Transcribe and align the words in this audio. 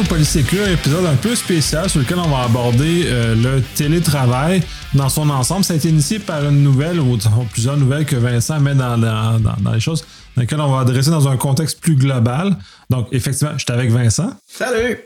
au 0.00 0.04
Polysécure, 0.04 0.66
épisode 0.68 1.04
un 1.04 1.16
peu 1.16 1.34
spécial 1.34 1.90
sur 1.90 2.00
lequel 2.00 2.18
on 2.18 2.28
va 2.28 2.44
aborder 2.44 3.04
euh, 3.06 3.34
le 3.34 3.62
télétravail 3.74 4.62
dans 4.94 5.08
son 5.08 5.28
ensemble. 5.28 5.64
Ça 5.64 5.74
a 5.74 5.76
été 5.76 5.88
initié 5.88 6.18
par 6.18 6.44
une 6.44 6.62
nouvelle 6.62 7.00
ou 7.00 7.18
plusieurs 7.52 7.76
nouvelles 7.76 8.06
que 8.06 8.16
Vincent 8.16 8.60
met 8.60 8.74
dans, 8.74 8.96
les 9.72 9.80
choses 9.80 10.04
dans 10.36 10.42
lesquelles 10.42 10.60
on 10.60 10.70
va 10.70 10.80
adresser 10.80 11.10
dans 11.10 11.28
un 11.28 11.36
contexte 11.36 11.80
plus 11.80 11.96
global. 11.96 12.56
Donc, 12.88 13.08
effectivement, 13.12 13.52
je 13.56 13.64
suis 13.64 13.72
avec 13.72 13.90
Vincent. 13.90 14.32
Salut! 14.46 14.98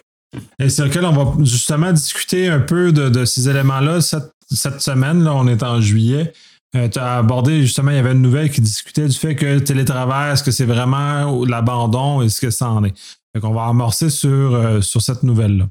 Et 0.59 0.69
sur 0.69 0.85
lequel 0.85 1.05
on 1.05 1.13
va 1.13 1.45
justement 1.45 1.93
discuter 1.93 2.49
un 2.49 2.61
peu 2.61 2.93
de, 2.93 3.25
ces 3.25 3.49
éléments-là 3.49 4.01
cette, 4.01 4.33
cette, 4.51 4.81
semaine. 4.81 5.25
Là, 5.25 5.35
on 5.35 5.49
est 5.49 5.63
en 5.63 5.81
juillet. 5.81 6.33
Euh, 6.77 6.89
tu 6.89 6.99
as 6.99 7.19
abordé 7.19 7.63
justement, 7.63 7.91
il 7.91 7.97
y 7.97 8.01
avait 8.01 8.13
une 8.13 8.23
nouvelle 8.23 8.51
qui 8.51 8.61
discutait 8.61 9.09
du 9.09 9.17
fait 9.17 9.35
que 9.35 9.47
le 9.47 9.65
télétravail, 9.65 10.33
est-ce 10.33 10.43
que 10.43 10.51
c'est 10.51 10.67
vraiment 10.67 11.45
l'abandon, 11.45 12.23
est-ce 12.23 12.41
que 12.41 12.51
ça 12.51 12.69
en 12.69 12.85
est? 12.85 12.95
Donc, 13.35 13.45
on 13.45 13.53
va 13.53 13.67
amorcer 13.67 14.11
sur, 14.11 14.55
euh, 14.55 14.81
sur 14.81 15.03
cette 15.03 15.23
nouvelle-là. 15.23 15.69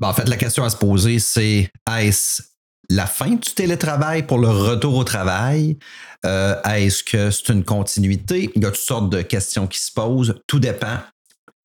Ben, 0.00 0.08
en 0.08 0.12
fait, 0.14 0.28
la 0.28 0.36
question 0.36 0.64
à 0.64 0.70
se 0.70 0.76
poser, 0.76 1.18
c'est 1.18 1.70
est-ce 1.98 2.42
la 2.90 3.06
fin 3.06 3.30
du 3.30 3.52
télétravail 3.54 4.26
pour 4.26 4.38
le 4.38 4.48
retour 4.48 4.94
au 4.94 5.04
travail? 5.04 5.76
Euh, 6.24 6.60
est-ce 6.62 7.04
que 7.04 7.30
c'est 7.30 7.52
une 7.52 7.64
continuité? 7.64 8.50
Il 8.56 8.62
y 8.62 8.66
a 8.66 8.70
toutes 8.70 8.80
sortes 8.80 9.10
de 9.10 9.20
questions 9.20 9.66
qui 9.66 9.78
se 9.78 9.92
posent. 9.92 10.34
Tout 10.46 10.60
dépend. 10.60 10.98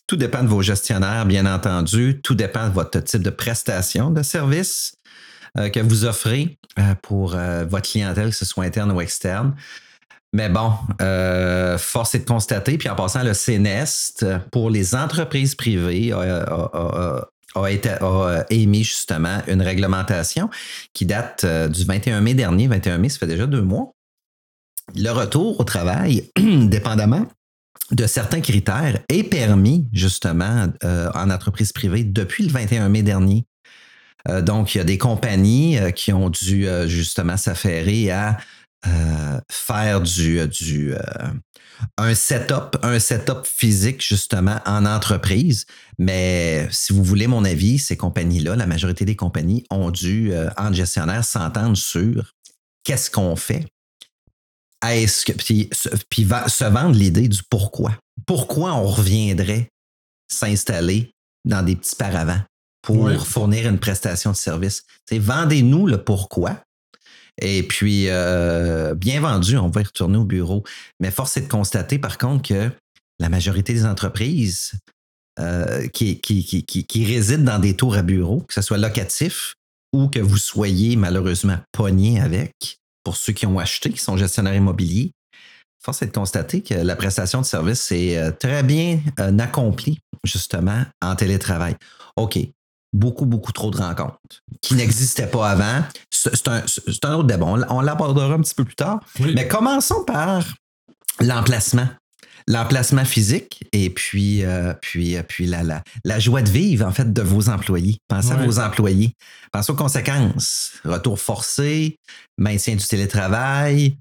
Tout 0.08 0.18
dépend 0.18 0.44
de 0.44 0.50
vos 0.50 0.62
gestionnaires, 0.62 1.26
bien 1.26 1.46
entendu. 1.46 2.20
Tout 2.22 2.36
dépend 2.36 2.68
de 2.68 2.74
votre 2.74 3.00
type 3.00 3.24
de 3.24 3.30
prestation 3.30 4.10
de 4.10 4.22
service 4.22 4.96
que 5.56 5.80
vous 5.80 6.04
offrez 6.04 6.58
pour 7.02 7.38
votre 7.38 7.90
clientèle, 7.90 8.32
que 8.32 8.36
ce 8.36 8.44
soit 8.44 8.66
interne 8.66 8.92
ou 8.92 9.00
externe. 9.00 9.56
Mais 10.34 10.50
bon, 10.50 10.74
euh, 11.00 11.78
force 11.78 12.16
est 12.16 12.20
de 12.20 12.26
constater, 12.26 12.80
puis 12.80 12.90
en 12.90 12.96
passant, 12.96 13.22
le 13.24 13.34
CNEST, 13.34 14.26
pour 14.52 14.72
les 14.72 14.96
entreprises 14.96 15.54
privées, 15.54 16.12
a, 16.12 17.28
émis 18.50 18.84
justement 18.84 19.42
une 19.48 19.62
réglementation 19.62 20.50
qui 20.94 21.06
date 21.06 21.44
euh, 21.44 21.68
du 21.68 21.86
21 21.86 22.22
mai 22.22 22.34
dernier. 22.34 22.68
21 22.68 22.98
mai, 22.98 23.10
ça 23.10 23.20
fait 23.20 23.28
déjà 23.28 23.46
deux 23.46 23.62
mois. 23.62 23.94
Le 24.96 25.12
retour 25.12 25.60
au 25.60 25.64
travail, 25.64 26.32
dépendamment 26.36 27.28
de 27.92 28.08
certains 28.08 28.42
critères, 28.42 29.02
est 29.10 29.24
permis 29.24 29.88
justement 29.94 30.66
euh, 30.84 31.12
en 31.14 31.30
entreprise 31.30 31.72
privée 31.74 32.04
depuis 32.04 32.44
le 32.44 32.50
21 32.50 32.90
mai 32.90 33.04
dernier. 33.04 33.46
donc, 34.42 34.74
il 34.74 34.80
y 34.80 34.82
a 34.82 34.86
des 34.86 34.98
compagnies 34.98 35.78
qui 35.96 36.12
ont 36.12 36.30
dû 36.30 36.66
justement 36.88 37.38
s'affairer 37.38 38.10
à 38.10 38.38
euh, 38.86 39.40
faire 39.50 40.02
du, 40.02 40.40
euh, 40.40 40.48
du 40.48 40.94
euh, 40.94 41.00
un 41.98 42.14
setup, 42.14 42.78
un 42.82 43.00
setup 43.00 43.46
physique 43.46 44.02
justement 44.06 44.60
en 44.66 44.86
entreprise. 44.86 45.66
Mais 45.98 46.68
si 46.70 46.92
vous 46.92 47.04
voulez 47.04 47.28
mon 47.28 47.46
avis, 47.46 47.80
ces 47.80 47.96
compagnies-là, 47.96 48.58
la 48.58 48.68
majorité 48.68 49.06
des 49.06 49.16
compagnies 49.16 49.66
ont 49.70 49.90
dû, 49.90 50.34
en 50.58 50.74
gestionnaire, 50.74 51.24
s'entendre 51.24 51.78
sur 51.78 52.34
qu'est-ce 52.84 53.10
qu'on 53.10 53.36
fait. 53.36 53.66
Est-ce 54.86 55.26
que, 55.26 55.32
puis, 55.32 55.70
puis 56.10 56.28
se 56.48 56.64
vendre 56.66 56.96
l'idée 56.96 57.28
du 57.28 57.42
pourquoi. 57.50 57.98
Pourquoi 58.26 58.74
on 58.74 58.88
reviendrait 58.88 59.70
s'installer 60.30 61.12
dans 61.46 61.64
des 61.64 61.76
petits 61.76 61.96
paravents 61.96 62.42
pour 62.82 63.10
fournir 63.26 63.68
une 63.68 63.80
prestation 63.80 64.32
de 64.32 64.38
service? 64.38 64.84
Vendez-nous 65.12 65.88
le 65.88 66.04
pourquoi, 66.04 66.64
et 67.42 67.64
puis, 67.64 68.06
euh, 68.10 68.94
bien 68.94 69.20
vendu, 69.22 69.58
on 69.58 69.70
va 69.70 69.82
y 69.82 69.84
retourner 69.84 70.18
au 70.18 70.26
bureau. 70.26 70.64
Mais 71.00 71.12
force 71.12 71.38
est 71.38 71.42
de 71.42 71.48
constater, 71.48 71.98
par 71.98 72.18
contre, 72.18 72.50
que 72.50 72.72
la 73.20 73.30
majorité 73.30 73.74
des 73.74 73.86
entreprises 73.86 74.74
euh, 75.40 75.88
qui, 75.88 76.20
qui, 76.20 77.06
résident 77.06 77.44
dans 77.44 77.60
des 77.60 77.76
tours 77.76 77.96
à 77.96 78.02
bureau, 78.02 78.42
que 78.42 78.54
ce 78.54 78.62
soit 78.62 78.78
locatif 78.78 79.56
ou 79.94 80.08
que 80.08 80.20
vous 80.20 80.38
soyez 80.38 80.96
malheureusement 80.96 81.58
pogné 81.72 82.20
avec, 82.20 82.78
pour 83.04 83.18
ceux 83.18 83.34
qui 83.34 83.46
ont 83.46 83.60
acheté, 83.60 83.92
qui 83.92 84.00
sont 84.00 84.18
gestionnaires 84.18 84.56
immobiliers, 84.56 85.12
force 85.84 86.02
est 86.02 86.08
de 86.08 86.12
constater 86.12 86.62
que 86.62 86.76
la 86.76 86.96
prestation 86.96 87.42
de 87.42 87.46
service 87.46 87.92
est 87.92 88.18
euh, 88.18 88.32
très 88.32 88.64
bien 88.64 89.02
accomplie, 89.18 90.00
justement, 90.24 90.84
en 91.02 91.16
télétravail. 91.16 91.76
OK, 92.16 92.38
beaucoup, 92.94 93.26
beaucoup 93.26 93.52
trop 93.52 93.72
de 93.72 93.78
rencontres 93.78 94.44
qui 94.62 94.76
n'existaient 94.76 95.28
pas 95.28 95.50
avant. 95.50 95.84
C'est 96.10 96.48
un, 96.48 97.14
autre 97.14 97.24
débat. 97.24 97.46
On, 97.46 97.82
l'abordera 97.82 98.34
un 98.34 98.42
petit 98.42 98.56
peu 98.56 98.64
plus 98.64 98.76
tard. 98.76 99.02
Mais 99.20 99.48
commençons 99.48 100.04
par 100.06 100.44
l'emplacement. 101.20 101.88
L'emplacement 102.46 103.06
physique 103.06 103.64
et 103.72 103.90
puis, 103.90 104.44
euh, 104.44 104.74
puis, 104.82 105.16
euh, 105.16 105.24
puis 105.26 105.46
la, 105.46 105.62
la, 106.04 106.20
joie 106.20 106.42
de 106.42 106.50
vivre, 106.50 106.86
en 106.86 106.92
fait, 106.92 107.12
de 107.12 107.22
vos 107.22 107.48
employés. 107.48 108.00
Pensez 108.10 108.34
à 108.34 108.36
vos 108.36 108.60
employés. 108.60 109.14
Pensez 109.54 109.72
aux 109.72 109.78
conséquences. 109.78 110.74
Retour 110.84 111.22
forcé, 111.22 111.96
maintien 112.38 112.76
du 112.76 112.86
télétravail, 112.86 113.96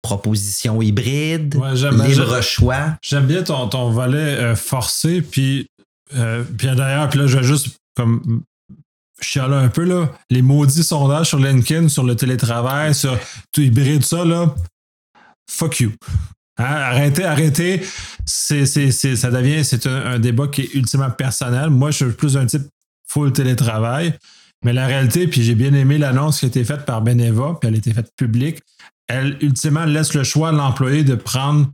proposition 0.00 0.80
hybride, 0.80 1.56
libre 1.56 2.40
choix. 2.40 2.96
J'aime 3.02 3.26
bien 3.26 3.42
ton, 3.42 3.66
ton 3.66 3.90
volet 3.90 4.16
euh, 4.16 4.54
forcé, 4.54 5.20
puis, 5.20 5.66
puis 6.10 6.68
d'ailleurs, 6.76 7.08
puis 7.08 7.18
là, 7.18 7.26
je 7.26 7.36
vais 7.36 7.44
juste 7.44 7.78
comme 7.98 8.42
chialer 9.20 9.56
un 9.56 9.68
peu, 9.68 9.84
là, 9.84 10.12
les 10.30 10.42
maudits 10.42 10.84
sondages 10.84 11.28
sur 11.28 11.38
LinkedIn, 11.38 11.88
sur 11.88 12.04
le 12.04 12.14
télétravail, 12.14 12.94
sur 12.94 13.18
tout 13.52 13.60
hybride, 13.60 14.04
ça, 14.04 14.24
là, 14.24 14.54
fuck 15.50 15.80
you. 15.80 15.90
Hein? 16.58 16.64
Arrêtez, 16.64 17.24
arrêtez. 17.24 17.82
Ça 18.24 18.54
devient, 18.54 19.64
c'est 19.64 19.86
un, 19.86 20.18
débat 20.18 20.46
qui 20.46 20.62
est 20.62 20.74
ultimement 20.74 21.10
personnel. 21.10 21.70
Moi, 21.70 21.90
je 21.90 22.04
suis 22.04 22.14
plus 22.14 22.36
un 22.36 22.46
type 22.46 22.62
full 23.08 23.32
télétravail. 23.32 24.16
Mais 24.64 24.72
la 24.72 24.86
réalité, 24.86 25.26
puis 25.26 25.42
j'ai 25.42 25.54
bien 25.54 25.72
aimé 25.72 25.98
l'annonce 25.98 26.40
qui 26.40 26.46
a 26.46 26.48
été 26.48 26.64
faite 26.64 26.84
par 26.84 27.02
Beneva, 27.02 27.56
puis 27.60 27.68
elle 27.68 27.74
a 27.74 27.78
été 27.78 27.92
faite 27.92 28.10
publique, 28.16 28.60
elle 29.08 29.38
ultimement 29.40 29.84
laisse 29.84 30.14
le 30.14 30.24
choix 30.24 30.48
à 30.50 30.52
l'employé 30.52 31.04
de 31.04 31.14
prendre 31.14 31.70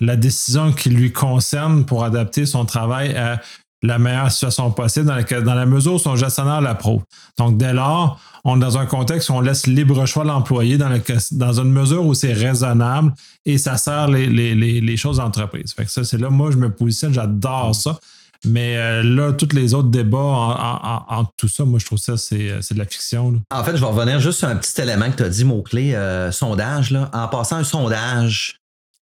la 0.00 0.16
décision 0.16 0.72
qui 0.72 0.90
lui 0.90 1.12
concerne 1.12 1.84
pour 1.84 2.04
adapter 2.04 2.46
son 2.46 2.64
travail 2.64 3.16
à 3.16 3.40
la 3.82 3.98
meilleure 3.98 4.30
situation 4.30 4.70
possible 4.70 5.06
dans 5.06 5.54
la, 5.54 5.66
mesure 5.66 5.94
où 5.94 5.98
son 5.98 6.16
gestionnaire 6.16 6.60
l'approuve. 6.60 7.02
Donc, 7.38 7.56
dès 7.56 7.72
lors, 7.72 8.20
on 8.44 8.56
est 8.56 8.60
dans 8.60 8.78
un 8.78 8.86
contexte 8.86 9.30
où 9.30 9.34
on 9.34 9.40
laisse 9.40 9.66
libre 9.66 10.04
choix 10.06 10.24
l'employé 10.24 10.78
dans, 10.78 11.52
une 11.60 11.72
mesure 11.72 12.04
où 12.04 12.14
c'est 12.14 12.32
raisonnable 12.32 13.12
et 13.46 13.58
ça 13.58 13.76
sert 13.76 14.08
les, 14.08 14.96
choses 14.96 15.16
d'entreprise. 15.16 15.72
Fait 15.72 15.84
que 15.84 15.90
ça, 15.90 16.04
c'est 16.04 16.18
là, 16.18 16.30
moi, 16.30 16.50
je 16.50 16.56
me 16.56 16.70
positionne, 16.70 17.14
j'adore 17.14 17.74
ça. 17.74 17.98
Mais 18.46 18.78
euh, 18.78 19.02
là, 19.02 19.32
tous 19.32 19.54
les 19.54 19.74
autres 19.74 19.90
débats 19.90 20.18
en, 20.18 21.24
tout 21.36 21.48
ça, 21.48 21.64
moi, 21.64 21.78
je 21.78 21.84
trouve 21.84 21.98
ça, 21.98 22.16
c'est, 22.16 22.38
de 22.38 22.78
la 22.78 22.86
fiction. 22.86 23.40
En 23.50 23.64
fait, 23.64 23.76
je 23.76 23.80
vais 23.80 23.90
revenir 23.90 24.18
juste 24.18 24.38
sur 24.38 24.48
un 24.48 24.56
petit 24.56 24.80
élément 24.80 25.10
que 25.10 25.16
tu 25.16 25.22
as 25.22 25.28
dit, 25.28 25.44
mot-clé, 25.44 25.94
euh, 25.94 26.32
sondage. 26.32 26.90
Là. 26.90 27.10
En 27.12 27.28
passant, 27.28 27.56
un 27.56 27.64
sondage 27.64 28.60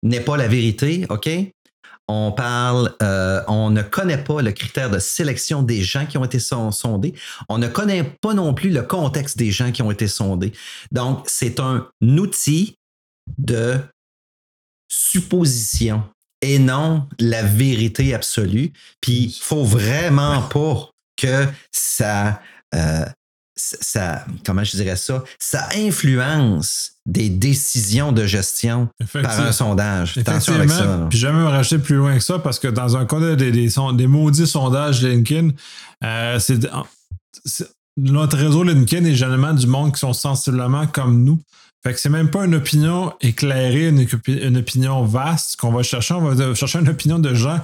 n'est 0.03 0.21
pas 0.21 0.37
la 0.37 0.47
vérité, 0.47 1.07
OK? 1.09 1.29
On 2.09 2.31
parle, 2.31 2.95
euh, 3.03 3.43
on 3.49 3.71
ne 3.71 3.83
connaît 3.83 4.23
pas 4.23 4.41
le 4.41 4.53
critère 4.53 4.91
de 4.91 4.99
sélection 4.99 5.63
des 5.63 5.83
gens 5.83 6.07
qui 6.07 6.19
ont 6.19 6.25
été 6.25 6.39
sondés. 6.39 7.15
On 7.49 7.59
ne 7.59 7.67
connaît 7.67 8.05
pas 8.05 8.33
non 8.33 8.55
plus 8.55 8.71
le 8.71 8.83
contexte 8.83 9.37
des 9.37 9.51
gens 9.51 9.73
qui 9.73 9.83
ont 9.83 9.91
été 9.91 10.07
sondés. 10.07 10.53
Donc, 10.93 11.25
c'est 11.27 11.59
un 11.59 11.89
outil 12.03 12.77
de 13.39 13.79
supposition 14.89 16.05
et 16.43 16.61
non 16.61 17.09
la 17.19 17.43
vérité 17.43 18.15
absolue. 18.15 18.73
Puis, 19.01 19.35
il 19.37 19.43
faut 19.43 19.65
vraiment 19.65 20.43
pas 20.43 20.91
que 21.17 21.47
ça, 21.73 22.41
euh, 22.75 23.05
ça, 23.57 24.25
comment 24.45 24.63
je 24.65 24.77
dirais 24.77 24.97
ça, 24.97 25.25
ça 25.39 25.69
influence 25.75 26.93
des 27.07 27.31
décisions 27.31 28.13
de 28.13 28.27
gestion 28.27 28.89
par 29.13 29.41
un 29.41 29.53
sondage. 29.53 30.19
Attention 30.19 30.55
avec 30.55 30.71
ça. 30.71 31.07
Puis 31.09 31.19
jamais 31.19 31.39
me 31.39 31.49
rajouter 31.49 31.79
plus 31.79 31.97
loin 31.97 32.17
que 32.17 32.23
ça 32.23 32.39
parce 32.39 32.59
que 32.59 32.69
dans 32.69 32.97
un 32.97 33.07
cas 33.07 33.35
des, 33.37 33.51
des, 33.51 34.07
maudits 34.07 34.47
sondages 34.47 35.03
LinkedIn, 35.03 35.51
euh, 36.05 36.39
c'est 36.39 36.69
notre 37.97 38.37
réseau 38.37 38.63
LinkedIn 38.63 39.07
est 39.07 39.15
généralement 39.15 39.55
du 39.55 39.67
monde 39.67 39.95
qui 39.95 40.01
sont 40.01 40.13
sensiblement 40.13 40.87
comme 40.87 41.25
nous. 41.25 41.41
Fait 41.83 41.95
que 41.95 42.01
c'est 42.01 42.11
même 42.11 42.31
pas 42.31 42.45
une 42.45 42.55
opinion 42.55 43.13
éclairée, 43.21 43.89
une, 43.89 44.07
une 44.27 44.57
opinion 44.59 45.05
vaste 45.05 45.57
qu'on 45.57 45.73
va 45.73 45.83
chercher. 45.83 46.15
On 46.15 46.21
va 46.21 46.55
chercher 46.55 46.81
une 46.81 46.89
opinion 46.89 47.19
de 47.19 47.33
gens 47.33 47.61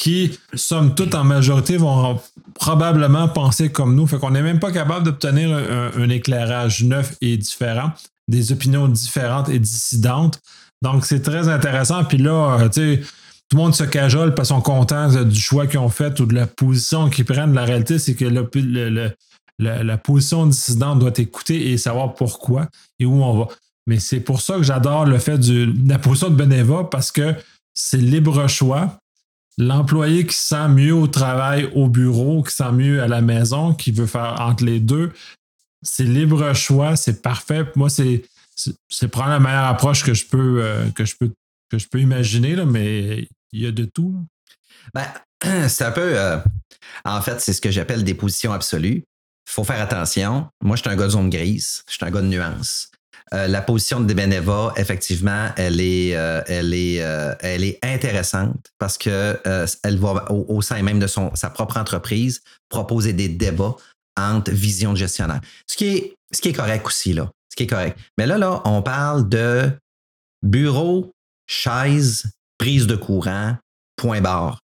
qui, 0.00 0.38
somme 0.54 0.94
toute, 0.94 1.14
en 1.14 1.24
majorité, 1.24 1.76
vont 1.76 2.18
probablement 2.54 3.28
penser 3.28 3.70
comme 3.70 3.94
nous. 3.94 4.06
Fait 4.06 4.16
qu'on 4.16 4.30
n'est 4.30 4.40
même 4.40 4.58
pas 4.58 4.72
capable 4.72 5.04
d'obtenir 5.04 5.54
un, 5.54 6.08
éclairage 6.08 6.84
neuf 6.84 7.16
et 7.20 7.36
différent, 7.36 7.92
des 8.26 8.50
opinions 8.50 8.88
différentes 8.88 9.50
et 9.50 9.58
dissidentes. 9.58 10.40
Donc, 10.80 11.04
c'est 11.04 11.20
très 11.20 11.50
intéressant. 11.50 12.02
Puis 12.04 12.16
là, 12.16 12.60
euh, 12.60 12.68
tu 12.70 12.80
sais, 12.80 13.02
tout 13.50 13.58
le 13.58 13.62
monde 13.62 13.74
se 13.74 13.84
cajole 13.84 14.34
parce 14.34 14.48
qu'ils 14.48 14.56
sont 14.56 14.62
contents 14.62 15.22
du 15.22 15.38
choix 15.38 15.66
qu'ils 15.66 15.80
ont 15.80 15.90
fait 15.90 16.18
ou 16.18 16.24
de 16.24 16.34
la 16.34 16.46
position 16.46 17.10
qu'ils 17.10 17.26
prennent. 17.26 17.52
La 17.52 17.66
réalité, 17.66 17.98
c'est 17.98 18.14
que 18.14 18.24
la, 19.58 19.98
position 19.98 20.46
dissidente 20.46 21.00
doit 21.00 21.12
écoutée 21.18 21.72
et 21.72 21.76
savoir 21.76 22.14
pourquoi 22.14 22.68
et 22.98 23.04
où 23.04 23.22
on 23.22 23.38
va. 23.40 23.48
Mais 23.86 23.98
c'est 23.98 24.20
pour 24.20 24.40
ça 24.40 24.56
que 24.56 24.62
j'adore 24.62 25.04
le 25.04 25.18
fait 25.18 25.36
de 25.36 25.70
la 25.86 25.98
position 25.98 26.30
de 26.30 26.36
Beneva 26.36 26.84
parce 26.84 27.12
que 27.12 27.34
c'est 27.74 27.98
libre 27.98 28.48
choix 28.48 28.96
l'employé 29.58 30.26
qui 30.26 30.34
se 30.34 30.48
sent 30.48 30.68
mieux 30.68 30.94
au 30.94 31.06
travail, 31.06 31.70
au 31.74 31.88
bureau, 31.88 32.42
qui 32.42 32.50
se 32.50 32.58
sent 32.58 32.72
mieux 32.72 33.02
à 33.02 33.08
la 33.08 33.20
maison, 33.20 33.74
qui 33.74 33.92
veut 33.92 34.06
faire 34.06 34.40
entre 34.40 34.64
les 34.64 34.80
deux, 34.80 35.12
c'est 35.82 36.04
libre 36.04 36.52
choix, 36.54 36.96
c'est 36.96 37.22
parfait. 37.22 37.64
Moi, 37.76 37.88
c'est, 37.90 38.22
prendre 39.10 39.30
la 39.30 39.40
meilleure 39.40 39.66
approche 39.66 40.04
que 40.04 40.14
je 40.14 40.26
peux, 40.26 40.62
euh, 40.62 40.90
que 40.90 41.04
je 41.04 41.16
peux, 41.18 41.30
que 41.70 41.78
je 41.78 41.88
peux 41.88 42.00
imaginer, 42.00 42.56
mais 42.64 43.28
il 43.52 43.60
y 43.60 43.66
a 43.66 43.72
de 43.72 43.84
tout. 43.84 44.14
Ben, 44.94 45.06
c'est 45.68 45.84
un 45.84 45.92
peu. 45.92 46.18
Euh, 46.18 46.38
en 47.04 47.20
fait, 47.22 47.40
c'est 47.40 47.52
ce 47.52 47.60
que 47.60 47.70
j'appelle 47.70 48.04
des 48.04 48.14
positions 48.14 48.52
absolues. 48.52 49.04
Il 49.48 49.52
faut 49.52 49.64
faire 49.64 49.80
attention. 49.80 50.48
Moi, 50.62 50.76
je 50.76 50.82
suis 50.82 50.90
un 50.90 50.96
gars 50.96 51.06
de 51.06 51.10
zone 51.10 51.30
grise, 51.30 51.82
je 51.88 51.94
suis 51.94 52.04
un 52.04 52.10
gars 52.10 52.20
de 52.20 52.26
nuance. 52.26 52.89
Euh, 53.32 53.46
la 53.46 53.62
position 53.62 54.00
de 54.00 54.12
Beneva, 54.12 54.72
effectivement, 54.76 55.50
elle 55.56 55.80
est, 55.80 56.16
euh, 56.16 56.42
elle 56.48 56.74
est, 56.74 57.00
euh, 57.00 57.32
elle 57.40 57.62
est 57.62 57.78
intéressante 57.84 58.72
parce 58.78 58.98
que 58.98 59.38
elle 59.84 59.98
va 59.98 60.30
au, 60.30 60.60
sein 60.62 60.82
même 60.82 60.98
de 60.98 61.06
son, 61.06 61.34
sa 61.34 61.48
propre 61.48 61.76
entreprise 61.76 62.42
proposer 62.68 63.12
des 63.12 63.28
débats 63.28 63.76
entre 64.18 64.50
visions 64.50 64.92
de 64.92 64.98
gestionnaire. 64.98 65.40
Ce 65.66 65.76
qui 65.76 65.86
est, 65.88 66.14
ce 66.32 66.40
qui 66.40 66.48
est 66.48 66.52
correct 66.52 66.84
aussi, 66.86 67.12
là. 67.12 67.30
Ce 67.50 67.56
qui 67.56 67.64
est 67.64 67.68
correct. 67.68 67.98
Mais 68.18 68.26
là, 68.26 68.38
là, 68.38 68.62
on 68.64 68.82
parle 68.82 69.28
de 69.28 69.70
bureau, 70.42 71.12
chaise, 71.46 72.24
prise 72.58 72.86
de 72.86 72.96
courant, 72.96 73.56
point 73.96 74.20
barre. 74.20 74.60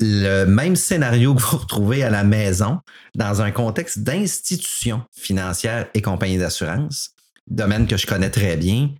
Le 0.00 0.44
même 0.44 0.76
scénario 0.76 1.34
que 1.34 1.40
vous 1.40 1.58
retrouvez 1.58 2.04
à 2.04 2.10
la 2.10 2.22
maison 2.22 2.78
dans 3.16 3.42
un 3.42 3.50
contexte 3.50 4.00
d'institution 4.00 5.02
financière 5.16 5.88
et 5.94 6.02
compagnie 6.02 6.38
d'assurance, 6.38 7.10
domaine 7.50 7.86
que 7.86 7.96
je 7.96 8.06
connais 8.06 8.30
très 8.30 8.56
bien, 8.56 8.90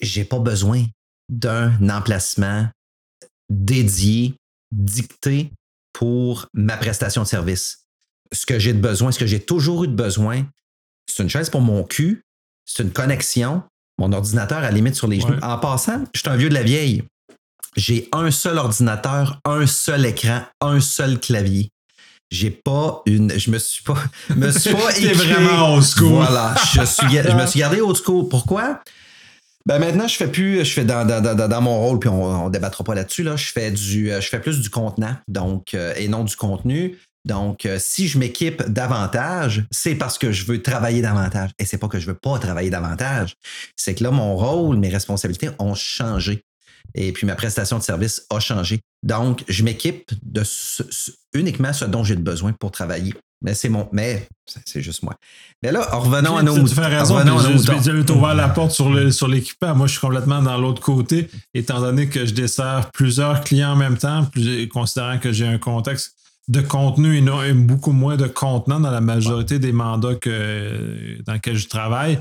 j'ai 0.00 0.24
pas 0.24 0.38
besoin 0.38 0.84
d'un 1.28 1.72
emplacement 1.88 2.68
dédié, 3.50 4.34
dicté 4.70 5.50
pour 5.92 6.46
ma 6.52 6.76
prestation 6.76 7.22
de 7.22 7.26
service. 7.26 7.84
Ce 8.32 8.46
que 8.46 8.58
j'ai 8.58 8.72
de 8.72 8.80
besoin, 8.80 9.10
ce 9.10 9.18
que 9.18 9.26
j'ai 9.26 9.40
toujours 9.40 9.84
eu 9.84 9.88
de 9.88 9.94
besoin, 9.94 10.46
c'est 11.06 11.22
une 11.22 11.28
chaise 11.28 11.50
pour 11.50 11.60
mon 11.60 11.84
cul, 11.84 12.22
c'est 12.64 12.82
une 12.82 12.92
connexion, 12.92 13.62
mon 13.98 14.12
ordinateur 14.12 14.58
à 14.58 14.62
la 14.62 14.70
limite 14.70 14.94
sur 14.94 15.08
les 15.08 15.20
genoux. 15.20 15.38
En 15.42 15.58
passant, 15.58 16.04
je 16.14 16.20
suis 16.20 16.28
un 16.28 16.36
vieux 16.36 16.50
de 16.50 16.54
la 16.54 16.62
vieille. 16.62 17.02
J'ai 17.76 18.08
un 18.12 18.30
seul 18.30 18.58
ordinateur, 18.58 19.40
un 19.44 19.66
seul 19.66 20.04
écran, 20.04 20.42
un 20.60 20.80
seul 20.80 21.18
clavier 21.18 21.70
j'ai 22.30 22.50
pas 22.50 23.02
une. 23.06 23.38
Je 23.38 23.50
me 23.50 23.58
suis 23.58 23.82
pas. 23.82 23.96
Me 24.36 24.50
suis 24.50 24.72
pas 24.72 24.96
écrit, 24.96 25.12
vraiment 25.14 25.74
au 25.74 25.82
school. 25.82 26.12
Voilà. 26.12 26.54
Je, 26.74 26.84
suis, 26.84 27.08
je 27.10 27.32
me 27.32 27.46
suis 27.46 27.60
gardé 27.60 27.80
au 27.80 27.94
school. 27.94 28.28
Pourquoi? 28.28 28.82
Ben 29.66 29.78
maintenant, 29.78 30.08
je 30.08 30.16
fais 30.16 30.28
plus, 30.28 30.64
je 30.64 30.72
fais 30.72 30.84
dans, 30.84 31.06
dans, 31.06 31.20
dans, 31.20 31.48
dans 31.48 31.60
mon 31.60 31.78
rôle, 31.78 31.98
puis 31.98 32.08
on, 32.08 32.46
on 32.46 32.48
débattra 32.48 32.84
pas 32.84 32.94
là-dessus. 32.94 33.22
Là, 33.22 33.36
je 33.36 33.46
fais 33.46 33.70
du, 33.70 34.08
je 34.08 34.28
fais 34.28 34.40
plus 34.40 34.60
du 34.60 34.70
contenant, 34.70 35.16
donc 35.28 35.74
euh, 35.74 35.92
et 35.96 36.08
non 36.08 36.24
du 36.24 36.36
contenu. 36.36 36.96
Donc, 37.24 37.66
euh, 37.66 37.76
si 37.78 38.08
je 38.08 38.18
m'équipe 38.18 38.62
davantage, 38.62 39.64
c'est 39.70 39.94
parce 39.94 40.16
que 40.16 40.32
je 40.32 40.46
veux 40.46 40.62
travailler 40.62 41.02
davantage. 41.02 41.50
Et 41.58 41.66
c'est 41.66 41.76
pas 41.76 41.88
que 41.88 41.98
je 41.98 42.06
veux 42.06 42.14
pas 42.14 42.38
travailler 42.38 42.70
davantage. 42.70 43.34
C'est 43.76 43.94
que 43.94 44.04
là, 44.04 44.10
mon 44.10 44.34
rôle, 44.36 44.76
mes 44.76 44.88
responsabilités 44.88 45.50
ont 45.58 45.74
changé 45.74 46.42
et 46.94 47.12
puis 47.12 47.26
ma 47.26 47.34
prestation 47.34 47.78
de 47.78 47.82
service 47.82 48.26
a 48.30 48.40
changé. 48.40 48.80
Donc, 49.02 49.44
je 49.48 49.62
m'équipe 49.62 50.10
de 50.22 50.42
uniquement 51.34 51.72
ce 51.72 51.84
dont 51.84 52.04
j'ai 52.04 52.16
besoin 52.16 52.52
pour 52.52 52.70
travailler. 52.70 53.14
Mais 53.40 53.54
c'est 53.54 53.68
mon, 53.68 53.88
mais 53.92 54.26
c'est 54.64 54.82
juste 54.82 55.04
moi. 55.04 55.14
Mais 55.62 55.70
là, 55.70 55.86
revenons 55.92 56.36
à 56.36 56.42
nos. 56.42 56.66
Tu 56.66 56.74
fais 56.74 56.86
raison. 56.86 57.14
Revenons 57.14 57.38
à 57.38 58.16
ouvert 58.16 58.34
la 58.34 58.48
porte 58.48 58.72
sur 58.72 59.28
l'équipement. 59.28 59.76
Moi, 59.76 59.86
je 59.86 59.92
suis 59.92 60.00
complètement 60.00 60.42
dans 60.42 60.58
l'autre 60.58 60.82
côté, 60.82 61.28
étant 61.54 61.80
donné 61.80 62.08
que 62.08 62.26
je 62.26 62.34
desserre 62.34 62.90
plusieurs 62.92 63.42
clients 63.42 63.72
en 63.72 63.76
même 63.76 63.96
temps, 63.96 64.28
considérant 64.72 65.18
que 65.18 65.32
j'ai 65.32 65.46
un 65.46 65.58
contexte 65.58 66.16
de 66.48 66.60
contenu 66.60 67.18
et, 67.18 67.52
beaucoup 67.52 67.92
moins 67.92 68.16
de 68.16 68.26
contenant 68.26 68.80
dans 68.80 68.90
la 68.90 69.02
majorité 69.02 69.58
des 69.58 69.72
mandats 69.72 70.14
que, 70.14 71.22
dans 71.24 71.34
lesquels 71.34 71.56
je 71.56 71.68
travaille. 71.68 72.18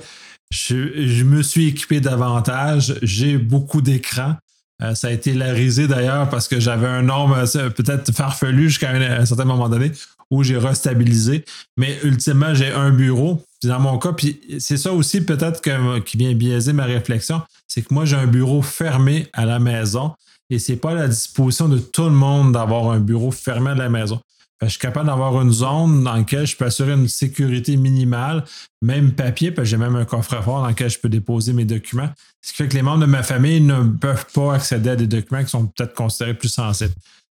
Je, 0.51 1.07
je 1.07 1.23
me 1.23 1.41
suis 1.41 1.69
équipé 1.69 1.99
davantage. 1.99 2.95
J'ai 3.01 3.37
beaucoup 3.37 3.81
d'écrans. 3.81 4.35
Euh, 4.83 4.93
ça 4.93 5.07
a 5.07 5.11
été 5.11 5.33
larisé 5.33 5.87
d'ailleurs 5.87 6.29
parce 6.29 6.47
que 6.47 6.59
j'avais 6.59 6.87
un 6.87 7.09
euh, 7.09 7.69
peut-être 7.69 8.11
farfelu 8.11 8.69
jusqu'à 8.69 8.91
un, 8.91 9.25
certain 9.25 9.45
moment 9.45 9.69
donné 9.69 9.91
où 10.29 10.43
j'ai 10.43 10.57
restabilisé. 10.57 11.45
Mais 11.77 11.97
ultimement, 12.03 12.53
j'ai 12.53 12.71
un 12.71 12.91
bureau. 12.91 13.43
dans 13.63 13.79
mon 13.79 13.97
cas, 13.97 14.13
puis 14.13 14.39
c'est 14.59 14.77
ça 14.77 14.91
aussi 14.91 15.21
peut-être 15.21 15.61
qui 16.03 16.17
vient 16.17 16.33
biaiser 16.33 16.73
ma 16.73 16.85
réflexion, 16.85 17.41
c'est 17.67 17.81
que 17.81 17.93
moi, 17.93 18.05
j'ai 18.05 18.17
un 18.17 18.27
bureau 18.27 18.61
fermé 18.61 19.27
à 19.33 19.45
la 19.45 19.59
maison 19.59 20.13
et 20.49 20.59
c'est 20.59 20.75
pas 20.75 20.91
à 20.91 20.95
la 20.95 21.07
disposition 21.07 21.67
de 21.67 21.79
tout 21.79 22.05
le 22.05 22.11
monde 22.11 22.53
d'avoir 22.53 22.91
un 22.91 22.99
bureau 22.99 23.31
fermé 23.31 23.71
à 23.71 23.75
la 23.75 23.89
maison 23.89 24.21
je 24.61 24.69
suis 24.69 24.79
capable 24.79 25.07
d'avoir 25.07 25.39
une 25.41 25.51
zone 25.51 26.03
dans 26.03 26.15
laquelle 26.15 26.47
je 26.47 26.55
peux 26.57 26.65
assurer 26.65 26.93
une 26.93 27.07
sécurité 27.07 27.77
minimale, 27.77 28.43
même 28.81 29.13
papier, 29.13 29.51
parce 29.51 29.67
que 29.67 29.69
j'ai 29.69 29.77
même 29.77 29.95
un 29.95 30.05
coffre-fort 30.05 30.61
dans 30.61 30.67
lequel 30.67 30.89
je 30.89 30.97
peux 30.97 31.09
déposer 31.09 31.53
mes 31.53 31.65
documents. 31.65 32.09
Ce 32.41 32.51
qui 32.51 32.57
fait 32.57 32.67
que 32.67 32.73
les 32.73 32.81
membres 32.81 33.01
de 33.01 33.05
ma 33.05 33.21
famille 33.21 33.61
ne 33.61 33.83
peuvent 33.83 34.25
pas 34.33 34.55
accéder 34.55 34.89
à 34.89 34.95
des 34.95 35.05
documents 35.05 35.43
qui 35.43 35.49
sont 35.49 35.67
peut-être 35.67 35.93
considérés 35.93 36.33
plus 36.33 36.49
sensibles. 36.49 36.93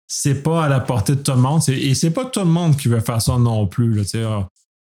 C'est 0.09 0.43
pas 0.43 0.65
à 0.65 0.69
la 0.69 0.81
portée 0.81 1.15
de 1.15 1.21
tout 1.21 1.33
le 1.33 1.39
monde. 1.39 1.61
Et 1.69 1.95
c'est 1.95 2.11
pas 2.11 2.25
tout 2.25 2.41
le 2.41 2.47
monde 2.47 2.77
qui 2.77 2.89
veut 2.89 3.01
faire 3.01 3.21
ça 3.21 3.37
non 3.39 3.67
plus. 3.67 4.03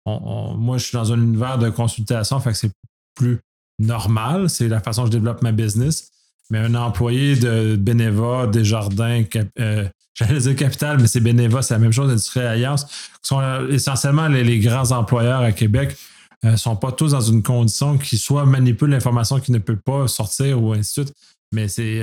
moi, 0.06 0.79
je 0.79 0.84
suis 0.84 0.96
dans 0.96 1.12
un 1.12 1.20
univers 1.20 1.58
de 1.58 1.69
consultation, 1.69 2.40
fait 2.40 2.52
que 2.52 2.58
c'est 2.58 2.73
plus 3.14 3.38
normal. 3.79 4.49
C'est 4.49 4.69
la 4.69 4.81
façon 4.81 5.02
dont 5.02 5.06
je 5.06 5.12
développe 5.12 5.43
ma 5.43 5.52
business. 5.52 6.11
Mais 6.50 6.58
un 6.58 6.75
employé 6.75 7.37
de 7.37 7.76
Beneva, 7.76 8.46
Desjardins, 8.46 9.25
euh, 9.58 9.88
j'allais 10.14 10.41
dire 10.41 10.56
Capital, 10.56 10.99
mais 11.00 11.06
c'est 11.06 11.20
Beneva, 11.20 11.62
c'est 11.62 11.75
la 11.75 11.81
même 11.81 11.93
chose, 11.93 12.11
Industrie 12.11 12.41
Alliance, 12.41 12.87
sont 13.23 13.41
euh, 13.41 13.69
essentiellement 13.70 14.29
les, 14.29 14.59
grands 14.59 14.91
employeurs 14.93 15.41
à 15.41 15.53
Québec, 15.53 15.97
ne 16.43 16.50
euh, 16.50 16.56
sont 16.56 16.76
pas 16.76 16.93
tous 16.93 17.12
dans 17.12 17.20
une 17.20 17.43
condition 17.43 17.99
qui 17.99 18.19
soit 18.19 18.47
manipulent 18.47 18.91
l'information 18.91 19.41
qui 19.41 19.53
ne 19.53 19.59
peut 19.59 19.76
pas 19.79 20.09
sortir 20.09 20.62
ou 20.62 20.73
ainsi 20.73 21.00
de 21.00 21.05
suite. 21.06 21.17
Mais 21.53 21.69
c'est 21.69 22.03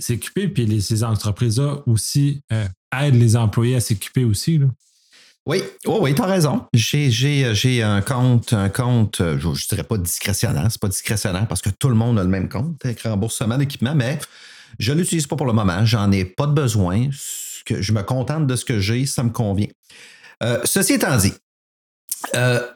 s'équiper, 0.00 0.48
puis 0.48 0.80
ces 0.80 1.04
entreprises-là 1.04 1.82
aussi 1.86 2.40
aident 2.92 3.14
les 3.14 3.36
employés 3.36 3.76
à 3.76 3.80
s'équiper 3.80 4.24
aussi. 4.24 4.58
Là. 4.58 4.66
Oui, 5.48 5.62
oh 5.86 6.00
oui, 6.02 6.14
tu 6.14 6.20
as 6.20 6.26
raison. 6.26 6.66
J'ai 6.74 7.82
un 7.82 8.02
compte, 8.02 8.52
un 8.52 8.68
compte, 8.68 9.22
euh, 9.22 9.38
je 9.38 9.48
ne 9.48 9.54
dirais 9.54 9.82
pas 9.82 9.96
discrétionnaire, 9.96 10.66
c'est 10.68 10.80
pas 10.80 10.88
discrétionnaire 10.88 11.48
parce 11.48 11.62
que 11.62 11.70
tout 11.70 11.88
le 11.88 11.94
monde 11.94 12.18
a 12.18 12.22
le 12.22 12.28
même 12.28 12.50
compte 12.50 12.84
avec 12.84 13.00
remboursement 13.00 13.56
d'équipement, 13.56 13.94
mais 13.94 14.18
je 14.78 14.92
ne 14.92 14.98
l'utilise 14.98 15.26
pas 15.26 15.36
pour 15.36 15.46
le 15.46 15.52
moment. 15.52 15.84
J'en 15.84 16.10
ai 16.12 16.24
pas 16.24 16.46
de 16.46 16.52
besoin. 16.52 17.08
Je 17.68 17.92
me 17.92 18.02
contente 18.02 18.46
de 18.46 18.56
ce 18.56 18.64
que 18.64 18.80
j'ai, 18.80 19.06
ça 19.06 19.22
me 19.22 19.30
convient. 19.30 19.68
Euh, 20.42 20.60
ceci 20.64 20.94
étant 20.94 21.16
dit, 21.16 21.34
euh, 22.34 22.66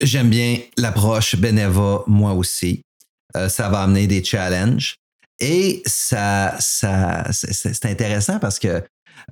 j'aime 0.00 0.30
bien 0.30 0.58
l'approche 0.76 1.36
Beneva, 1.36 2.04
moi 2.06 2.32
aussi. 2.32 2.82
ça 3.48 3.68
va 3.68 3.82
amener 3.82 4.06
des 4.06 4.22
challenges. 4.22 4.96
Et 5.40 5.82
ça, 5.86 6.54
ça, 6.60 7.26
c'est 7.32 7.86
intéressant 7.86 8.38
parce 8.38 8.58
que 8.58 8.82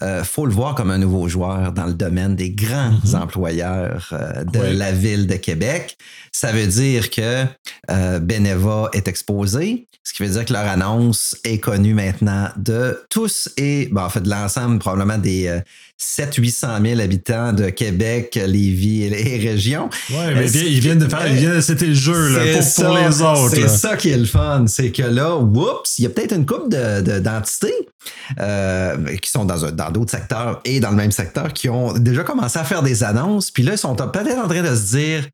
euh, 0.02 0.24
faut 0.24 0.46
le 0.46 0.52
voir 0.52 0.74
comme 0.74 0.90
un 0.90 0.98
nouveau 0.98 1.28
joueur 1.28 1.72
dans 1.72 1.86
le 1.86 1.94
domaine 1.94 2.34
des 2.34 2.50
grands 2.50 2.92
mhm. 3.04 3.14
employeurs 3.14 4.08
euh, 4.12 4.44
de 4.44 4.60
la 4.60 4.92
ville 4.92 5.26
de 5.26 5.34
Québec. 5.34 5.96
Ça 6.32 6.52
veut 6.52 6.66
dire 6.66 7.10
que 7.10 7.44
euh, 7.90 8.18
Beneva 8.18 8.88
est 8.92 9.08
exposé, 9.08 9.88
ce 10.02 10.14
qui 10.14 10.22
veut 10.22 10.30
dire 10.30 10.44
que 10.44 10.52
leur 10.52 10.66
annonce 10.66 11.36
est 11.44 11.58
connue 11.58 11.92
maintenant 11.92 12.48
de 12.56 13.04
tous 13.10 13.50
et, 13.58 13.88
ben, 13.92 14.04
en 14.04 14.08
fait, 14.08 14.20
de 14.20 14.30
l'ensemble 14.30 14.78
probablement 14.78 15.18
des 15.18 15.60
700-800 16.00 16.88
000 16.88 17.00
habitants 17.00 17.52
de 17.52 17.68
Québec, 17.68 18.40
Lévis 18.46 19.04
et 19.04 19.10
les 19.10 19.36
régions. 19.50 19.90
Oui, 20.10 20.16
mais 20.34 20.50
ils 20.50 20.80
viennent 20.80 20.98
de 20.98 21.08
faire, 21.08 21.26
ils 21.26 21.34
viennent, 21.34 21.60
c'était 21.60 21.86
le 21.86 21.94
jeu 21.94 22.28
là, 22.28 22.40
pour, 22.76 22.96
les 22.96 23.20
autres. 23.20 23.50
C'est 23.50 23.68
ça 23.68 23.96
qui 23.96 24.08
est 24.08 24.16
le 24.16 24.24
fun, 24.24 24.64
c'est 24.66 24.90
que 24.90 25.02
là, 25.02 25.36
oups, 25.36 25.98
il 25.98 26.04
y 26.04 26.06
a 26.06 26.10
peut-être 26.10 26.34
une 26.34 26.46
couple 26.46 26.70
d'entités 26.70 27.68
de, 27.68 27.89
qui 28.36 29.30
sont 29.30 29.44
dans 29.44 29.70
dans 29.70 29.90
d'autres 29.90 30.10
secteurs 30.10 30.60
et 30.64 30.80
dans 30.80 30.90
le 30.90 30.96
même 30.96 31.12
secteur 31.12 31.52
qui 31.52 31.68
ont 31.68 31.92
déjà 31.92 32.24
commencé 32.24 32.58
à 32.58 32.64
faire 32.64 32.82
des 32.82 33.04
annonces. 33.04 33.50
Puis 33.50 33.62
là, 33.62 33.72
ils 33.72 33.78
sont 33.78 33.94
peut-être 33.94 34.38
en 34.38 34.48
train 34.48 34.62
de 34.62 34.74
se 34.74 34.96
dire 34.96 35.24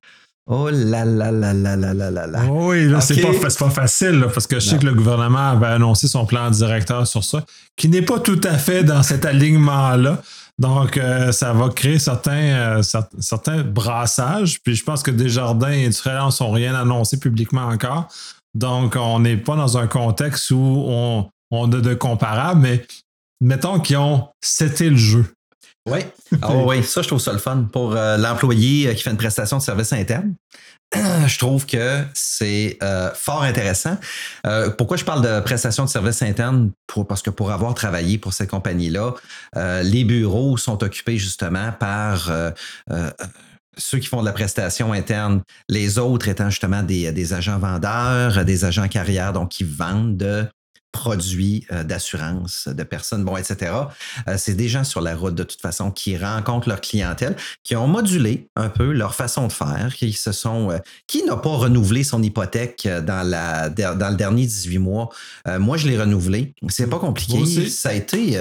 Oh 0.48 0.70
là 0.70 1.04
là 1.04 1.32
là 1.32 1.52
là 1.52 1.74
là 1.74 1.92
là 1.92 2.10
là 2.10 2.26
là. 2.28 2.44
Oui, 2.48 2.88
là, 2.88 3.00
c'est 3.00 3.20
pas, 3.20 3.32
pas, 3.32 3.70
facile, 3.70 4.24
parce 4.32 4.46
que 4.46 4.60
je 4.60 4.68
sais 4.68 4.78
que 4.78 4.86
le 4.86 4.94
gouvernement 4.94 5.50
avait 5.50 5.66
annoncé 5.66 6.06
son 6.06 6.24
plan 6.24 6.48
directeur 6.50 7.04
sur 7.04 7.24
ça, 7.24 7.44
qui 7.76 7.88
n'est 7.88 8.02
pas 8.02 8.20
tout 8.20 8.40
à 8.44 8.56
fait 8.56 8.84
dans 8.84 9.02
cet 9.02 9.24
alignement-là. 9.24 10.22
Donc, 10.58 10.98
euh, 10.98 11.32
ça 11.32 11.52
va 11.52 11.68
créer 11.70 11.98
certains, 11.98 12.78
euh, 12.78 12.82
certains 13.18 13.62
brassages. 13.64 14.60
Puis 14.62 14.76
je 14.76 14.84
pense 14.84 15.02
que 15.02 15.10
Desjardins 15.10 15.72
et 15.72 15.82
Industriels 15.82 16.30
sont 16.30 16.52
rien 16.52 16.76
annoncé 16.76 17.18
publiquement 17.18 17.66
encore. 17.66 18.06
Donc, 18.54 18.94
on 18.96 19.18
n'est 19.18 19.36
pas 19.36 19.56
dans 19.56 19.76
un 19.76 19.88
contexte 19.88 20.52
où 20.52 20.84
on, 20.86 21.28
on 21.50 21.70
a 21.72 21.80
de 21.80 21.94
comparables, 21.94 22.60
mais 22.60 22.86
mettons 23.40 23.80
qu'ils 23.80 23.96
ont 23.96 24.28
c'était 24.40 24.90
le 24.90 24.96
jeu. 24.96 25.26
Oui. 25.86 26.00
Ah 26.42 26.52
oui, 26.52 26.82
ça, 26.82 27.02
je 27.02 27.06
trouve 27.06 27.20
ça 27.20 27.32
le 27.32 27.38
fun. 27.38 27.68
Pour 27.72 27.94
euh, 27.94 28.16
l'employé 28.16 28.88
euh, 28.88 28.94
qui 28.94 29.02
fait 29.02 29.10
une 29.10 29.16
prestation 29.16 29.58
de 29.58 29.62
service 29.62 29.92
interne, 29.92 30.34
je 30.94 31.38
trouve 31.38 31.64
que 31.64 32.02
c'est 32.12 32.76
euh, 32.82 33.10
fort 33.14 33.42
intéressant. 33.42 33.96
pourquoi 34.76 34.96
je 34.96 35.04
parle 35.04 35.22
de 35.22 35.40
prestation 35.40 35.84
de 35.84 35.88
service 35.88 36.22
interne? 36.22 36.72
Parce 37.08 37.22
que 37.22 37.30
pour 37.30 37.52
avoir 37.52 37.74
travaillé 37.74 38.18
pour 38.18 38.32
cette 38.32 38.50
compagnie-là, 38.50 39.14
les 39.82 40.04
bureaux 40.04 40.56
sont 40.56 40.82
occupés 40.82 41.18
justement 41.18 41.72
par 41.72 42.30
ceux 43.76 43.98
qui 43.98 44.06
font 44.06 44.20
de 44.20 44.26
la 44.26 44.32
prestation 44.32 44.92
interne, 44.92 45.42
les 45.68 45.98
autres 45.98 46.28
étant 46.28 46.50
justement 46.50 46.82
des, 46.82 47.32
agents 47.32 47.58
vendeurs, 47.58 48.44
des 48.44 48.64
agents 48.64 48.88
carrière, 48.88 49.32
donc 49.32 49.50
qui 49.50 49.64
vendent 49.64 50.16
de 50.16 50.46
produits 50.92 51.66
euh, 51.72 51.84
d'assurance 51.84 52.68
de 52.68 52.82
personnes, 52.82 53.24
bon, 53.24 53.36
etc. 53.36 53.72
Euh, 54.28 54.36
c'est 54.38 54.54
des 54.54 54.68
gens 54.68 54.84
sur 54.84 55.00
la 55.00 55.14
route 55.14 55.34
de 55.34 55.42
toute 55.42 55.60
façon 55.60 55.90
qui 55.90 56.16
rencontrent 56.16 56.68
leur 56.68 56.80
clientèle, 56.80 57.36
qui 57.64 57.76
ont 57.76 57.86
modulé 57.86 58.48
un 58.56 58.68
peu 58.68 58.92
leur 58.92 59.14
façon 59.14 59.46
de 59.46 59.52
faire, 59.52 59.94
qui 59.94 60.12
se 60.12 60.32
sont, 60.32 60.70
euh, 60.70 60.78
qui 61.06 61.22
n'a 61.24 61.36
pas 61.36 61.50
renouvelé 61.50 62.02
son 62.02 62.22
hypothèque 62.22 62.88
dans 63.04 63.26
la 63.26 63.68
dans 63.68 64.10
le 64.10 64.16
dernier 64.16 64.46
18 64.46 64.78
mois. 64.78 65.10
moi, 65.58 65.76
je 65.76 65.86
l'ai 65.88 65.98
renouvelé. 65.98 66.54
C'est 66.68 66.88
pas 66.88 66.98
compliqué. 66.98 67.68
Ça 67.68 67.90
a 67.90 67.92
été 67.92 68.38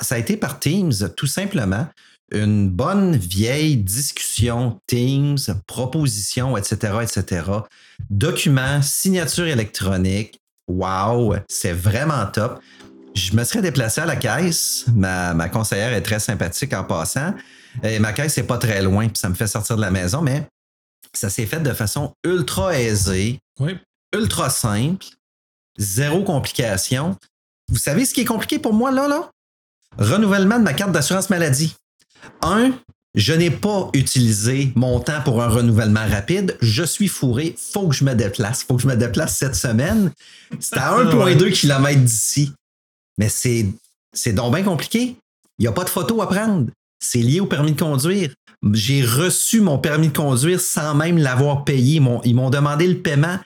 ça 0.00 0.14
a 0.14 0.18
été 0.18 0.36
par 0.36 0.58
Teams, 0.58 0.92
tout 1.16 1.26
simplement 1.26 1.86
une 2.32 2.70
bonne 2.70 3.16
vieille 3.16 3.76
discussion 3.76 4.80
Teams, 4.86 5.38
proposition, 5.66 6.56
etc., 6.56 6.98
etc., 7.02 7.44
documents, 8.10 8.80
signature 8.82 9.46
électronique, 9.46 10.41
Wow, 10.68 11.36
c'est 11.48 11.72
vraiment 11.72 12.26
top. 12.26 12.60
Je 13.14 13.34
me 13.34 13.44
serais 13.44 13.62
déplacé 13.62 14.00
à 14.00 14.06
la 14.06 14.16
caisse. 14.16 14.86
Ma, 14.94 15.48
conseillère 15.48 15.92
est 15.92 16.02
très 16.02 16.18
sympathique 16.18 16.72
en 16.72 16.84
passant. 16.84 17.34
Et 17.82 17.98
ma 17.98 18.12
caisse 18.12 18.36
n'est 18.36 18.42
pas 18.44 18.58
très 18.58 18.82
loin, 18.82 19.08
puis 19.08 19.18
ça 19.18 19.28
me 19.28 19.34
fait 19.34 19.46
sortir 19.46 19.76
de 19.76 19.80
la 19.80 19.90
maison, 19.90 20.22
mais 20.22 20.46
ça 21.12 21.30
s'est 21.30 21.46
fait 21.46 21.60
de 21.60 21.72
façon 21.72 22.12
ultra 22.24 22.78
aisée, 22.78 23.38
ultra 24.14 24.50
simple, 24.50 25.06
zéro 25.78 26.22
complication. 26.22 27.16
Vous 27.68 27.78
savez 27.78 28.04
ce 28.04 28.14
qui 28.14 28.22
est 28.22 28.26
compliqué 28.26 28.58
pour 28.58 28.72
moi 28.72 28.90
là, 28.90 29.08
là? 29.08 29.30
Renouvellement 29.98 30.58
de 30.58 30.64
ma 30.64 30.72
carte 30.72 30.92
d'assurance 30.92 31.30
maladie. 31.30 31.74
Un, 32.40 32.72
je 33.14 33.34
n'ai 33.34 33.50
pas 33.50 33.90
utilisé 33.92 34.72
mon 34.74 34.98
temps 35.00 35.20
pour 35.22 35.42
un 35.42 35.48
renouvellement 35.48 36.06
rapide. 36.08 36.56
Je 36.62 36.82
suis 36.82 37.08
fourré. 37.08 37.54
Faut 37.58 37.88
que 37.88 37.94
je 37.94 38.04
me 38.04 38.14
déplace. 38.14 38.64
Faut 38.64 38.76
que 38.76 38.82
je 38.82 38.88
me 38.88 38.96
déplace 38.96 39.36
cette 39.36 39.54
semaine. 39.54 40.10
C'est 40.60 40.78
à 40.78 40.96
1,2 41.04 41.52
km 41.52 42.00
d'ici. 42.00 42.52
Mais 43.18 43.28
c'est, 43.28 43.66
c'est 44.14 44.32
donc 44.32 44.54
bien 44.54 44.64
compliqué. 44.64 45.16
Il 45.58 45.62
n'y 45.62 45.66
a 45.66 45.72
pas 45.72 45.84
de 45.84 45.90
photo 45.90 46.22
à 46.22 46.28
prendre. 46.28 46.70
C'est 47.04 47.18
lié 47.18 47.40
au 47.40 47.46
permis 47.46 47.72
de 47.72 47.80
conduire. 47.80 48.32
J'ai 48.72 49.04
reçu 49.04 49.60
mon 49.60 49.78
permis 49.78 50.08
de 50.08 50.16
conduire 50.16 50.60
sans 50.60 50.94
même 50.94 51.18
l'avoir 51.18 51.64
payé. 51.64 52.00
Ils 52.24 52.34
m'ont 52.34 52.50
demandé 52.50 52.86
le 52.86 52.98
paiement 52.98 53.38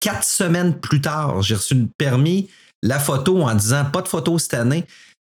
quatre 0.00 0.24
semaines 0.24 0.78
plus 0.78 1.00
tard. 1.00 1.40
J'ai 1.40 1.54
reçu 1.54 1.74
le 1.74 1.88
permis, 1.96 2.50
la 2.82 2.98
photo 2.98 3.40
en 3.40 3.54
disant 3.54 3.86
pas 3.86 4.02
de 4.02 4.08
photo 4.08 4.38
cette 4.38 4.54
année. 4.54 4.84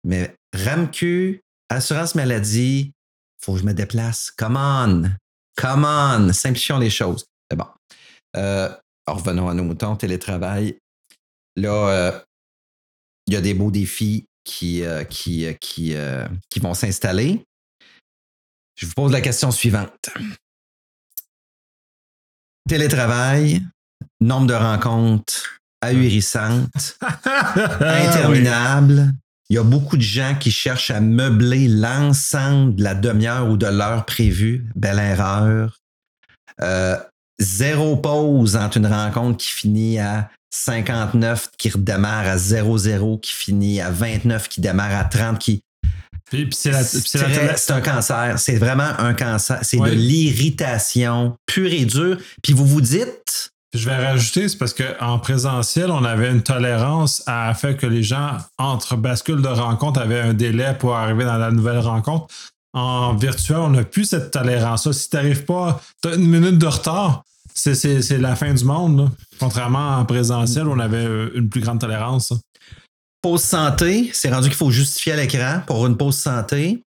Mais 0.03 0.33
RAMQ, 0.55 1.41
assurance 1.69 2.15
maladie, 2.15 2.91
faut 3.43 3.53
que 3.53 3.59
je 3.59 3.65
me 3.65 3.73
déplace. 3.73 4.31
Come 4.31 4.57
on! 4.57 5.03
Come 5.57 5.85
on! 5.85 6.33
Simplifions 6.33 6.79
les 6.79 6.89
choses. 6.89 7.25
C'est 7.49 7.57
bon. 7.57 7.67
Euh, 8.35 8.73
revenons 9.05 9.49
à 9.49 9.53
nos 9.53 9.63
moutons, 9.63 9.95
télétravail. 9.95 10.79
Là, 11.55 11.89
euh, 11.89 12.19
il 13.27 13.33
y 13.33 13.37
a 13.37 13.41
des 13.41 13.53
beaux 13.53 13.69
défis 13.69 14.25
qui, 14.43 14.83
euh, 14.83 15.03
qui, 15.03 15.45
qui, 15.59 15.95
qui 16.49 16.59
vont 16.59 16.73
s'installer. 16.73 17.43
Je 18.75 18.85
vous 18.85 18.93
pose 18.93 19.11
la 19.11 19.21
question 19.21 19.51
suivante. 19.51 20.09
Télétravail, 22.67 23.61
nombre 24.21 24.47
de 24.47 24.53
rencontres 24.53 25.59
ahurissantes, 25.81 26.97
interminables, 27.01 29.13
il 29.53 29.57
y 29.57 29.59
a 29.59 29.63
beaucoup 29.63 29.97
de 29.97 30.01
gens 30.01 30.35
qui 30.39 30.49
cherchent 30.49 30.89
à 30.89 30.99
meubler 30.99 31.67
l'ensemble 31.67 32.73
de 32.73 32.83
la 32.83 32.95
demi-heure 32.95 33.47
ou 33.47 33.55
de 33.55 33.67
l'heure 33.67 34.03
prévue. 34.03 34.65
Belle 34.73 34.97
erreur. 34.97 35.79
Euh, 36.59 36.97
zéro 37.37 37.95
pause 37.97 38.55
entre 38.55 38.77
une 38.77 38.87
rencontre 38.87 39.37
qui 39.37 39.49
finit 39.49 39.99
à 39.99 40.31
59, 40.49 41.49
qui 41.55 41.69
redémarre 41.69 42.25
à 42.25 42.37
0-0, 42.37 43.19
qui 43.19 43.31
finit 43.31 43.79
à 43.79 43.91
29, 43.91 44.49
qui 44.49 44.59
démarre 44.59 44.97
à 44.97 45.03
30, 45.03 45.37
qui. 45.37 45.61
c'est 46.49 46.73
un 47.69 47.81
cancer. 47.81 48.39
C'est 48.39 48.55
vraiment 48.55 48.89
un 48.97 49.13
cancer. 49.13 49.59
C'est 49.61 49.77
de 49.77 49.91
l'irritation 49.91 51.35
pure 51.45 51.71
et 51.71 51.85
dure. 51.85 52.17
Puis 52.41 52.53
vous 52.53 52.65
vous 52.65 52.81
dites, 52.81 53.52
je 53.73 53.89
vais 53.89 53.95
rajouter, 53.95 54.47
c'est 54.47 54.57
parce 54.57 54.73
qu'en 54.73 55.17
présentiel, 55.17 55.89
on 55.89 56.03
avait 56.03 56.29
une 56.29 56.43
tolérance 56.43 57.23
à 57.25 57.53
faire 57.55 57.75
que 57.75 57.87
les 57.87 58.03
gens, 58.03 58.37
entre 58.59 58.95
bascules 58.95 59.41
de 59.41 59.47
rencontre, 59.47 59.99
avaient 59.99 60.19
un 60.19 60.33
délai 60.33 60.75
pour 60.77 60.95
arriver 60.95 61.25
dans 61.25 61.37
la 61.37 61.51
nouvelle 61.51 61.79
rencontre. 61.79 62.27
En 62.73 63.15
virtuel, 63.15 63.57
on 63.57 63.69
n'a 63.71 63.83
plus 63.83 64.05
cette 64.05 64.31
tolérance-là. 64.31 64.93
Si 64.93 65.09
tu 65.09 65.15
n'arrives 65.15 65.45
pas, 65.45 65.81
tu 66.01 66.09
as 66.09 66.15
une 66.15 66.27
minute 66.27 66.59
de 66.59 66.67
retard, 66.67 67.23
c'est 67.53 68.17
la 68.19 68.35
fin 68.35 68.53
du 68.53 68.63
monde. 68.63 69.09
Contrairement 69.39 69.97
en 69.97 70.05
présentiel, 70.05 70.67
on 70.67 70.79
avait 70.79 71.05
euh, 71.05 71.31
une 71.35 71.49
plus 71.49 71.61
grande 71.61 71.79
tolérance. 71.79 72.33
Pause 73.21 73.41
santé, 73.41 74.09
c'est 74.13 74.31
rendu 74.31 74.49
qu'il 74.49 74.57
faut 74.57 74.71
justifier 74.71 75.13
à 75.13 75.15
l'écran 75.15 75.61
pour 75.65 75.85
une 75.87 75.97
pause 75.97 76.17
santé. 76.17 76.83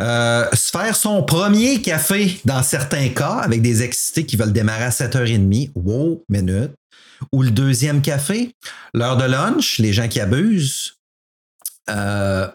Euh, 0.00 0.46
se 0.52 0.70
faire 0.70 0.96
son 0.96 1.22
premier 1.22 1.80
café 1.80 2.40
dans 2.44 2.62
certains 2.62 3.08
cas 3.10 3.40
avec 3.42 3.62
des 3.62 3.82
excités 3.82 4.26
qui 4.26 4.36
veulent 4.36 4.52
démarrer 4.52 4.84
à 4.84 4.90
7h30. 4.90 5.70
Wow, 5.74 6.24
minute. 6.28 6.72
Ou 7.30 7.42
le 7.42 7.50
deuxième 7.50 8.02
café, 8.02 8.52
l'heure 8.94 9.16
de 9.16 9.24
lunch, 9.24 9.78
les 9.78 9.92
gens 9.92 10.08
qui 10.08 10.18
abusent. 10.18 10.96
Euh, 11.88 12.48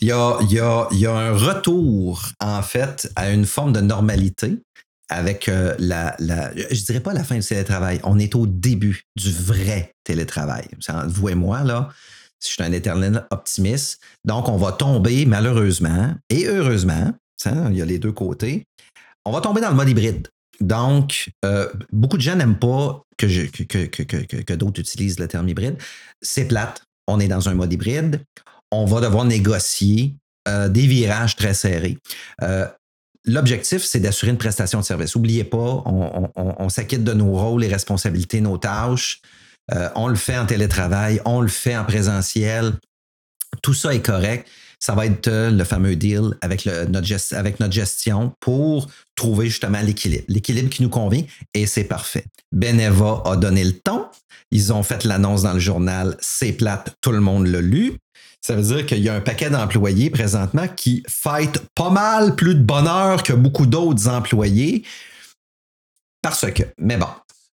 il 0.00 0.08
y, 0.08 0.12
a, 0.12 0.38
y, 0.42 1.06
un 1.06 1.32
retour, 1.32 2.22
en 2.40 2.62
fait, 2.62 3.10
à 3.16 3.30
une 3.30 3.46
forme 3.46 3.72
de 3.72 3.80
normalité 3.80 4.58
avec 5.08 5.48
euh, 5.48 5.74
la, 5.78 6.14
la, 6.18 6.52
Je 6.54 6.84
dirais 6.84 7.00
pas 7.00 7.14
la 7.14 7.24
fin 7.24 7.36
du 7.36 7.46
télétravail. 7.46 8.00
On 8.04 8.18
est 8.18 8.34
au 8.34 8.46
début 8.46 9.02
du 9.16 9.32
vrai 9.32 9.92
télétravail. 10.04 10.66
Vous 11.06 11.28
et 11.28 11.34
moi, 11.34 11.62
là, 11.62 11.90
je 12.42 12.48
suis 12.48 12.62
un 12.62 12.72
éternel 12.72 13.26
optimiste. 13.30 14.00
Donc, 14.24 14.48
on 14.48 14.56
va 14.56 14.72
tomber, 14.72 15.26
malheureusement 15.26 16.14
et 16.30 16.46
heureusement, 16.46 17.12
il 17.44 17.76
y 17.76 17.82
a 17.82 17.84
les 17.84 17.98
deux 17.98 18.12
côtés, 18.12 18.66
on 19.24 19.32
va 19.32 19.40
tomber 19.40 19.60
dans 19.60 19.70
le 19.70 19.76
mode 19.76 19.88
hybride. 19.88 20.28
Donc, 20.60 21.30
euh, 21.44 21.68
beaucoup 21.92 22.16
de 22.16 22.22
gens 22.22 22.36
n'aiment 22.36 22.58
pas 22.58 23.02
que, 23.18 23.26
que, 23.26 24.54
d'autres 24.54 24.80
utilisent 24.80 25.18
le 25.18 25.28
terme 25.28 25.48
hybride. 25.48 25.76
C'est 26.22 26.46
plate. 26.46 26.82
On 27.06 27.20
est 27.20 27.28
dans 27.28 27.48
un 27.48 27.54
mode 27.54 27.72
hybride. 27.72 28.22
On 28.72 28.84
va 28.84 29.00
devoir 29.00 29.24
négocier 29.24 30.14
euh, 30.48 30.68
des 30.68 30.86
virages 30.86 31.36
très 31.36 31.54
serrés. 31.54 31.98
Euh, 32.42 32.66
l'objectif, 33.24 33.84
c'est 33.84 34.00
d'assurer 34.00 34.32
une 34.32 34.38
prestation 34.38 34.80
de 34.80 34.84
service. 34.84 35.14
N'oubliez 35.14 35.44
pas, 35.44 35.82
on, 35.84 36.30
on 36.36 36.68
s'acquitte 36.68 37.04
de 37.04 37.12
nos 37.12 37.32
rôles 37.32 37.64
et 37.64 37.68
responsabilités, 37.68 38.40
nos 38.40 38.58
tâches. 38.58 39.20
Euh, 39.74 39.88
on 39.94 40.08
le 40.08 40.14
fait 40.14 40.38
en 40.38 40.46
télétravail, 40.46 41.20
on 41.24 41.40
le 41.40 41.48
fait 41.48 41.76
en 41.76 41.84
présentiel. 41.84 42.74
Tout 43.62 43.74
ça 43.74 43.94
est 43.94 44.04
correct. 44.04 44.48
Ça 44.78 44.94
va 44.94 45.06
être 45.06 45.28
euh, 45.28 45.50
le 45.50 45.64
fameux 45.64 45.96
deal 45.96 46.36
avec, 46.42 46.66
notre, 46.66 47.72
gestion 47.72 48.32
pour 48.40 48.88
trouver 49.14 49.46
justement 49.46 49.80
l'équilibre. 49.80 50.24
L'équilibre 50.28 50.70
qui 50.70 50.82
nous 50.82 50.90
convient 50.90 51.24
et 51.54 51.66
c'est 51.66 51.84
parfait. 51.84 52.24
Beneva 52.52 53.22
a 53.24 53.36
donné 53.36 53.64
le 53.64 53.72
ton. 53.72 54.06
Ils 54.50 54.72
ont 54.72 54.82
fait 54.82 55.04
l'annonce 55.04 55.42
dans 55.42 55.54
le 55.54 55.58
journal. 55.58 56.16
C'est 56.20 56.52
plate, 56.52 56.94
tout 57.00 57.12
le 57.12 57.20
monde 57.20 57.46
l'a 57.46 57.60
lu. 57.60 57.98
Ça 58.42 58.54
veut 58.54 58.62
dire 58.62 58.86
qu'il 58.86 59.00
y 59.00 59.08
a 59.08 59.14
un 59.14 59.20
paquet 59.20 59.50
d'employés 59.50 60.10
présentement 60.10 60.68
qui 60.68 61.02
fêtent 61.08 61.64
pas 61.74 61.90
mal 61.90 62.36
plus 62.36 62.54
de 62.54 62.62
bonheur 62.62 63.24
que 63.24 63.32
beaucoup 63.32 63.66
d'autres 63.66 64.08
employés. 64.08 64.84
Parce 66.22 66.48
que, 66.52 66.62
mais 66.78 66.96
bon, 66.96 67.08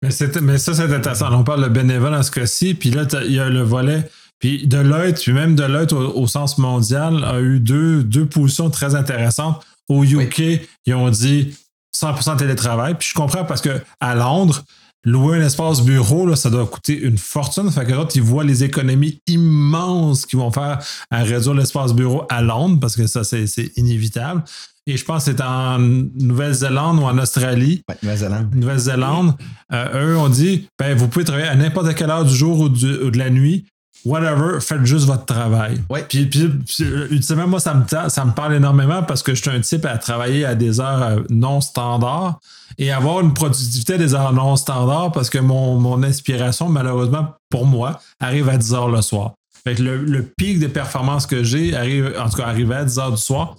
mais, 0.02 0.10
mais 0.42 0.58
ça, 0.58 0.74
c'est 0.74 0.92
intéressant. 0.92 1.32
On 1.32 1.44
parle 1.44 1.64
de 1.64 1.68
bénévole 1.68 2.12
dans 2.12 2.22
ce 2.22 2.30
cas-ci, 2.30 2.74
puis 2.74 2.90
là, 2.90 3.04
il 3.24 3.32
y 3.32 3.40
a 3.40 3.48
le 3.48 3.62
volet. 3.62 4.08
Puis 4.38 4.66
Deloitte, 4.66 5.20
puis 5.20 5.32
même 5.32 5.56
Deloitte 5.56 5.92
au, 5.92 6.16
au, 6.16 6.26
sens 6.26 6.58
mondial, 6.58 7.24
a 7.24 7.40
eu 7.40 7.58
deux, 7.58 8.04
deux 8.04 8.26
positions 8.26 8.70
très 8.70 8.94
intéressantes. 8.94 9.64
Au 9.88 10.04
UK, 10.04 10.60
ils 10.86 10.94
ont 10.94 11.10
dit 11.10 11.56
100% 11.96 12.36
télétravail. 12.36 12.94
Puis 12.94 13.08
je 13.10 13.14
comprends 13.14 13.44
parce 13.44 13.60
que 13.60 13.80
à 14.00 14.14
Londres, 14.14 14.64
louer 15.04 15.38
un 15.38 15.42
espace 15.42 15.82
bureau, 15.82 16.26
là, 16.26 16.36
ça 16.36 16.50
doit 16.50 16.66
coûter 16.66 16.98
une 16.98 17.18
fortune. 17.18 17.70
Fait 17.70 17.84
que 17.84 17.92
d'autres, 17.92 18.16
ils 18.16 18.22
voient 18.22 18.44
les 18.44 18.64
économies 18.64 19.20
immenses 19.26 20.26
qu'ils 20.26 20.38
vont 20.38 20.52
faire 20.52 20.78
à 21.10 21.22
réduire 21.22 21.54
l'espace 21.54 21.92
bureau 21.94 22.24
à 22.28 22.42
Londres, 22.42 22.78
parce 22.80 22.96
que 22.96 23.06
ça, 23.06 23.24
c'est 23.24 23.72
inévitable. 23.76 24.42
Et 24.88 24.96
je 24.96 25.04
pense 25.04 25.26
que 25.26 25.32
c'est 25.32 25.42
en 25.42 25.78
Nouvelle-Zélande 25.78 26.98
ou 26.98 27.02
en 27.02 27.18
Australie. 27.18 27.82
Nouvelle-Zélande. 28.02 28.54
Nouvelle-Zélande. 28.54 29.34
Euh, 29.70 30.14
eux 30.14 30.16
ont 30.16 30.30
dit 30.30 30.66
ben, 30.78 30.96
vous 30.96 31.08
pouvez 31.08 31.26
travailler 31.26 31.46
à 31.46 31.56
n'importe 31.56 31.94
quelle 31.94 32.08
heure 32.08 32.24
du 32.24 32.34
jour 32.34 32.58
ou, 32.58 32.68
de 32.70 33.18
la 33.18 33.28
nuit. 33.28 33.66
whatever, 34.06 34.60
faites 34.60 34.86
juste 34.86 35.04
votre 35.04 35.26
travail. 35.26 35.78
Ouais. 35.90 36.06
Puis, 36.08 36.24
puis, 36.24 36.48
puis, 36.48 36.84
ultimement, 37.10 37.46
moi, 37.46 37.60
ça 37.60 37.74
me, 37.74 37.84
ça 38.08 38.24
me 38.24 38.32
parle 38.32 38.54
énormément 38.54 39.02
parce 39.02 39.22
que 39.22 39.34
je 39.34 39.42
suis 39.42 39.50
un 39.50 39.60
type 39.60 39.84
à 39.84 39.98
travailler 39.98 40.46
à 40.46 40.54
des 40.54 40.80
heures 40.80 41.02
euh, 41.02 41.20
non 41.28 41.60
standards 41.60 42.40
et 42.78 42.90
avoir 42.90 43.20
une 43.20 43.34
productivité 43.34 43.94
à 43.94 43.98
des 43.98 44.14
heures 44.14 44.32
non 44.32 44.56
standards 44.56 45.12
parce 45.12 45.28
que 45.28 45.36
mon, 45.36 45.78
mon 45.78 46.02
inspiration, 46.02 46.70
malheureusement, 46.70 47.34
pour 47.50 47.66
moi, 47.66 48.00
arrive 48.20 48.48
à 48.48 48.56
10 48.56 48.72
heures 48.72 48.88
le 48.88 49.02
soir. 49.02 49.32
Fait 49.64 49.74
que 49.74 49.82
le, 49.82 49.98
le 49.98 50.22
pic 50.22 50.58
de 50.60 50.66
performance 50.66 51.26
que 51.26 51.42
j'ai 51.42 51.76
arrive, 51.76 52.14
en 52.18 52.30
tout 52.30 52.38
cas, 52.38 52.46
arrivé 52.46 52.74
à 52.74 52.84
10 52.84 52.98
heures 52.98 53.12
du 53.12 53.20
soir. 53.20 53.56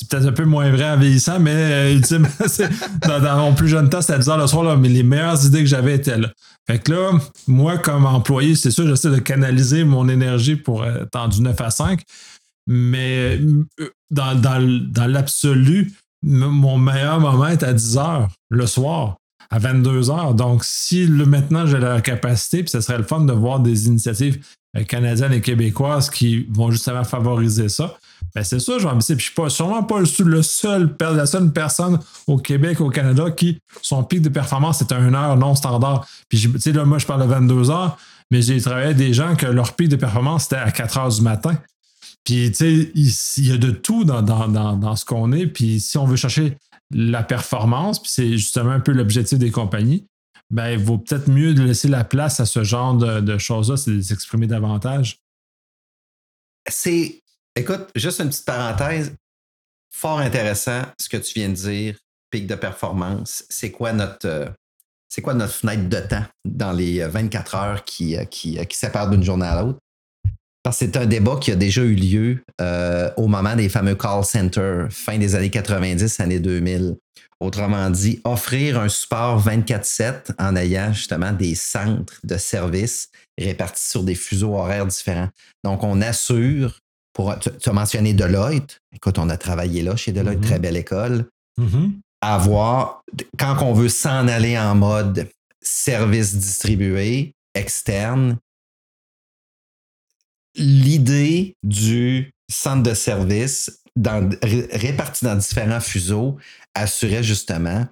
C'est 0.00 0.08
peut-être 0.08 0.28
un 0.28 0.32
peu 0.32 0.46
moins 0.46 0.70
vrai 0.70 0.88
en 0.88 0.96
vieillissant, 0.96 1.38
mais 1.40 1.52
euh, 1.54 2.00
dans, 3.06 3.36
mon 3.36 3.54
plus 3.54 3.68
jeune 3.68 3.90
temps, 3.90 4.00
c'était 4.00 4.14
à 4.14 4.18
10 4.18 4.28
heures 4.30 4.38
le 4.38 4.46
soir, 4.46 4.64
là, 4.64 4.74
mais 4.74 4.88
les 4.88 5.02
meilleures 5.02 5.44
idées 5.44 5.60
que 5.60 5.66
j'avais 5.66 5.96
étaient 5.96 6.16
là. 6.16 6.32
Fait 6.66 6.78
que 6.78 6.90
là, 6.90 7.10
moi, 7.46 7.76
comme 7.76 8.06
employé, 8.06 8.54
c'est 8.54 8.70
sûr, 8.70 8.86
j'essaie 8.86 9.10
de 9.10 9.18
canaliser 9.18 9.84
mon 9.84 10.08
énergie 10.08 10.56
pour 10.56 10.86
être 10.86 11.28
du 11.28 11.42
9 11.42 11.60
à 11.60 11.70
5. 11.70 12.00
Mais 12.66 13.38
euh, 13.42 13.92
dans, 14.10 14.34
dans, 14.34 14.80
dans 14.90 15.06
l'absolu, 15.06 15.92
mon 16.22 16.78
meilleur 16.78 17.20
moment 17.20 17.48
est 17.48 17.62
à 17.62 17.74
10 17.74 17.98
heures 17.98 18.28
le 18.48 18.66
soir, 18.66 19.18
à 19.50 19.58
22 19.58 20.08
heures. 20.08 20.34
Donc, 20.34 20.64
si 20.64 21.06
le, 21.06 21.26
maintenant 21.26 21.66
j'ai 21.66 21.78
la 21.78 22.00
capacité, 22.00 22.62
puis 22.62 22.70
ce 22.70 22.80
serait 22.80 22.96
le 22.96 23.04
fun 23.04 23.20
de 23.20 23.34
voir 23.34 23.60
des 23.60 23.86
initiatives 23.86 24.42
euh, 24.78 24.84
canadiennes 24.84 25.34
et 25.34 25.42
québécoises 25.42 26.08
qui 26.08 26.46
vont 26.50 26.70
justement 26.70 27.04
favoriser 27.04 27.68
ça. 27.68 27.98
Ben 28.34 28.44
c'est 28.44 28.60
ça, 28.60 28.78
je 28.78 28.86
vais 28.86 28.94
me 28.94 29.00
dire. 29.00 29.16
Puis 29.16 29.24
je 29.24 29.30
suis 29.30 29.34
pas, 29.34 29.48
sûrement 29.48 29.82
pas 29.82 30.00
le, 30.00 30.42
seul, 30.42 30.94
la 31.00 31.26
seule 31.26 31.52
personne 31.52 31.98
au 32.26 32.38
Québec, 32.38 32.80
au 32.80 32.90
Canada, 32.90 33.30
qui 33.30 33.60
son 33.82 34.04
pic 34.04 34.22
de 34.22 34.28
performance 34.28 34.80
est 34.80 34.92
à 34.92 34.98
une 34.98 35.14
heure 35.14 35.36
non 35.36 35.54
standard. 35.54 36.06
Puis 36.28 36.38
tu 36.38 36.60
sais, 36.60 36.72
là, 36.72 36.84
moi, 36.84 36.98
je 36.98 37.06
parle 37.06 37.22
de 37.22 37.26
22 37.26 37.70
heures, 37.70 37.98
mais 38.30 38.42
j'ai 38.42 38.60
travaillé 38.60 38.86
avec 38.86 38.98
des 38.98 39.12
gens 39.12 39.34
que 39.34 39.46
leur 39.46 39.74
pic 39.74 39.88
de 39.88 39.96
performance 39.96 40.46
était 40.46 40.56
à 40.56 40.70
4 40.70 40.98
heures 40.98 41.08
du 41.08 41.22
matin. 41.22 41.58
Puis, 42.24 42.50
tu 42.50 42.56
sais, 42.56 42.92
il, 42.94 43.12
il 43.38 43.46
y 43.48 43.52
a 43.52 43.56
de 43.56 43.70
tout 43.70 44.04
dans, 44.04 44.22
dans, 44.22 44.46
dans, 44.46 44.76
dans 44.76 44.96
ce 44.96 45.04
qu'on 45.04 45.32
est. 45.32 45.46
Puis, 45.46 45.80
si 45.80 45.98
on 45.98 46.04
veut 46.04 46.16
chercher 46.16 46.56
la 46.92 47.22
performance, 47.22 48.00
puis 48.00 48.10
c'est 48.10 48.32
justement 48.32 48.70
un 48.70 48.80
peu 48.80 48.92
l'objectif 48.92 49.38
des 49.38 49.50
compagnies, 49.50 50.06
ben, 50.50 50.70
il 50.70 50.78
vaut 50.78 50.98
peut-être 50.98 51.28
mieux 51.28 51.54
de 51.54 51.62
laisser 51.62 51.88
la 51.88 52.04
place 52.04 52.40
à 52.40 52.46
ce 52.46 52.64
genre 52.64 52.94
de, 52.94 53.20
de 53.20 53.38
choses-là, 53.38 53.76
c'est 53.76 53.96
de 53.96 54.00
s'exprimer 54.00 54.46
davantage. 54.46 55.18
C'est, 56.68 57.22
écoute, 57.56 57.88
juste 57.94 58.20
une 58.20 58.28
petite 58.28 58.44
parenthèse, 58.44 59.14
fort 59.92 60.18
intéressant 60.18 60.82
ce 60.98 61.08
que 61.08 61.16
tu 61.16 61.34
viens 61.34 61.48
de 61.48 61.54
dire, 61.54 61.98
pic 62.30 62.46
de 62.46 62.54
performance. 62.54 63.44
C'est 63.48 63.70
quoi 63.70 63.92
notre, 63.92 64.26
euh, 64.26 64.48
c'est 65.08 65.22
quoi 65.22 65.34
notre 65.34 65.52
fenêtre 65.52 65.88
de 65.88 66.00
temps 66.00 66.24
dans 66.44 66.72
les 66.72 67.00
euh, 67.00 67.08
24 67.08 67.54
heures 67.56 67.84
qui, 67.84 68.16
euh, 68.16 68.24
qui, 68.24 68.58
euh, 68.58 68.64
qui 68.64 68.76
séparent 68.76 69.10
d'une 69.10 69.24
journée 69.24 69.46
à 69.46 69.62
l'autre? 69.62 69.78
Parce 70.62 70.78
que 70.78 70.84
c'est 70.86 70.96
un 70.98 71.06
débat 71.06 71.36
qui 71.40 71.50
a 71.52 71.56
déjà 71.56 71.82
eu 71.82 71.94
lieu 71.94 72.44
euh, 72.60 73.10
au 73.16 73.28
moment 73.28 73.56
des 73.56 73.70
fameux 73.70 73.94
call 73.94 74.24
centers, 74.24 74.88
fin 74.90 75.16
des 75.18 75.34
années 75.34 75.50
90, 75.50 76.20
années 76.20 76.38
2000. 76.38 76.96
Autrement 77.40 77.88
dit, 77.88 78.20
offrir 78.24 78.78
un 78.78 78.90
support 78.90 79.42
24-7 79.42 80.32
en 80.38 80.56
ayant 80.56 80.92
justement 80.92 81.32
des 81.32 81.54
centres 81.54 82.20
de 82.22 82.36
services 82.36 83.08
répartis 83.38 83.88
sur 83.88 84.04
des 84.04 84.14
fuseaux 84.14 84.54
horaires 84.54 84.84
différents. 84.84 85.30
Donc, 85.64 85.82
on 85.82 86.02
assure, 86.02 86.78
pour, 87.12 87.38
tu, 87.38 87.50
tu 87.58 87.68
as 87.68 87.72
mentionné 87.72 88.12
Deloitte, 88.14 88.80
écoute, 88.92 89.18
on 89.18 89.28
a 89.30 89.36
travaillé 89.36 89.82
là 89.82 89.96
chez 89.96 90.12
Deloitte, 90.12 90.40
très 90.40 90.58
belle 90.58 90.76
école, 90.76 91.28
Mhm. 91.58 92.00
avoir, 92.20 93.02
quand 93.38 93.62
on 93.62 93.72
veut 93.72 93.88
s'en 93.88 94.28
aller 94.28 94.58
en 94.58 94.74
mode 94.74 95.28
service 95.60 96.34
distribué, 96.36 97.34
externe, 97.54 98.38
l'idée 100.56 101.54
du 101.62 102.32
centre 102.50 102.82
de 102.82 102.94
service 102.94 103.80
dans- 103.96 104.28
ré- 104.42 104.68
réparti 104.72 105.24
dans 105.24 105.36
différents 105.36 105.80
fuseaux 105.80 106.38
assurait 106.74 107.22
justement 107.22 107.86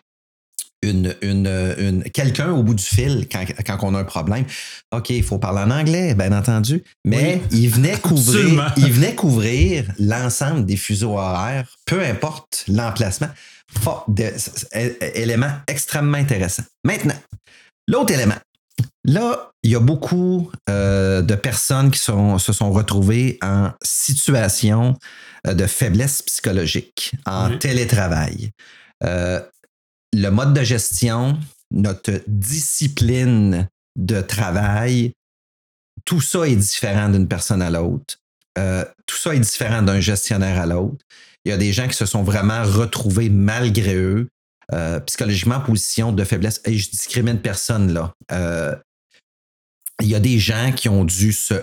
une, 0.83 1.15
une, 1.23 1.75
une- 1.79 2.03
quelqu'un 2.05 2.51
au 2.53 2.63
bout 2.63 2.75
du 2.75 2.85
fil 2.85 3.27
quand, 3.31 3.45
quand 3.67 3.79
on 3.83 3.95
a 3.95 4.01
un 4.01 4.05
problème. 4.05 4.45
OK, 4.93 5.11
il 5.11 5.23
faut 5.25 5.39
parler 5.39 5.61
en 5.61 5.71
anglais, 5.71 6.15
bien 6.15 6.33
entendu, 6.33 6.83
mais 7.05 7.41
il 7.51 7.69
venait 7.69 7.97
couvrir, 8.01 8.39
Absolument. 8.39 8.67
il 8.77 8.93
venait 8.93 9.15
couvrir 9.15 9.85
l'ensemble 9.99 10.65
des 10.65 10.77
fuseaux 10.77 11.19
horaires, 11.19 11.69
peu 11.85 12.03
importe 12.05 12.65
l'emplacement. 12.69 13.29
Fort- 13.81 14.07
de- 14.09 14.33
élément 15.15 15.51
extrêmement 15.69 16.17
intéressant. 16.17 16.63
Maintenant, 16.85 17.17
l'autre 17.87 18.15
élément. 18.15 18.37
Là, 19.05 19.51
il 19.63 19.73
y 19.73 19.77
a 19.77 19.81
beaucoup 19.81 20.51
euh, 20.71 21.21
de 21.23 21.35
personnes 21.35 21.91
qui 21.91 21.99
sont- 21.99 22.39
se 22.39 22.53
sont 22.53 22.71
retrouvées 22.71 23.39
en 23.43 23.71
situation 23.83 24.97
euh, 25.47 25.55
de 25.55 25.67
faiblesse 25.67 26.23
psychologique, 26.23 27.13
en 27.27 27.51
Oui. 27.51 27.59
télétravail. 27.59 28.51
Euh, 29.05 29.41
le 30.15 30.29
mode 30.31 30.55
de 30.55 30.63
gestion, 30.63 31.39
notre 31.71 32.23
discipline 32.27 33.69
de 33.97 34.21
travail, 34.21 35.13
tout 36.05 36.21
ça 36.21 36.49
est 36.49 36.57
différent 36.57 37.09
d'une 37.09 37.29
personne 37.29 37.63
à 37.63 37.71
l'autre. 37.71 38.17
Euh, 38.59 38.85
tout 39.07 39.17
ça 39.17 39.35
est 39.35 39.41
différent 39.41 39.83
d'un 39.83 40.01
gestionnaire 40.01 40.61
à 40.61 40.67
l'autre. 40.67 41.05
Il 41.45 41.51
y 41.51 41.53
a 41.53 41.57
des 41.57 41.73
gens 41.73 41.87
qui 41.87 41.97
se 41.97 42.07
sont 42.07 42.23
vraiment 42.23 42.63
retrouvés 42.65 43.29
malgré 43.31 43.95
eux, 43.95 44.29
euh, 44.73 45.01
psychologiquement 45.01 45.57
en 45.57 45.61
position 45.61 46.13
de 46.13 46.25
faiblesse. 46.25 46.61
Et 46.65 46.77
je 46.77 46.91
discrimine 46.91 47.41
personne 47.41 47.93
là. 47.93 48.13
Euh, 48.33 48.75
il 50.01 50.09
y 50.09 50.15
a 50.15 50.21
des 50.21 50.39
gens 50.39 50.73
qui 50.73 50.89
ont 50.89 51.05
dû 51.05 51.33
se 51.33 51.55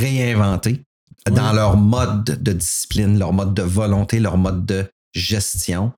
réinventer 0.00 0.82
Oui. 1.28 1.34
dans 1.34 1.52
leur 1.52 1.76
mode 1.76 2.24
de 2.24 2.52
discipline, 2.52 3.18
leur 3.18 3.32
mode 3.32 3.54
de 3.54 3.62
volonté, 3.62 4.18
leur 4.18 4.36
mode 4.36 4.66
de 4.66 4.86
gestion. 5.14 5.92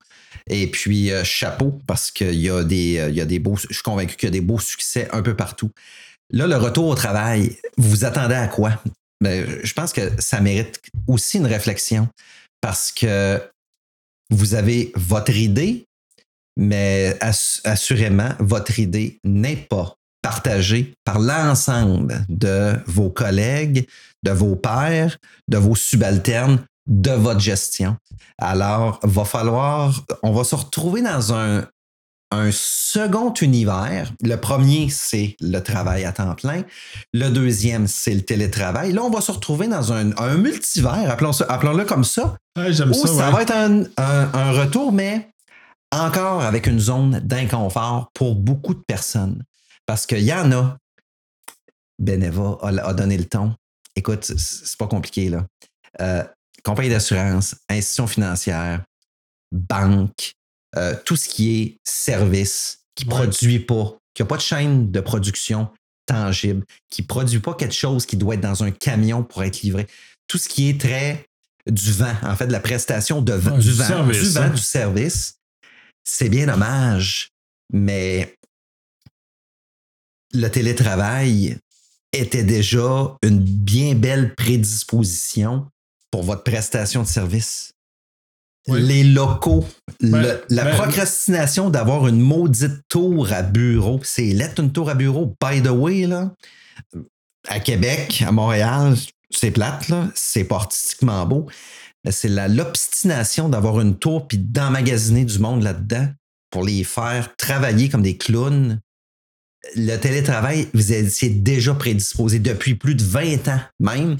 Et 0.49 0.67
puis, 0.67 1.11
euh, 1.11 1.23
chapeau, 1.23 1.79
parce 1.87 2.11
qu'il 2.11 2.35
y, 2.35 2.49
euh, 2.49 2.63
y 2.63 3.21
a 3.21 3.25
des 3.25 3.39
beaux, 3.39 3.55
je 3.55 3.73
suis 3.73 3.83
convaincu 3.83 4.15
qu'il 4.15 4.27
y 4.27 4.31
a 4.31 4.31
des 4.31 4.41
beaux 4.41 4.59
succès 4.59 5.07
un 5.11 5.21
peu 5.21 5.35
partout. 5.35 5.71
Là, 6.31 6.47
le 6.47 6.57
retour 6.57 6.87
au 6.87 6.95
travail, 6.95 7.57
vous 7.77 7.89
vous 7.89 8.05
attendez 8.05 8.35
à 8.35 8.47
quoi? 8.47 8.81
Ben, 9.21 9.47
je 9.63 9.73
pense 9.73 9.93
que 9.93 10.01
ça 10.19 10.41
mérite 10.41 10.79
aussi 11.07 11.37
une 11.37 11.47
réflexion 11.47 12.07
parce 12.61 12.91
que 12.91 13.41
vous 14.29 14.53
avez 14.53 14.91
votre 14.95 15.35
idée, 15.35 15.85
mais 16.57 17.15
ass- 17.21 17.61
assurément, 17.63 18.29
votre 18.39 18.79
idée 18.79 19.19
n'est 19.23 19.55
pas 19.55 19.95
partagée 20.21 20.93
par 21.05 21.19
l'ensemble 21.19 22.25
de 22.27 22.73
vos 22.85 23.09
collègues, 23.09 23.87
de 24.23 24.31
vos 24.31 24.55
pairs, 24.55 25.17
de 25.47 25.57
vos 25.57 25.75
subalternes, 25.75 26.59
de 26.87 27.11
votre 27.11 27.39
gestion. 27.39 27.97
Alors, 28.37 28.99
va 29.03 29.25
falloir, 29.25 30.03
on 30.23 30.31
va 30.31 30.43
se 30.43 30.55
retrouver 30.55 31.01
dans 31.01 31.33
un, 31.33 31.67
un 32.31 32.49
second 32.51 33.33
univers. 33.41 34.11
Le 34.21 34.35
premier, 34.35 34.89
c'est 34.89 35.35
le 35.41 35.59
travail 35.59 36.05
à 36.05 36.11
temps 36.11 36.33
plein. 36.35 36.63
Le 37.13 37.29
deuxième, 37.29 37.87
c'est 37.87 38.13
le 38.13 38.21
télétravail. 38.21 38.91
Là, 38.93 39.03
on 39.03 39.09
va 39.09 39.21
se 39.21 39.31
retrouver 39.31 39.67
dans 39.67 39.91
un, 39.93 40.15
un 40.17 40.35
multivers, 40.37 41.09
appelons 41.11 41.31
appelons-le 41.47 41.85
comme 41.85 42.03
ça, 42.03 42.35
Ouais, 42.57 42.73
j'aime 42.73 42.91
où 42.91 42.93
ça. 43.07 43.29
va 43.31 43.41
être 43.41 43.53
un, 43.55 43.83
un- 43.97 44.29
un 44.33 44.51
retour, 44.51 44.91
mais 44.91 45.29
encore 45.91 46.41
avec 46.41 46.67
une 46.67 46.79
zone 46.79 47.19
d'inconfort 47.19 48.09
pour 48.13 48.35
beaucoup 48.35 48.73
de 48.73 48.83
personnes. 48.87 49.43
Parce 49.85 50.05
qu'il 50.05 50.19
y 50.23 50.33
en 50.33 50.51
a. 50.51 50.77
Beneva 51.99 52.57
a, 52.61 52.93
donné 52.93 53.17
le 53.17 53.25
ton. 53.25 53.55
Écoute, 53.95 54.23
c'est- 54.25 54.37
c'est 54.39 54.77
pas 54.77 54.87
compliqué, 54.87 55.29
là. 55.29 55.45
Euh, 56.01 56.23
compagnie 56.63 56.89
d'assurance, 56.89 57.55
institution 57.69 58.07
financière, 58.07 58.83
banque, 59.51 60.33
euh, 60.75 60.95
tout 61.05 61.15
ce 61.15 61.27
qui 61.29 61.61
est 61.61 61.77
service 61.83 62.79
qui 62.95 63.05
ne 63.07 63.11
Ouais. 63.13 63.17
produit 63.21 63.59
pas, 63.59 63.97
qui 64.13 64.21
n'a 64.23 64.27
pas 64.27 64.37
de 64.37 64.41
chaîne 64.41 64.91
de 64.91 64.99
production 64.99 65.69
tangible, 66.05 66.65
qui 66.89 67.01
ne 67.03 67.07
produit 67.07 67.39
pas 67.39 67.53
quelque 67.53 67.73
chose 67.75 68.05
qui 68.05 68.17
doit 68.17 68.35
être 68.35 68.41
dans 68.41 68.63
un 68.63 68.71
camion 68.71 69.23
pour 69.23 69.43
être 69.43 69.61
livré. 69.61 69.87
Tout 70.27 70.37
ce 70.37 70.49
qui 70.49 70.69
est 70.69 70.79
très 70.79 71.25
du 71.69 71.91
vent, 71.91 72.15
en 72.23 72.35
fait, 72.35 72.47
de 72.47 72.51
la 72.51 72.59
prestation 72.61 73.21
de 73.21 73.33
Ouais, 73.33 73.57
du, 73.59 73.67
du 73.67 73.71
vent, 73.73 73.85
service, 73.87 74.21
du 74.21 74.29
vent, 74.29 74.41
hein. 74.41 74.49
du 74.49 74.61
service, 74.61 75.35
c'est 76.03 76.29
bien 76.29 76.47
dommage, 76.47 77.29
mais 77.73 78.35
le 80.33 80.47
télétravail 80.49 81.57
était 82.13 82.43
déjà 82.43 83.15
une 83.21 83.39
bien 83.39 83.95
belle 83.95 84.33
prédisposition 84.35 85.67
pour 86.11 86.23
votre 86.23 86.43
prestation 86.43 87.03
de 87.03 87.07
service. 87.07 87.71
Oui. 88.67 88.81
Les 88.81 89.03
locaux, 89.03 89.65
Ben, 90.01 90.21
le- 90.21 90.43
la 90.49 90.65
ben- 90.65 90.75
procrastination 90.75 91.69
d'avoir 91.69 92.07
une 92.07 92.19
maudite 92.19 92.81
tour 92.89 93.31
à 93.31 93.41
bureau, 93.41 94.01
c'est 94.03 94.25
lettre 94.33 94.61
une 94.61 94.73
tour 94.73 94.89
à 94.89 94.93
bureau, 94.95 95.33
by 95.41 95.61
the 95.61 95.69
way, 95.69 96.05
là. 96.05 96.33
À 97.47 97.59
Québec, 97.61 98.23
à 98.27 98.31
Montréal, 98.33 98.95
c'est 99.31 99.51
plate, 99.51 99.87
là. 99.87 100.09
C'est 100.15 100.43
pas 100.43 100.55
artistiquement 100.57 101.25
beau. 101.25 101.47
C'est 102.09 102.29
l'obstination 102.49 103.47
d'avoir 103.49 103.79
une 103.81 103.97
tour 103.97 104.27
puis 104.27 104.37
d'emmagasiner 104.37 105.23
du 105.25 105.39
monde 105.39 105.63
là-dedans 105.63 106.07
pour 106.51 106.63
les 106.63 106.83
faire 106.83 107.35
travailler 107.37 107.89
comme 107.89 108.01
des 108.01 108.17
clowns. 108.17 108.79
le 109.75 109.97
télétravail, 109.97 110.67
vous 110.73 110.93
étiez 110.93 111.29
déjà 111.29 111.73
prédisposé 111.73 112.39
depuis 112.39 112.75
plus 112.75 112.95
de 112.95 113.03
20 113.03 113.47
ans 113.49 113.59
même, 113.79 114.15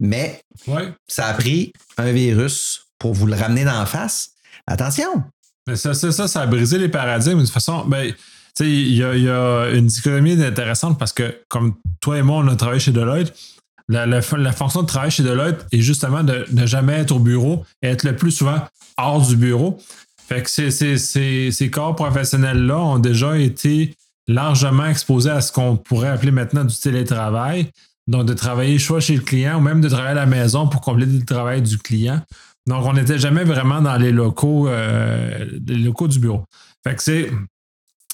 mais 0.00 0.40
Ouais. 0.66 0.92
ça 1.08 1.26
a 1.26 1.34
pris 1.34 1.72
un 1.98 2.12
virus 2.12 2.86
pour 2.98 3.14
vous 3.14 3.26
le 3.26 3.34
ramener 3.34 3.64
dans 3.64 3.78
la 3.78 3.86
face. 3.86 4.30
Attention! 4.66 5.22
Mais 5.66 5.76
ça, 5.76 5.94
ça, 5.94 6.12
ça, 6.12 6.28
ça 6.28 6.42
a 6.42 6.46
brisé 6.46 6.78
les 6.78 6.88
paradigmes. 6.88 7.38
De 7.38 7.44
toute 7.44 7.52
façon, 7.52 7.84
ben, 7.86 8.12
il 8.60 8.94
y 8.94 9.02
a, 9.04 9.14
il 9.14 9.24
y 9.24 9.28
a 9.28 9.70
une 9.70 9.86
dichotomie 9.86 10.40
intéressante 10.42 10.98
parce 10.98 11.12
que, 11.12 11.42
comme 11.48 11.74
toi 12.00 12.18
et 12.18 12.22
moi, 12.22 12.38
on 12.38 12.48
a 12.48 12.56
travaillé 12.56 12.80
chez 12.80 12.92
Deloitte, 12.92 13.34
la, 13.88 14.06
la, 14.06 14.20
la 14.38 14.52
fonction 14.52 14.82
de 14.82 14.86
travail 14.86 15.10
chez 15.10 15.22
Deloitte 15.22 15.66
est 15.72 15.80
justement 15.80 16.22
de 16.24 16.44
ne 16.52 16.66
jamais 16.66 16.94
être 16.94 17.12
au 17.12 17.18
bureau 17.18 17.64
et 17.82 17.88
être 17.88 18.04
le 18.04 18.16
plus 18.16 18.32
souvent 18.32 18.60
hors 18.96 19.26
du 19.26 19.36
bureau. 19.36 19.78
Fait 20.28 20.42
que 20.42 20.50
ces, 20.50 20.70
ces, 20.70 20.98
ces, 20.98 21.52
ces 21.52 21.70
corps 21.70 21.94
professionnels-là 21.94 22.78
ont 22.78 22.98
déjà 22.98 23.38
été 23.38 23.94
largement 24.26 24.86
exposés 24.86 25.30
à 25.30 25.40
ce 25.40 25.52
qu'on 25.52 25.76
pourrait 25.76 26.08
appeler 26.08 26.32
maintenant 26.32 26.64
du 26.64 26.76
télétravail. 26.76 27.70
Donc, 28.06 28.26
de 28.26 28.34
travailler 28.34 28.78
soit 28.78 29.00
chez 29.00 29.16
le 29.16 29.22
client 29.22 29.58
ou 29.58 29.60
même 29.60 29.80
de 29.80 29.88
travailler 29.88 30.12
à 30.12 30.14
la 30.14 30.26
maison 30.26 30.68
pour 30.68 30.80
compléter 30.80 31.12
le 31.12 31.24
travail 31.24 31.62
du 31.62 31.78
client. 31.78 32.20
Donc, 32.66 32.84
on 32.84 32.92
n'était 32.92 33.18
jamais 33.18 33.44
vraiment 33.44 33.80
dans 33.80 33.96
les 33.96 34.12
locaux, 34.12 34.68
euh, 34.68 35.46
les 35.66 35.76
locaux 35.76 36.08
du 36.08 36.18
bureau. 36.18 36.44
Fait 36.84 36.94
que 36.94 37.02
c'est, 37.02 37.30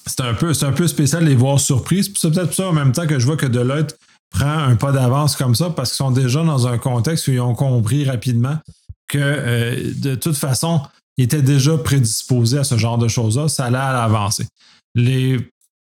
c'est, 0.05 0.21
un, 0.21 0.33
peu, 0.33 0.87
spécial 0.87 1.23
de 1.23 1.29
les 1.29 1.35
voir 1.35 1.59
surprises. 1.59 2.11
C'est 2.15 2.31
peut-être 2.31 2.53
ça 2.53 2.67
en 2.67 2.73
même 2.73 2.91
temps 2.91 3.07
que 3.07 3.19
je 3.19 3.25
vois 3.25 3.37
que 3.37 3.45
Deloitte 3.45 3.97
prend 4.29 4.57
un 4.57 4.75
pas 4.75 4.91
d'avance 4.91 5.35
comme 5.35 5.53
ça 5.53 5.69
parce 5.69 5.91
qu'ils 5.91 5.97
sont 5.97 6.11
déjà 6.11 6.43
dans 6.43 6.67
un 6.67 6.77
contexte 6.77 7.27
où 7.27 7.31
ils 7.31 7.39
ont 7.39 7.53
compris 7.53 8.09
rapidement 8.09 8.57
que 9.07 9.19
euh, 9.19 9.93
de 9.95 10.15
toute 10.15 10.35
façon, 10.35 10.81
ils 11.17 11.25
étaient 11.25 11.41
déjà 11.41 11.77
prédisposés 11.77 12.57
à 12.57 12.63
ce 12.63 12.77
genre 12.77 12.97
de 12.97 13.07
choses-là. 13.07 13.47
Ça 13.47 13.65
allait 13.65 13.77
à 13.77 13.93
l'avancer. 13.93 14.47
Les, 14.95 15.37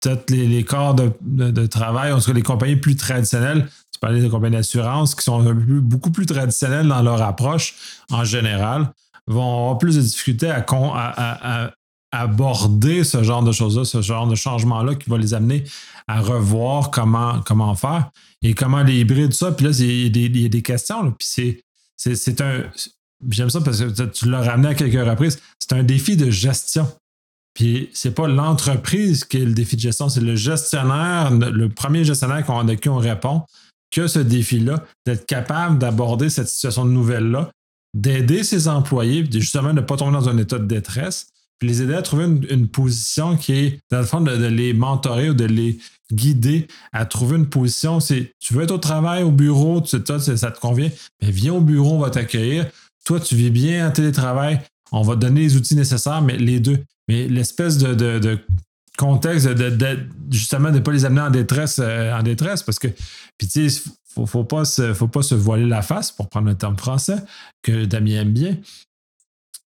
peut-être 0.02 0.30
les, 0.30 0.64
corps 0.64 0.94
de, 0.94 1.12
de, 1.22 1.52
de, 1.52 1.66
travail, 1.66 2.12
en 2.12 2.20
tout 2.20 2.28
cas 2.28 2.34
les 2.34 2.42
compagnies 2.42 2.76
plus 2.76 2.96
traditionnelles, 2.96 3.68
tu 3.98 4.02
parlais 4.02 4.22
des 4.22 4.30
compagnies 4.30 4.58
d'assurance 4.58 5.16
qui 5.16 5.24
sont 5.24 5.42
beaucoup 5.82 6.12
plus 6.12 6.28
traditionnelles 6.28 6.88
dans 6.88 7.02
leur 7.02 7.20
approche 7.24 7.74
en 8.12 8.24
général, 8.24 8.92
vont 9.26 9.62
avoir 9.62 9.80
plus 9.80 9.96
de 9.96 10.02
difficultés 10.02 10.52
à, 10.52 11.72
aborder 12.12 13.04
ce 13.04 13.24
genre 13.24 13.44
de 13.44 13.52
choses-là, 13.52 13.86
ce 13.86 14.02
genre 14.02 14.28
de 14.28 14.36
changement-là 14.36 14.96
qui 14.96 15.10
va 15.10 15.18
les 15.18 15.34
amener 15.34 15.64
à 16.08 16.22
revoir 16.22 16.92
comment, 16.92 17.42
comment 17.42 17.76
faire 17.76 18.12
et 18.44 18.54
comment 18.54 18.84
les 18.84 19.00
hybrides, 19.00 19.34
ça. 19.34 19.52
Puis 19.52 19.66
là, 19.66 19.72
il 19.72 20.16
y, 20.16 20.46
a 20.46 20.50
des 20.50 20.62
questions. 20.62 21.12
Puis 21.12 21.64
c'est 21.98 22.42
un. 22.42 22.64
J'aime 23.30 23.50
ça 23.50 23.62
parce 23.62 23.80
que 23.80 24.04
tu 24.04 24.30
l'as 24.30 24.42
ramené 24.42 24.70
à 24.70 24.76
quelques 24.76 25.06
reprises. 25.06 25.40
C'est 25.60 25.74
un 25.74 25.84
défi 25.84 26.16
de 26.16 26.30
gestion. 26.30 26.88
Puis 27.54 27.90
c'est 27.92 28.14
pas 28.14 28.28
l'entreprise 28.28 29.26
qui 29.26 29.38
est 29.38 29.46
le 29.46 29.54
défi 29.54 29.76
de 29.76 29.82
gestion, 29.82 30.10
c'est 30.10 30.22
le 30.22 30.36
gestionnaire, 30.36 31.32
le 31.32 31.70
premier 31.70 32.04
gestionnaire 32.04 32.46
de 32.64 32.74
qui 32.76 32.88
on 32.88 32.98
répond, 32.98 33.42
que 33.92 34.08
ce 34.08 34.20
défi-là, 34.20 34.84
d'être 35.06 35.26
capable 35.26 35.78
d'aborder 35.78 36.30
cette 36.30 36.48
situation 36.48 36.86
nouvelle-là, 36.86 37.52
d'aider 37.94 38.44
ses 38.44 38.68
employés, 38.68 39.26
justement 39.32 39.70
de 39.70 39.80
ne 39.80 39.82
pas 39.82 39.98
tomber 39.98 40.14
dans 40.14 40.30
un 40.30 40.38
état 40.38 40.60
de 40.60 40.66
détresse, 40.66 41.28
puis 41.60 41.70
les 41.70 41.82
aider 41.82 41.96
à 41.96 42.02
trouver 42.02 42.26
une, 42.26 42.68
position 42.68 43.36
qui 43.36 43.54
est, 43.54 43.80
dans 43.90 44.00
le 44.00 44.06
fond, 44.06 44.22
de, 44.22 44.36
de, 44.36 44.46
les 44.46 44.74
mentorer 44.74 45.32
ou 45.32 45.34
de 45.34 45.46
les 45.46 45.80
guider 46.12 46.68
à 46.94 47.06
trouver 47.06 47.38
une 47.38 47.50
position. 47.50 48.00
C'est 48.00 48.32
tu 48.40 48.54
veux 48.54 48.64
être 48.64 48.72
au 48.72 48.78
travail, 48.78 49.24
au 49.24 49.32
bureau, 49.32 49.82
tu, 49.82 50.02
toi, 50.04 50.20
ça 50.20 50.52
te 50.52 50.60
convient, 50.60 50.92
mais 51.22 51.32
viens 51.32 51.54
au 51.54 51.62
bureau, 51.62 51.96
on 51.96 52.00
va 52.00 52.10
t'accueillir. 52.10 52.68
Toi, 53.06 53.20
tu 53.20 53.36
vis 53.36 53.50
bien 53.50 53.88
en 53.88 53.92
télétravail, 53.92 54.62
on 54.92 55.02
va 55.02 55.16
te 55.16 55.22
donner 55.22 55.42
les 55.42 55.56
outils 55.56 55.76
nécessaires, 55.76 56.22
mais 56.22 56.38
les 56.38 56.60
deux. 56.60 56.84
Mais 57.08 57.28
l'espèce 57.28 57.78
de, 57.78 57.94
de, 57.94 58.20
de, 58.20 58.40
contexte 58.98 59.48
de, 59.48 59.70
de, 59.70 60.00
justement 60.30 60.70
de 60.70 60.76
ne 60.76 60.80
pas 60.80 60.92
les 60.92 61.06
amener 61.06 61.22
en 61.22 61.30
détresse, 61.30 61.80
euh, 61.82 62.12
en 62.12 62.24
détresse, 62.24 62.64
parce 62.64 62.80
que, 62.80 62.88
puis 63.38 63.48
tu 63.48 63.70
sais, 63.70 63.90
faut, 64.14 64.26
faut 64.26 64.44
pas 64.44 64.66
se, 64.66 64.94
faut 64.94 65.08
pas 65.08 65.22
se 65.22 65.36
voiler 65.36 65.68
la 65.68 65.82
face, 65.82 66.12
pour 66.12 66.28
prendre 66.28 66.48
le 66.48 66.56
terme 66.56 66.78
français, 66.78 67.18
que 67.62 67.86
Damien 67.86 68.22
aime 68.22 68.34
bien. 68.34 68.58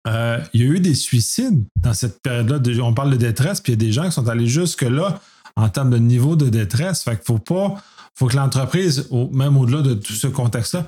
Euh, 0.08 0.40
il 0.54 0.62
y 0.62 0.64
a 0.64 0.68
eu 0.68 0.80
des 0.80 0.96
suicides 0.96 1.64
dans 1.82 1.94
cette 1.94 2.22
période-là. 2.22 2.84
On 2.84 2.94
parle 2.94 3.12
de 3.12 3.18
détresse, 3.18 3.60
puis 3.60 3.74
il 3.74 3.82
y 3.82 3.84
a 3.84 3.86
des 3.86 3.92
gens 3.92 4.06
qui 4.06 4.14
sont 4.14 4.28
allés 4.30 4.48
jusque-là 4.48 5.20
en 5.56 5.70
termes 5.70 5.90
de 5.90 5.98
niveau 5.98 6.38
de 6.38 6.48
détresse. 6.48 7.04
Fait 7.04 7.16
qu'il 7.18 7.26
faut 7.26 7.38
pas, 7.38 7.76
faut 8.16 8.28
que 8.28 8.38
l'entreprise, 8.38 9.10
même 9.32 9.58
au-delà 9.58 9.82
de 9.82 9.94
tout 9.94 10.14
ce 10.14 10.28
contexte-là, 10.28 10.86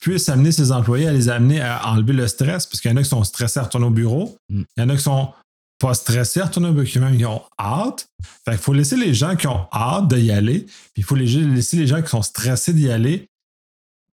puisse 0.00 0.28
amener 0.28 0.52
ses 0.52 0.72
employés 0.72 1.08
à 1.08 1.12
les 1.12 1.28
amener 1.28 1.60
à 1.60 1.88
enlever 1.88 2.14
le 2.14 2.26
stress, 2.26 2.66
parce 2.66 2.80
qu'il 2.80 2.90
y 2.90 2.94
en 2.94 2.96
a 2.96 3.02
qui 3.02 3.08
sont 3.08 3.24
stressés 3.24 3.60
à 3.60 3.64
retourner 3.64 3.86
au 3.86 3.90
bureau, 3.90 4.36
mm. 4.48 4.62
il 4.76 4.80
y 4.80 4.82
en 4.82 4.88
a 4.88 4.96
qui 4.96 5.02
sont 5.02 5.32
pas 5.78 5.94
stressés 5.94 6.40
à 6.40 6.46
retourner 6.46 6.68
au 6.68 6.72
même 6.72 7.16
qui 7.16 7.24
ont 7.24 7.42
hâte. 7.58 8.08
Fait 8.44 8.52
qu'il 8.52 8.60
faut 8.60 8.72
laisser 8.72 8.96
les 8.96 9.14
gens 9.14 9.36
qui 9.36 9.46
ont 9.46 9.66
hâte 9.72 10.08
d'y 10.08 10.30
aller, 10.30 10.60
puis 10.60 10.98
il 10.98 11.04
faut 11.04 11.16
laisser 11.16 11.76
les 11.76 11.86
gens 11.86 12.00
qui 12.02 12.08
sont 12.08 12.22
stressés 12.22 12.72
d'y 12.72 12.90
aller 12.90 13.28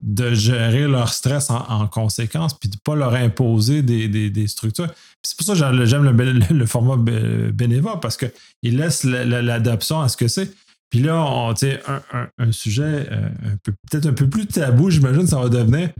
de 0.00 0.32
gérer 0.32 0.88
leur 0.88 1.12
stress 1.12 1.50
en, 1.50 1.58
en 1.68 1.86
conséquence, 1.86 2.58
puis 2.58 2.68
de 2.68 2.76
ne 2.76 2.80
pas 2.82 2.94
leur 2.94 3.14
imposer 3.14 3.82
des, 3.82 4.08
des, 4.08 4.46
structures. 4.46 4.88
C'est 5.22 5.36
pour 5.36 5.46
ça 5.46 5.52
que 5.52 5.84
j'aime 5.84 6.04
le, 6.04 6.66
format 6.66 6.96
bénévole, 6.96 8.00
parce 8.00 8.16
qu'il 8.16 8.76
laisse 8.78 9.04
l'adoption 9.04 10.00
à 10.00 10.08
ce 10.08 10.16
que 10.16 10.28
c'est. 10.28 10.50
Puis 10.88 11.00
là, 11.00 11.22
un, 11.22 12.28
un 12.38 12.52
sujet 12.52 13.08
euh, 13.12 13.28
peut-être 13.90 14.06
un 14.06 14.12
peu 14.12 14.28
plus 14.28 14.46
tabou, 14.46 14.90
j'imagine, 14.90 15.26
ça 15.26 15.38
va 15.38 15.48
devenir. 15.48 15.90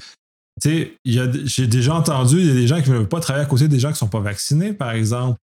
J'ai 0.65 1.67
déjà 1.67 1.95
entendu, 1.95 2.41
il 2.41 2.47
y 2.47 2.51
a 2.51 2.55
des 2.55 2.67
gens 2.67 2.81
qui 2.81 2.91
ne 2.91 2.97
veulent 2.97 3.09
pas 3.09 3.21
travailler 3.21 3.45
à 3.45 3.49
côté 3.49 3.69
des 3.69 3.79
gens 3.79 3.89
qui 3.89 3.95
ne 3.95 3.99
sont 3.99 4.09
pas 4.09 4.21
vaccinés, 4.21 4.73
par 4.73 4.91
exemple. 4.93 5.39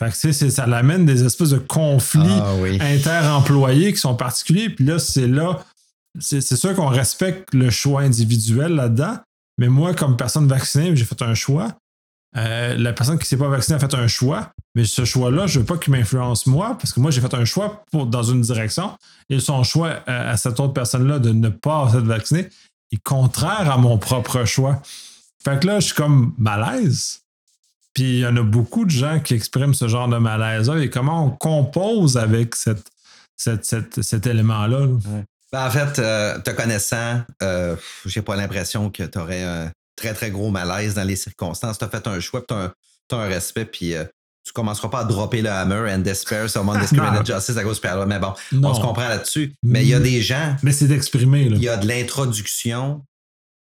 Fait 0.00 0.10
que, 0.10 0.50
ça 0.50 0.66
l'amène 0.66 1.04
des 1.04 1.24
espèces 1.24 1.50
de 1.50 1.58
conflits 1.58 2.22
ah, 2.26 2.54
oui. 2.58 2.78
inter-employés 2.80 3.92
qui 3.92 3.98
sont 3.98 4.16
particuliers. 4.16 4.70
Puis 4.70 4.86
là, 4.86 4.98
c'est 4.98 5.28
là 5.28 5.60
c'est 6.18 6.56
sûr 6.56 6.74
qu'on 6.74 6.88
respecte 6.88 7.54
le 7.54 7.70
choix 7.70 8.02
individuel 8.02 8.74
là-dedans, 8.74 9.18
mais 9.58 9.68
moi, 9.68 9.94
comme 9.94 10.16
personne 10.16 10.48
vaccinée, 10.48 10.94
j'ai 10.96 11.04
fait 11.04 11.22
un 11.22 11.34
choix. 11.34 11.68
Euh, 12.36 12.76
la 12.76 12.92
personne 12.92 13.16
qui 13.18 13.24
ne 13.24 13.26
s'est 13.26 13.36
pas 13.36 13.48
vaccinée 13.48 13.76
a 13.76 13.78
fait 13.78 13.94
un 13.94 14.06
choix, 14.06 14.52
mais 14.74 14.84
ce 14.84 15.04
choix-là, 15.04 15.46
je 15.46 15.58
ne 15.58 15.60
veux 15.60 15.66
pas 15.66 15.78
qu'il 15.78 15.92
m'influence 15.92 16.46
moi, 16.46 16.76
parce 16.78 16.92
que 16.92 17.00
moi, 17.00 17.10
j'ai 17.10 17.20
fait 17.20 17.34
un 17.34 17.44
choix 17.44 17.84
pour, 17.90 18.06
dans 18.06 18.22
une 18.22 18.40
direction, 18.40 18.96
et 19.28 19.40
son 19.40 19.62
choix 19.62 20.00
à, 20.06 20.30
à 20.30 20.36
cette 20.36 20.58
autre 20.60 20.72
personne-là 20.72 21.18
de 21.18 21.30
ne 21.30 21.48
pas 21.48 21.90
être 21.94 22.06
vaccinée 22.06 22.48
est 22.92 23.02
contraire 23.02 23.70
à 23.70 23.76
mon 23.78 23.98
propre 23.98 24.44
choix. 24.44 24.80
Fait 25.44 25.60
que 25.60 25.66
là, 25.66 25.80
je 25.80 25.86
suis 25.86 25.94
comme 25.94 26.34
malaise. 26.38 27.19
Puis 28.00 28.12
il 28.14 28.18
y 28.20 28.26
en 28.26 28.34
a 28.38 28.42
beaucoup 28.42 28.86
de 28.86 28.90
gens 28.90 29.20
qui 29.20 29.34
expriment 29.34 29.74
ce 29.74 29.86
genre 29.86 30.08
de 30.08 30.16
malaise-là, 30.16 30.78
et 30.78 30.88
comment 30.88 31.26
on 31.26 31.30
compose 31.32 32.16
avec 32.16 32.54
cette, 32.54 32.86
cette, 33.36 33.66
cette, 33.66 34.00
cet 34.00 34.26
élément-là. 34.26 34.86
Ouais. 34.86 35.24
Ben, 35.52 35.66
en 35.66 35.70
fait, 35.70 35.98
euh, 35.98 36.38
te 36.38 36.50
connaissant, 36.50 37.20
euh, 37.42 37.76
j'ai 38.06 38.22
pas 38.22 38.36
l'impression 38.36 38.88
que 38.88 39.02
tu 39.02 39.18
aurais 39.18 39.42
un 39.42 39.70
très, 39.96 40.14
très 40.14 40.30
gros 40.30 40.50
malaise 40.50 40.94
dans 40.94 41.04
les 41.04 41.14
circonstances. 41.14 41.76
Tu 41.76 41.84
as 41.84 41.88
fait 41.88 42.06
un 42.06 42.20
choix, 42.20 42.40
tu 42.40 42.54
as, 42.54 42.72
as, 43.12 43.16
un 43.16 43.28
respect, 43.28 43.66
puis 43.66 43.94
euh, 43.94 44.04
tu 44.46 44.54
commenceras 44.54 44.88
pas 44.88 45.00
à 45.00 45.04
dropper 45.04 45.42
le 45.42 45.50
hammer 45.50 45.92
and 45.92 45.98
despair 45.98 46.48
someone 46.48 46.80
discriminated 46.80 47.26
justice 47.34 47.58
à 47.58 47.62
cause 47.62 47.82
de 47.82 48.04
Mais 48.06 48.18
bon, 48.18 48.32
non. 48.52 48.70
on 48.70 48.74
se 48.74 48.80
comprend 48.80 49.08
là-dessus. 49.08 49.52
Mais 49.62 49.82
il 49.82 49.88
y 49.88 49.94
a 49.94 50.00
des 50.00 50.22
gens. 50.22 50.56
Mais 50.62 50.72
c'est 50.72 50.86
d'exprimer. 50.86 51.42
Il 51.42 51.62
y 51.62 51.68
a 51.68 51.76
de 51.76 51.86
l'introduction 51.86 53.04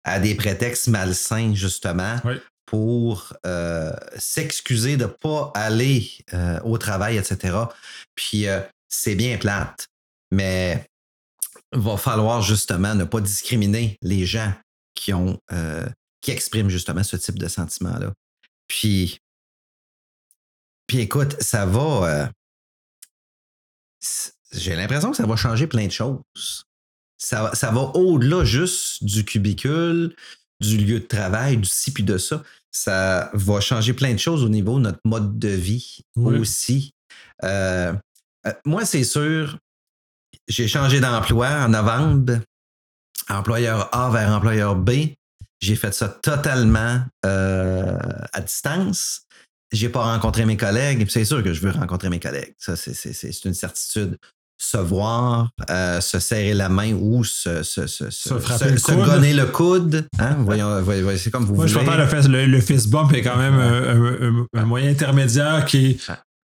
à 0.05 0.17
des 0.21 0.33
prétextes 0.33 0.87
malsains, 0.87 1.53
justement, 1.55 2.15
oui. 2.23 2.35
Pour 2.69 3.33
euh, 3.47 3.91
s'excuser 4.19 4.95
de 4.95 5.05
ne 5.05 5.09
pas 5.09 5.51
aller 5.55 6.11
euh, 6.35 6.59
au 6.61 6.77
travail, 6.77 7.17
etc. 7.17 7.57
Puis 8.13 8.47
euh, 8.47 8.61
c'est 8.87 9.15
bien 9.15 9.39
plate. 9.39 9.87
Mais 10.31 10.85
va 11.71 11.97
falloir 11.97 12.43
justement 12.43 12.93
ne 12.93 13.05
pas 13.05 13.21
discriminer 13.21 13.97
les 14.03 14.27
gens 14.27 14.53
qui 14.93 15.13
ont 15.13 15.39
qui 16.21 16.31
expriment 16.31 16.69
justement 16.69 17.03
ce 17.03 17.15
type 17.15 17.39
de 17.39 17.47
sentiment-là. 17.47 18.13
Puis, 18.67 19.19
puis 20.85 20.99
écoute, 20.99 21.41
ça 21.41 21.65
va. 21.65 22.29
J'ai 24.51 24.75
l'impression 24.75 25.11
que 25.11 25.17
ça 25.17 25.25
va 25.25 25.35
changer 25.35 25.65
plein 25.65 25.87
de 25.87 25.91
choses. 25.91 26.65
Ça, 27.17 27.51
ça 27.55 27.71
va 27.71 27.81
au-delà 27.81 28.43
juste 28.43 29.03
du 29.03 29.25
cubicule, 29.25 30.15
du 30.59 30.77
lieu 30.77 30.99
de 30.99 31.05
travail, 31.05 31.57
du 31.57 31.67
ci 31.67 31.91
puis 31.91 32.03
de 32.03 32.17
ça. 32.17 32.43
Ça 32.71 33.31
va 33.33 33.59
changer 33.59 33.93
plein 33.93 34.13
de 34.13 34.19
choses 34.19 34.43
au 34.43 34.49
niveau 34.49 34.77
de 34.77 34.83
notre 34.83 34.99
mode 35.05 35.39
de 35.39 35.49
vie 35.49 36.01
oui. 36.15 36.37
aussi. 36.37 36.93
Euh, 37.43 37.93
moi, 38.65 38.85
c'est 38.85 39.03
sûr, 39.03 39.57
j'ai 40.47 40.67
changé 40.67 40.99
d'emploi 40.99 41.47
en 41.47 41.69
novembre, 41.69 42.39
employeur 43.29 43.93
A 43.95 44.09
vers 44.09 44.29
employeur 44.31 44.75
B. 44.75 44.91
J'ai 45.61 45.75
fait 45.75 45.93
ça 45.93 46.09
totalement 46.09 47.01
euh, 47.25 47.97
à 48.33 48.41
distance. 48.41 49.21
J'ai 49.71 49.89
pas 49.89 50.03
rencontré 50.03 50.45
mes 50.45 50.57
collègues. 50.57 51.05
C'est 51.09 51.25
sûr 51.25 51.43
que 51.43 51.53
je 51.53 51.61
veux 51.61 51.71
rencontrer 51.71 52.09
mes 52.09 52.19
collègues. 52.19 52.55
Ça, 52.57 52.75
c'est 52.75 53.45
une 53.45 53.53
certitude. 53.53 54.17
Se 54.61 54.77
voir, 54.77 55.51
euh, 55.69 56.01
se 56.01 56.19
serrer 56.19 56.53
la 56.53 56.67
main 56.67 56.93
ou 56.93 57.23
se, 57.23 57.63
se, 57.63 57.87
se, 57.87 58.09
se, 58.09 58.39
frapper 58.39 58.77
se, 58.77 58.91
le 58.91 59.05
gonner 59.05 59.33
le 59.33 59.45
coude. 59.45 60.05
Hein? 60.19 60.35
Voyons, 60.39 60.81
voyons 60.81 61.07
c'est 61.17 61.31
comme 61.31 61.45
vous 61.45 61.55
Moi, 61.55 61.65
voulez. 61.65 61.79
je 61.85 61.89
préfère 61.89 62.27
le, 62.27 62.45
le, 62.45 62.45
le 62.45 62.59
fist 62.61 62.89
bump 62.89 63.13
est 63.13 63.21
quand 63.21 63.37
même 63.37 63.53
un, 63.53 64.41
un, 64.53 64.61
un, 64.61 64.65
moyen 64.65 64.91
intermédiaire 64.91 65.63
qui 65.65 65.85
est 65.91 65.97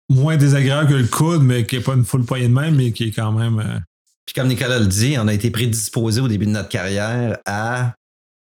moins 0.09 0.37
désagréable 0.37 0.89
que 0.89 0.93
le 0.95 1.07
coude, 1.07 1.43
mais 1.43 1.65
qui 1.65 1.75
n'est 1.75 1.83
pas 1.83 1.93
une 1.95 2.05
full 2.05 2.23
poignée 2.23 2.47
de 2.47 2.53
main, 2.53 2.71
mais 2.71 2.93
qui 2.93 3.09
est 3.09 3.11
quand 3.11 3.33
même. 3.33 3.59
euh, 3.59 3.79
Puis 4.25 4.33
comme 4.33 4.47
Nicolas 4.47 4.79
le 4.79 4.87
dit, 4.87 5.17
on 5.19 5.27
a 5.27 5.33
été 5.33 5.51
prédisposé 5.51 6.21
au 6.21 6.29
début 6.29 6.45
de 6.45 6.51
notre 6.51 6.69
carrière 6.69 7.37
à 7.45 7.95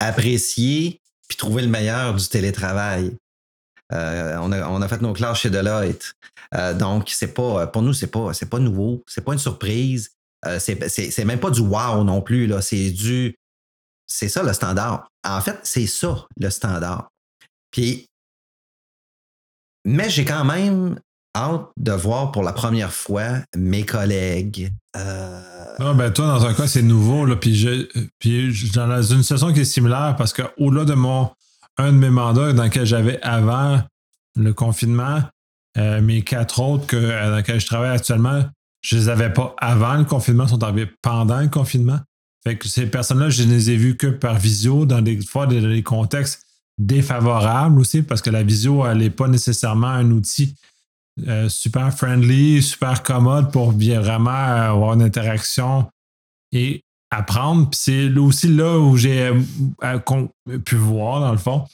apprécier 0.00 0.98
puis 1.28 1.36
trouver 1.38 1.62
le 1.62 1.68
meilleur 1.68 2.14
du 2.14 2.28
télétravail. 2.28 3.12
Euh, 3.92 4.36
on, 4.40 4.52
a, 4.52 4.68
on 4.68 4.80
a 4.80 4.88
fait 4.88 5.00
nos 5.02 5.12
classes 5.12 5.40
chez 5.40 5.50
Deloitte. 5.50 6.12
Euh, 6.54 6.74
donc, 6.74 7.10
c'est 7.10 7.34
pas, 7.34 7.66
pour 7.66 7.82
nous, 7.82 7.92
c'est 7.92 8.06
pas, 8.06 8.32
c'est 8.32 8.48
pas 8.48 8.58
nouveau, 8.58 9.02
c'est 9.06 9.24
pas 9.24 9.32
une 9.32 9.38
surprise. 9.38 10.10
Euh, 10.46 10.58
c'est, 10.58 11.24
même 11.24 11.40
pas 11.40 11.50
du 11.50 11.60
wow 11.60 12.02
non 12.04 12.20
plus. 12.20 12.46
Là. 12.46 12.60
C'est 12.62 12.90
du. 12.90 13.34
C'est 14.06 14.28
ça 14.28 14.42
le 14.42 14.52
standard. 14.52 15.06
En 15.26 15.40
fait, 15.40 15.58
c'est 15.62 15.86
ça 15.86 16.26
le 16.36 16.50
standard. 16.50 17.08
Puis, 17.70 18.06
mais 19.84 20.10
j'ai 20.10 20.24
quand 20.24 20.44
même 20.44 20.98
hâte 21.36 21.68
de 21.78 21.92
voir 21.92 22.30
pour 22.32 22.42
la 22.42 22.52
première 22.52 22.92
fois 22.92 23.38
mes 23.56 23.86
collègues. 23.86 24.70
euh, 24.96 25.40
Non, 25.78 25.94
ben 25.94 26.10
toi, 26.12 26.26
dans 26.26 26.44
un 26.44 26.54
cas, 26.54 26.66
c'est 26.66 26.82
nouveau. 26.82 27.24
Là, 27.24 27.36
puis, 27.36 27.54
je, 27.54 27.88
puis 28.18 28.52
dans 28.74 29.02
une 29.02 29.22
situation 29.22 29.52
qui 29.52 29.60
est 29.60 29.64
similaire, 29.64 30.14
parce 30.18 30.32
qu'au-delà 30.32 30.84
de 30.84 30.94
mon 30.94 31.30
un 31.78 31.92
de 31.92 31.98
mes 31.98 32.10
mandats 32.10 32.52
dans 32.52 32.64
lequel 32.64 32.86
j'avais 32.86 33.20
avant 33.22 33.82
le 34.36 34.52
confinement, 34.52 35.20
euh, 35.78 36.00
mes 36.00 36.22
quatre 36.22 36.60
autres 36.60 36.86
que, 36.86 36.96
euh, 36.96 37.30
dans 37.30 37.36
lesquels 37.36 37.60
je 37.60 37.66
travaille 37.66 37.94
actuellement, 37.96 38.44
je 38.82 38.96
les 38.96 39.08
avais 39.08 39.32
pas 39.32 39.54
avant 39.58 39.94
le 39.94 40.04
confinement, 40.04 40.46
sont 40.46 40.62
arrivés 40.62 40.90
pendant 41.02 41.40
le 41.40 41.48
confinement. 41.48 42.00
Fait 42.44 42.56
que 42.56 42.68
ces 42.68 42.86
personnes-là, 42.86 43.30
je 43.30 43.44
ne 43.44 43.50
les 43.50 43.70
ai 43.70 43.76
vues 43.76 43.96
que 43.96 44.08
par 44.08 44.38
visio, 44.38 44.84
dans 44.84 45.00
des 45.00 45.20
fois 45.24 45.46
dans 45.46 45.60
des 45.60 45.82
contextes 45.82 46.44
défavorables 46.78 47.78
aussi, 47.78 48.02
parce 48.02 48.20
que 48.20 48.30
la 48.30 48.42
visio, 48.42 48.84
elle 48.86 48.98
n'est 48.98 49.10
pas 49.10 49.28
nécessairement 49.28 49.88
un 49.88 50.10
outil 50.10 50.54
euh, 51.28 51.48
super 51.48 51.92
friendly, 51.94 52.62
super 52.62 53.02
commode 53.02 53.52
pour 53.52 53.72
bien 53.72 54.00
vraiment 54.00 54.30
avoir 54.30 54.94
une 54.94 55.02
interaction 55.02 55.86
et 56.52 56.82
apprendre. 57.12 57.70
Puis 57.70 57.80
c'est 57.82 58.18
aussi 58.18 58.48
là 58.48 58.78
où 58.78 58.96
j'ai 58.96 59.30
euh, 59.30 60.58
pu 60.64 60.74
voir, 60.76 61.20
dans 61.20 61.32
le 61.32 61.38
fond, 61.38 61.64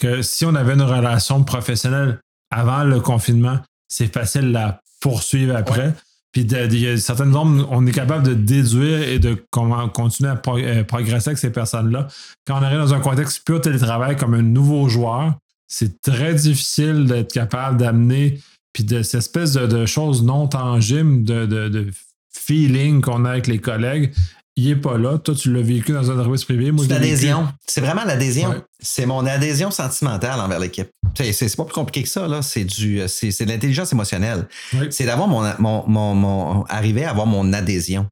que 0.00 0.22
si 0.22 0.44
on 0.46 0.54
avait 0.54 0.74
une 0.74 0.82
relation 0.82 1.44
professionnelle 1.44 2.20
avant 2.50 2.84
le 2.84 3.00
confinement, 3.00 3.58
c'est 3.88 4.12
facile 4.12 4.42
de 4.48 4.52
la 4.52 4.80
poursuivre 5.00 5.54
après. 5.56 5.94
Puis 6.32 6.42
il 6.42 6.80
y 6.80 6.88
a 6.88 6.96
certaines 6.96 7.30
normes, 7.30 7.64
on 7.70 7.86
est 7.86 7.92
capable 7.92 8.26
de 8.26 8.34
déduire 8.34 9.08
et 9.08 9.18
de 9.20 9.36
comment 9.50 9.88
continuer 9.88 10.30
à 10.30 10.36
pro- 10.36 10.58
euh, 10.58 10.82
progresser 10.82 11.28
avec 11.28 11.38
ces 11.38 11.50
personnes-là. 11.52 12.08
Quand 12.46 12.58
on 12.58 12.62
arrive 12.62 12.78
dans 12.78 12.94
un 12.94 13.00
contexte 13.00 13.44
pur 13.44 13.60
télétravail 13.60 14.16
comme 14.16 14.34
un 14.34 14.42
nouveau 14.42 14.88
joueur, 14.88 15.34
c'est 15.68 16.02
très 16.02 16.34
difficile 16.34 17.06
d'être 17.06 17.32
capable 17.32 17.76
d'amener 17.76 18.40
puis 18.72 18.82
de 18.82 19.02
cette 19.02 19.20
espèce 19.20 19.52
de, 19.52 19.66
de 19.68 19.86
choses 19.86 20.24
non 20.24 20.48
tangibles, 20.48 21.22
de, 21.22 21.46
de, 21.46 21.68
de 21.68 21.90
feeling 22.36 23.00
qu'on 23.00 23.24
a 23.24 23.30
avec 23.30 23.46
les 23.46 23.58
collègues, 23.60 24.12
il 24.56 24.68
n'est 24.68 24.76
pas 24.76 24.96
là. 24.98 25.18
Toi, 25.18 25.34
tu 25.34 25.52
l'as 25.52 25.62
vécu 25.62 25.92
dans 25.92 26.10
un 26.10 26.16
service 26.22 26.44
privé. 26.44 26.70
Moi, 26.70 26.84
C'est 26.84 26.94
je 26.94 26.94
l'adhésion. 26.94 27.48
C'est 27.66 27.80
vraiment 27.80 28.04
l'adhésion. 28.04 28.50
Ouais. 28.50 28.62
C'est 28.78 29.06
mon 29.06 29.26
adhésion 29.26 29.70
sentimentale 29.70 30.38
envers 30.40 30.60
l'équipe. 30.60 30.88
C'est, 31.16 31.56
pas 31.56 31.64
plus 31.64 31.74
compliqué 31.74 32.02
que 32.02 32.08
ça, 32.08 32.28
là. 32.28 32.40
C'est 32.42 32.64
du, 32.64 33.02
c'est, 33.08 33.30
c'est 33.32 33.46
de 33.46 33.50
l'intelligence 33.50 33.92
émotionnelle. 33.92 34.48
C'est 34.90 35.04
d'avoir 35.06 35.26
mon, 35.28 35.42
mon, 35.58 35.84
mon, 35.88 36.14
mon- 36.14 36.64
arriver 36.66 37.04
à 37.04 37.10
avoir 37.10 37.26
mon 37.26 37.52
adhésion. 37.52 38.06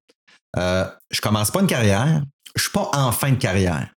Euh, 0.57 0.87
je 1.11 1.21
commence 1.21 1.51
pas 1.51 1.61
une 1.61 1.67
carrière. 1.67 2.23
Je 2.57 2.63
suis 2.63 2.73
pas 2.73 2.91
en 2.93 3.13
fin 3.13 3.31
de 3.31 3.37
carrière. 3.37 3.89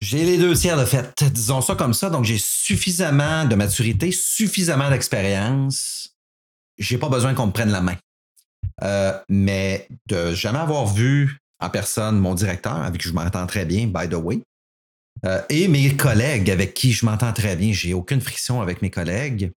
J'ai 0.00 0.24
les 0.24 0.38
deux 0.38 0.54
tiers 0.54 0.78
de 0.78 0.84
fait. 0.84 1.12
Disons 1.32 1.60
ça 1.60 1.74
comme 1.74 1.92
ça. 1.94 2.08
Donc, 2.10 2.24
j'ai 2.24 2.38
suffisamment 2.38 3.44
de 3.44 3.54
maturité, 3.54 4.12
suffisamment 4.12 4.88
d'expérience. 4.88 6.10
J'ai 6.78 6.96
pas 6.96 7.08
besoin 7.08 7.34
qu'on 7.34 7.48
me 7.48 7.52
prenne 7.52 7.70
la 7.70 7.82
main. 7.82 7.96
Euh, 8.82 9.12
mais 9.28 9.88
de 10.08 10.32
jamais 10.34 10.58
avoir 10.58 10.86
vu 10.86 11.38
en 11.60 11.68
personne 11.68 12.18
mon 12.18 12.34
directeur, 12.34 12.76
avec 12.76 13.00
qui 13.02 13.08
je 13.08 13.14
m'entends 13.14 13.46
très 13.46 13.66
bien, 13.66 13.86
by 13.86 14.08
the 14.08 14.14
way, 14.14 14.40
euh, 15.26 15.42
et 15.48 15.68
mes 15.68 15.96
collègues 15.96 16.50
avec 16.50 16.74
qui 16.74 16.92
je 16.92 17.04
m'entends 17.04 17.32
très 17.32 17.56
bien, 17.56 17.72
j'ai 17.72 17.94
aucune 17.94 18.20
friction 18.20 18.60
avec 18.60 18.82
mes 18.82 18.90
collègues. 18.90 19.52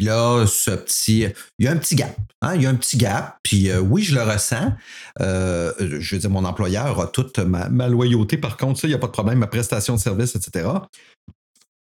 Là, 0.00 0.46
ce 0.46 0.70
petit, 0.70 1.26
il 1.58 1.64
y 1.64 1.68
a 1.68 1.72
un 1.72 1.76
petit 1.76 1.94
gap. 1.94 2.16
hein, 2.40 2.54
il 2.54 2.62
y 2.62 2.66
a 2.66 2.70
un 2.70 2.74
petit 2.74 2.96
gap. 2.96 3.36
Puis 3.42 3.68
euh, 3.70 3.80
oui, 3.80 4.02
je 4.02 4.14
le 4.14 4.22
ressens. 4.22 4.72
Euh, 5.20 5.72
je 5.78 6.14
veux 6.14 6.20
dire, 6.20 6.30
mon 6.30 6.44
employeur 6.44 7.00
a 7.00 7.06
toute 7.06 7.38
ma, 7.38 7.68
ma 7.68 7.88
loyauté. 7.88 8.38
Par 8.38 8.56
contre, 8.56 8.80
ça, 8.80 8.86
il 8.86 8.90
n'y 8.90 8.94
a 8.94 8.98
pas 8.98 9.08
de 9.08 9.12
problème, 9.12 9.38
ma 9.38 9.46
prestation 9.46 9.94
de 9.94 10.00
service, 10.00 10.34
etc. 10.36 10.68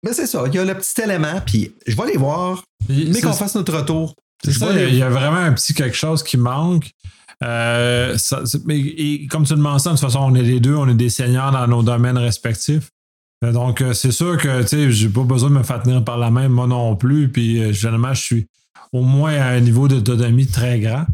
Mais 0.03 0.13
c'est 0.13 0.27
ça, 0.27 0.43
il 0.47 0.53
y 0.53 0.59
a 0.59 0.65
le 0.65 0.75
petit 0.75 1.01
élément. 1.01 1.41
Puis 1.45 1.73
je 1.87 1.95
vais 1.95 2.03
aller 2.03 2.17
voir, 2.17 2.63
mais 2.89 3.21
qu'on 3.21 3.33
fasse 3.33 3.55
notre 3.55 3.75
retour. 3.75 4.13
C'est 4.43 4.51
Je 4.51 4.59
ça, 4.59 4.67
vais 4.71 4.89
il 4.89 4.95
y 4.97 5.01
a- 5.03 5.07
y, 5.07 5.11
vraiment 5.11 5.37
un 5.37 5.53
petit 5.53 5.73
quelque 5.73 5.95
chose 5.97 6.21
qui 6.23 6.37
manque. 6.37 6.91
Euh, 7.43 8.17
ça- 8.17 8.43
et 8.69 9.27
comme 9.27 9.45
tu 9.45 9.53
le 9.55 9.61
mentionnes, 9.61 9.93
de 9.95 9.99
toute 9.99 10.07
façon, 10.07 10.19
on 10.21 10.35
est 10.35 10.41
les 10.43 10.59
deux, 10.59 10.75
on 10.75 10.87
est 10.87 10.93
des 10.95 11.09
seniors 11.09 11.51
dans 11.51 11.67
nos 11.67 11.83
domaines 11.83 12.17
respectifs. 12.17 12.89
Euh, 13.43 13.51
Donc, 13.51 13.81
euh, 13.81 13.93
c'est 13.93 14.11
sûr 14.11 14.37
que, 14.37 14.65
sais, 14.65 14.91
j'ai 14.91 15.09
pas 15.09 15.23
besoin 15.23 15.49
de 15.49 15.55
me 15.55 15.63
faire 15.63 15.81
tenir 15.83 16.03
par 16.03 16.17
la 16.17 16.31
main, 16.31 16.47
moi 16.47 16.67
non 16.67 16.95
plus. 16.95 17.29
Puis, 17.29 17.73
généralement, 17.73 18.13
je 18.13 18.21
suis 18.21 18.47
au 18.93 19.01
moins 19.01 19.33
à 19.33 19.47
un 19.49 19.59
niveau 19.59 19.87
d'autonomie 19.87 20.47
très 20.47 20.79
grand. 20.79 21.05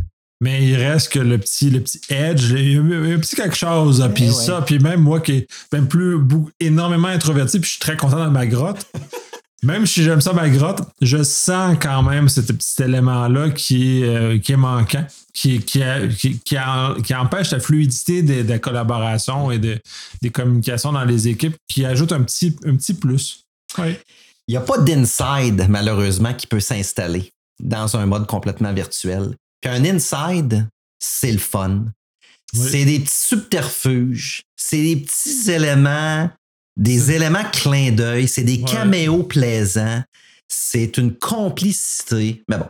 Mais 0.43 0.67
il 0.67 0.75
reste 0.75 1.11
que 1.13 1.19
le 1.19 1.37
petit, 1.37 1.69
le 1.69 1.81
petit 1.81 2.01
edge, 2.09 2.49
il 2.51 2.71
y 2.73 2.77
a 2.77 2.79
un 3.15 3.19
petit 3.19 3.35
quelque 3.35 3.55
chose. 3.55 4.07
Puis 4.15 4.25
ouais. 4.25 4.31
ça, 4.31 4.61
puis 4.65 4.79
même 4.79 4.99
moi 5.01 5.19
qui 5.19 5.33
est 5.33 5.47
même 5.71 5.87
plus 5.87 6.17
énormément 6.59 7.09
introverti, 7.09 7.59
puis 7.59 7.67
je 7.67 7.71
suis 7.73 7.79
très 7.79 7.95
content 7.95 8.17
dans 8.17 8.31
ma 8.31 8.47
grotte. 8.47 8.87
Même 9.63 9.85
si 9.85 10.01
j'aime 10.03 10.21
ça 10.21 10.33
ma 10.33 10.49
grotte, 10.49 10.81
je 11.01 11.21
sens 11.23 11.77
quand 11.79 12.01
même 12.01 12.29
ce 12.29 12.41
petit 12.41 12.81
élément-là 12.81 13.51
qui, 13.51 14.01
est, 14.01 14.03
euh, 14.07 14.39
qui 14.39 14.53
est 14.53 14.57
manquant, 14.57 15.05
qui, 15.33 15.59
qui, 15.61 15.83
a- 15.83 16.07
qui, 16.07 16.39
qui 16.39 16.57
en- 16.57 16.95
qui 16.95 17.13
empêche 17.13 17.51
la 17.51 17.59
fluidité 17.59 18.23
des, 18.23 18.43
des 18.43 18.59
collaborations 18.59 19.51
et 19.51 19.59
de- 19.59 19.79
des 20.21 20.31
communications 20.31 20.91
dans 20.91 21.03
les 21.05 21.27
équipes, 21.27 21.55
qui 21.67 21.85
ajoute 21.85 22.11
un 22.11 22.23
petit, 22.23 22.55
un 22.65 22.75
petit 22.75 22.95
plus. 22.95 23.43
Oui. 23.77 23.95
Il 24.47 24.53
n'y 24.53 24.57
a 24.57 24.61
pas 24.61 24.79
d'inside, 24.79 25.67
malheureusement, 25.69 26.33
qui 26.33 26.47
peut 26.47 26.59
s'installer 26.59 27.31
dans 27.59 27.95
un 27.95 28.07
mode 28.07 28.25
complètement 28.25 28.73
virtuel. 28.73 29.35
Puis 29.61 29.71
un 29.71 29.85
inside, 29.85 30.67
c'est 30.99 31.31
le 31.31 31.37
fun. 31.37 31.85
Oui. 32.55 32.67
C'est 32.69 32.85
des 32.85 32.99
petits 32.99 33.13
subterfuges. 33.13 34.41
C'est 34.57 34.81
des 34.81 34.95
petits 34.97 35.51
éléments, 35.51 36.29
des 36.77 37.11
éléments 37.11 37.43
clins 37.51 37.91
d'œil. 37.91 38.27
C'est 38.27 38.43
des 38.43 38.57
Ouais. 38.59 38.71
caméos 38.71 39.23
plaisants. 39.23 40.01
C'est 40.47 40.97
une 40.97 41.13
complicité. 41.15 42.43
Mais 42.49 42.57
bon. 42.57 42.65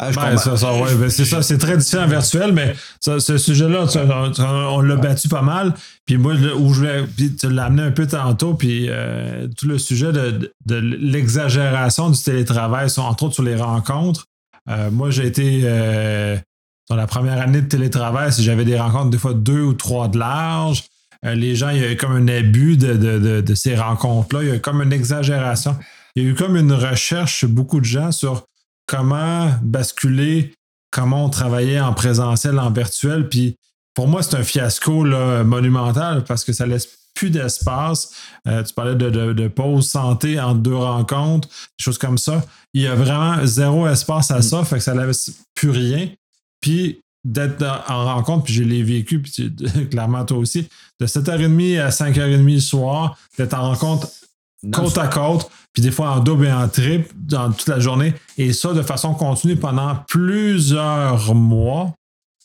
Ah, 0.00 0.10
Ben, 0.10 0.36
ça, 0.36 0.52
ouais, 0.74 0.94
ben, 0.96 1.08
c'est 1.08 1.24
ça, 1.24 1.40
c'est 1.40 1.56
très 1.56 1.76
différent 1.76 2.08
virtuel, 2.08 2.52
mais 2.52 2.74
ça, 3.00 3.20
ce 3.20 3.38
sujet-là, 3.38 3.86
on, 3.96 4.42
on 4.76 4.80
l'a 4.80 4.96
battu 4.96 5.28
pas 5.28 5.40
mal. 5.40 5.72
Puis 6.04 6.18
moi, 6.18 6.34
où 6.34 6.74
je 6.74 6.78
voulais, 6.80 7.04
puis 7.16 7.34
tu 7.36 7.48
l'as 7.48 7.66
amené 7.66 7.82
un 7.82 7.90
peu 7.92 8.06
tantôt, 8.06 8.54
puis 8.54 8.86
euh, 8.88 9.46
tout 9.56 9.68
le 9.68 9.78
sujet 9.78 10.12
de, 10.12 10.52
de 10.66 10.74
l'exagération 10.76 12.10
du 12.10 12.20
télétravail, 12.20 12.88
entre 12.96 13.22
autres 13.22 13.34
sur 13.34 13.44
les 13.44 13.54
rencontres. 13.54 14.26
Euh, 14.68 14.90
moi, 14.90 15.10
j'ai 15.10 15.26
été 15.26 15.60
euh, 15.64 16.36
dans 16.90 16.96
la 16.96 17.06
première 17.06 17.40
année 17.40 17.62
de 17.62 17.68
télétravail, 17.68 18.32
si 18.32 18.42
j'avais 18.42 18.64
des 18.64 18.78
rencontres 18.78 19.10
des 19.10 19.18
fois 19.18 19.32
deux 19.32 19.62
ou 19.62 19.74
trois 19.74 20.08
de 20.08 20.18
large. 20.18 20.84
Euh, 21.24 21.34
les 21.34 21.54
gens, 21.56 21.70
il 21.70 21.80
y 21.80 21.84
a 21.84 21.92
eu 21.92 21.96
comme 21.96 22.12
un 22.12 22.28
abus 22.28 22.76
de, 22.76 22.94
de- 22.94 23.18
de- 23.18 23.40
de 23.40 23.54
ces 23.54 23.74
rencontres-là. 23.76 24.42
Il 24.42 24.48
y 24.48 24.52
a 24.52 24.56
eu 24.56 24.60
comme 24.60 24.82
une 24.82 24.92
exagération. 24.92 25.76
Il 26.16 26.22
y 26.22 26.26
a 26.26 26.30
eu 26.30 26.34
comme 26.34 26.56
une 26.56 26.72
recherche 26.72 27.38
chez 27.40 27.46
beaucoup 27.46 27.80
de 27.80 27.84
gens 27.84 28.12
sur 28.12 28.44
comment 28.86 29.50
basculer, 29.62 30.52
comment 30.90 31.24
on 31.24 31.30
travaillait 31.30 31.80
en 31.80 31.92
présentiel, 31.94 32.58
en 32.58 32.70
virtuel. 32.70 33.28
Puis 33.28 33.56
pour 33.94 34.08
moi, 34.08 34.22
c'est 34.22 34.36
un 34.36 34.44
fiasco 34.44 35.04
là, 35.04 35.44
monumental 35.44 36.24
parce 36.24 36.44
que 36.44 36.52
ça 36.52 36.66
laisse 36.66 36.88
plus 37.14 37.30
d'espace. 37.30 38.10
Euh, 38.48 38.62
tu 38.64 38.74
parlais 38.74 38.96
de, 38.96 39.08
de, 39.08 39.32
de 39.32 39.48
pause 39.48 39.88
santé 39.88 40.38
entre 40.40 40.60
deux 40.60 40.76
rencontres, 40.76 41.48
des 41.48 41.82
choses 41.82 41.98
comme 41.98 42.18
ça. 42.18 42.44
Il 42.74 42.82
y 42.82 42.86
a 42.88 42.94
vraiment 42.96 43.44
zéro 43.46 43.86
espace 43.88 44.30
à 44.32 44.42
ça, 44.42 44.64
fait 44.64 44.76
que 44.76 44.82
ça 44.82 44.94
laisse 44.94 45.30
plus 45.54 45.70
rien. 45.70 46.08
Puis 46.60 47.00
d'être 47.24 47.62
en 47.88 47.94
en 47.94 48.04
rencontre, 48.16 48.44
puis 48.44 48.54
je 48.54 48.62
l'ai 48.62 48.82
vécu, 48.82 49.20
puis 49.20 49.30
tu- 49.32 49.50
clairement 49.90 50.24
toi 50.24 50.38
aussi, 50.38 50.68
de 51.00 51.06
7h30 51.06 51.80
à 51.80 51.88
5h30 51.90 52.54
le 52.54 52.60
soir, 52.60 53.16
d'être 53.38 53.54
en 53.54 53.70
rencontre 53.70 54.08
côte 54.72 54.96
à 54.98 55.08
côte, 55.08 55.50
puis 55.72 55.82
des 55.82 55.90
fois 55.90 56.10
en 56.12 56.20
double 56.20 56.46
et 56.46 56.52
en 56.52 56.68
triple 56.68 57.12
dans 57.16 57.50
toute 57.52 57.68
la 57.68 57.80
journée, 57.80 58.14
et 58.38 58.52
ça 58.52 58.72
de 58.72 58.82
façon 58.82 59.14
continue 59.14 59.56
pendant 59.56 59.96
plusieurs 60.58 61.34
mois, 61.34 61.92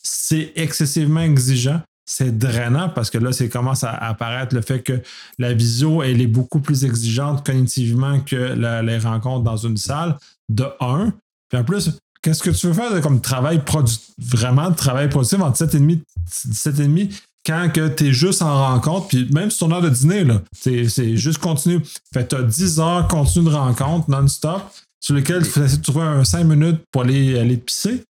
c'est 0.01 0.51
excessivement 0.55 1.21
exigeant. 1.21 1.81
C'est 2.05 2.35
drainant 2.35 2.89
parce 2.89 3.11
que 3.11 3.19
là, 3.19 3.31
c'est 3.31 3.49
commence 3.49 3.83
à 3.83 3.91
apparaître 3.91 4.55
le 4.55 4.61
fait 4.61 4.81
que 4.81 4.99
la 5.37 5.53
visio, 5.53 6.01
elle 6.01 6.19
est 6.21 6.27
beaucoup 6.27 6.59
plus 6.59 6.83
exigeante 6.83 7.45
cognitivement 7.45 8.19
que 8.21 8.35
la- 8.35 8.81
les 8.81 8.97
rencontres 8.97 9.43
dans 9.43 9.57
une 9.57 9.77
salle, 9.77 10.17
de 10.49 10.65
un. 10.79 11.13
Puis 11.49 11.59
en 11.59 11.63
plus, 11.63 11.91
qu'est-ce 12.21 12.43
que 12.43 12.49
tu 12.49 12.67
veux 12.67 12.73
faire 12.73 12.93
de, 12.93 12.99
comme 12.99 13.21
travail 13.21 13.63
productif, 13.63 14.13
vraiment 14.17 14.69
de 14.69 14.75
travail 14.75 15.09
productif 15.09 15.39
entre 15.41 15.65
7h30 15.65 16.01
7h30 16.29 17.11
quand 17.45 17.69
que 17.73 17.87
tu 17.87 18.07
es 18.07 18.13
juste 18.13 18.41
en 18.41 18.73
rencontre, 18.73 19.07
puis 19.07 19.27
même 19.31 19.49
sur 19.49 19.67
ton 19.67 19.73
heure 19.73 19.81
de 19.81 19.89
dîner, 19.89 20.23
là, 20.23 20.41
c'est 20.51 20.89
c'est 20.89 21.15
juste 21.15 21.39
continu. 21.39 21.81
Fait 22.13 22.27
que 22.27 22.35
tu 22.35 22.41
as 22.41 22.43
10 22.43 22.79
heures 22.79 23.07
continu 23.07 23.45
de 23.45 23.51
rencontre 23.51 24.09
non-stop. 24.09 24.61
sur 24.99 25.15
lesquels 25.15 25.43
il 25.43 25.45
faut 25.45 25.63
essayer 25.63 25.77
de 25.77 25.83
trouver 25.83 26.05
un 26.05 26.25
5 26.25 26.43
minutes 26.43 26.81
pour 26.91 27.03
aller, 27.03 27.39
aller 27.39 27.55
pisser. 27.57 28.03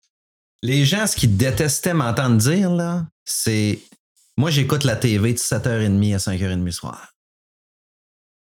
Les 0.62 0.86
gens, 0.86 1.06
ce 1.06 1.14
qu'ils 1.14 1.36
détestaient 1.36 1.92
m'entendre 1.92 2.38
dire, 2.38 2.70
là, 2.70 3.06
c'est 3.26 3.78
moi, 4.38 4.50
j'écoute 4.50 4.84
la 4.84 4.94
TV 4.94 5.32
de 5.32 5.38
7h30 5.38 6.14
à 6.14 6.18
5h30 6.18 6.64
le 6.64 6.70
soir. 6.70 7.12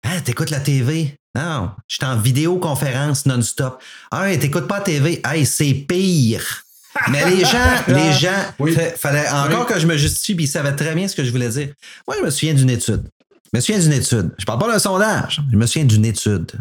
Hein, 0.04 0.22
t'écoutes 0.22 0.52
la 0.52 0.60
TV? 0.60 1.16
Non, 1.36 1.72
je 1.88 1.96
suis 1.96 2.06
en 2.06 2.18
vidéoconférence 2.18 3.26
non-stop. 3.26 3.82
Ah, 4.12 4.26
t'écoutes 4.38 4.68
pas 4.68 4.80
la 4.80 4.84
TV? 4.84 5.22
Hey, 5.26 5.46
c'est 5.46 5.74
pire. 5.74 6.64
Mais 7.10 7.30
les 7.30 7.46
gens, 7.46 7.58
les 7.88 8.12
gens, 8.14 8.54
Oui. 8.58 8.76
fallait 8.98 9.30
encore 9.30 9.68
que 9.68 9.80
je 9.80 9.86
me 9.86 9.96
justifie, 9.96 10.34
puis 10.36 10.46
ils 10.46 10.50
savaient 10.50 10.76
très 10.76 10.96
bien 10.96 11.08
ce 11.08 11.16
que 11.16 11.24
je 11.24 11.32
voulais 11.32 11.50
dire. 11.50 11.70
Moi, 12.08 12.18
je 12.20 12.26
me 12.26 12.30
souviens 12.32 12.54
d'une 12.56 12.70
étude. 12.72 13.04
Je 13.54 13.58
me 13.58 13.62
souviens 13.62 13.80
d'une 13.80 13.94
étude. 13.94 14.32
Je 14.40 14.46
parle 14.46 14.60
pas 14.60 14.68
d'un 14.72 14.80
sondage. 14.80 15.42
Je 15.52 15.56
me 15.56 15.66
souviens 15.68 15.86
d'une 15.86 16.06
étude. 16.06 16.52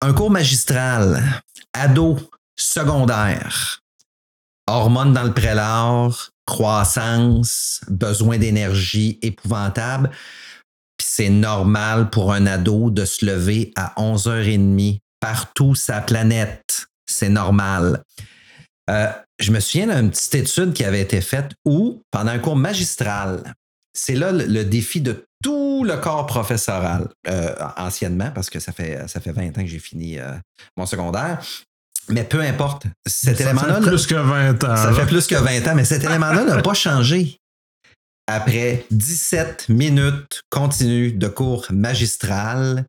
Un 0.00 0.12
cours 0.12 0.30
magistral, 0.30 1.22
ado, 1.72 2.18
secondaire, 2.56 3.80
hormones 4.66 5.12
dans 5.12 5.22
le 5.22 5.32
prélat, 5.32 6.08
croissance, 6.46 7.80
besoin 7.88 8.38
d'énergie 8.38 9.18
épouvantable. 9.22 10.10
Puis 11.02 11.10
c'est 11.10 11.30
normal 11.30 12.10
pour 12.10 12.32
un 12.32 12.46
ado 12.46 12.88
de 12.88 13.04
se 13.04 13.26
lever 13.26 13.72
à 13.74 13.92
11h30 13.96 15.00
partout 15.18 15.74
sa 15.74 16.00
planète. 16.00 16.86
C'est 17.10 17.28
normal. 17.28 18.04
Euh, 18.88 19.08
je 19.40 19.50
me 19.50 19.58
souviens 19.58 19.88
d'une 19.88 20.10
petite 20.12 20.36
étude 20.36 20.72
qui 20.72 20.84
avait 20.84 21.00
été 21.00 21.20
faite 21.20 21.54
où, 21.64 22.04
pendant 22.12 22.30
un 22.30 22.38
cours 22.38 22.54
magistral, 22.54 23.42
c'est 23.92 24.14
là 24.14 24.30
le, 24.30 24.44
le 24.44 24.64
défi 24.64 25.00
de 25.00 25.24
tout 25.42 25.82
le 25.82 25.96
corps 25.96 26.26
professoral, 26.26 27.08
euh, 27.28 27.52
anciennement, 27.76 28.30
parce 28.32 28.48
que 28.48 28.60
ça 28.60 28.70
fait, 28.70 29.08
ça 29.08 29.18
fait 29.18 29.32
20 29.32 29.58
ans 29.58 29.62
que 29.62 29.66
j'ai 29.66 29.80
fini 29.80 30.20
euh, 30.20 30.30
mon 30.76 30.86
secondaire. 30.86 31.40
Mais 32.10 32.22
peu 32.22 32.42
importe, 32.42 32.84
cet 33.06 33.38
Ça 33.38 33.42
élément-là. 33.42 33.80
fait 33.80 33.88
plus 33.88 34.06
que 34.06 34.14
20 34.14 34.64
ans. 34.64 34.76
Ça 34.76 34.90
là. 34.90 34.92
fait 34.92 35.06
plus 35.06 35.26
que 35.26 35.34
20 35.34 35.66
ans, 35.66 35.74
mais 35.74 35.84
cet 35.84 36.04
élément-là 36.04 36.44
n'a 36.44 36.62
pas 36.62 36.74
changé. 36.74 37.40
Après 38.26 38.86
17 38.90 39.68
minutes 39.68 40.42
continues 40.50 41.12
de 41.12 41.28
cours 41.28 41.66
magistral, 41.70 42.86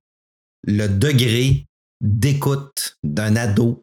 le 0.65 0.87
degré 0.87 1.65
d'écoute 2.01 2.97
d'un 3.03 3.35
ado 3.35 3.81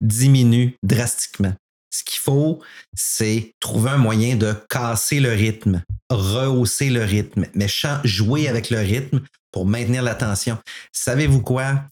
diminue 0.00 0.76
drastiquement. 0.82 1.54
Ce 1.92 2.04
qu'il 2.04 2.20
faut, 2.20 2.62
c'est 2.94 3.52
trouver 3.58 3.90
un 3.90 3.96
moyen 3.98 4.36
de 4.36 4.54
casser 4.68 5.18
le 5.18 5.32
rythme, 5.32 5.82
rehausser 6.08 6.88
le 6.88 7.02
rythme, 7.02 7.46
mais 7.54 7.66
jouer 8.04 8.48
avec 8.48 8.70
le 8.70 8.78
rythme 8.78 9.22
pour 9.50 9.66
maintenir 9.66 10.02
l'attention. 10.02 10.58
Savez-vous 10.92 11.42
quoi? 11.42 11.84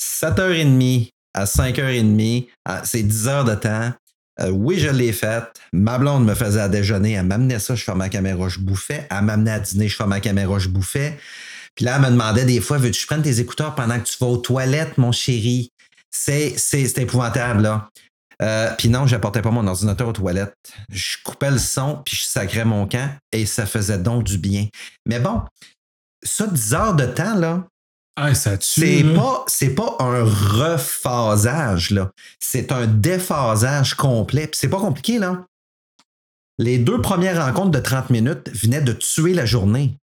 7h30 0.00 1.10
à 1.34 1.44
5h30, 1.44 2.48
ah, 2.64 2.82
c'est 2.84 3.02
10 3.02 3.28
heures 3.28 3.44
de 3.44 3.54
temps. 3.54 3.92
Euh, 4.42 4.50
oui, 4.50 4.78
je 4.78 4.88
l'ai 4.88 5.12
faite. 5.12 5.44
Ma 5.72 5.98
blonde 5.98 6.24
me 6.24 6.34
faisait 6.34 6.60
à 6.60 6.68
déjeuner, 6.68 7.12
elle 7.12 7.26
m'amenait 7.26 7.58
ça, 7.58 7.74
je 7.74 7.84
fermais 7.84 8.04
ma 8.04 8.08
caméra, 8.08 8.48
je 8.48 8.58
bouffais. 8.58 9.06
Elle 9.10 9.22
m'amenait 9.22 9.52
à 9.52 9.60
dîner, 9.60 9.88
je 9.88 9.96
fermais 9.96 10.16
ma 10.16 10.20
caméra, 10.20 10.58
je 10.58 10.68
bouffais. 10.68 11.18
Puis 11.74 11.84
là, 11.84 11.96
elle 11.96 12.02
me 12.02 12.10
demandait 12.10 12.44
des 12.44 12.60
fois, 12.60 12.78
veux-tu 12.78 13.06
prenne 13.06 13.22
tes 13.22 13.40
écouteurs 13.40 13.74
pendant 13.74 13.98
que 13.98 14.04
tu 14.04 14.16
vas 14.20 14.26
aux 14.26 14.36
toilettes, 14.36 14.98
mon 14.98 15.12
chéri? 15.12 15.70
C'est, 16.10 16.54
c'est, 16.56 16.86
c'est 16.86 17.02
épouvantable, 17.02 17.62
là. 17.62 17.88
Euh, 18.42 18.70
puis 18.76 18.88
non, 18.88 19.06
j'apportais 19.06 19.40
pas 19.40 19.52
mon 19.52 19.66
ordinateur 19.66 20.08
aux 20.08 20.12
toilettes. 20.12 20.54
Je 20.90 21.16
coupais 21.24 21.50
le 21.50 21.58
son, 21.58 22.02
puis 22.04 22.16
je 22.16 22.24
sacrais 22.24 22.64
mon 22.64 22.86
camp, 22.88 23.08
et 23.30 23.46
ça 23.46 23.66
faisait 23.66 23.98
donc 23.98 24.24
du 24.24 24.36
bien. 24.36 24.66
Mais 25.06 25.20
bon, 25.20 25.42
ça, 26.22 26.46
10 26.46 26.74
heures 26.74 26.94
de 26.94 27.06
temps, 27.06 27.36
là, 27.36 27.64
Ah, 28.16 28.34
ça 28.34 28.58
tue. 28.58 28.80
c'est 28.80 29.14
pas, 29.14 29.44
c'est 29.46 29.74
pas 29.74 29.96
un 29.98 30.24
rephasage, 30.24 31.90
là. 31.90 32.10
C'est 32.40 32.70
un 32.70 32.86
déphasage 32.86 33.94
complet. 33.94 34.46
Puis 34.46 34.58
c'est 34.60 34.68
pas 34.68 34.80
compliqué, 34.80 35.18
là. 35.18 35.46
Les 36.58 36.78
deux 36.78 37.00
premières 37.00 37.44
rencontres 37.44 37.70
de 37.70 37.78
30 37.78 38.10
minutes 38.10 38.50
venaient 38.52 38.82
de 38.82 38.92
tuer 38.92 39.32
la 39.32 39.46
journée. 39.46 39.96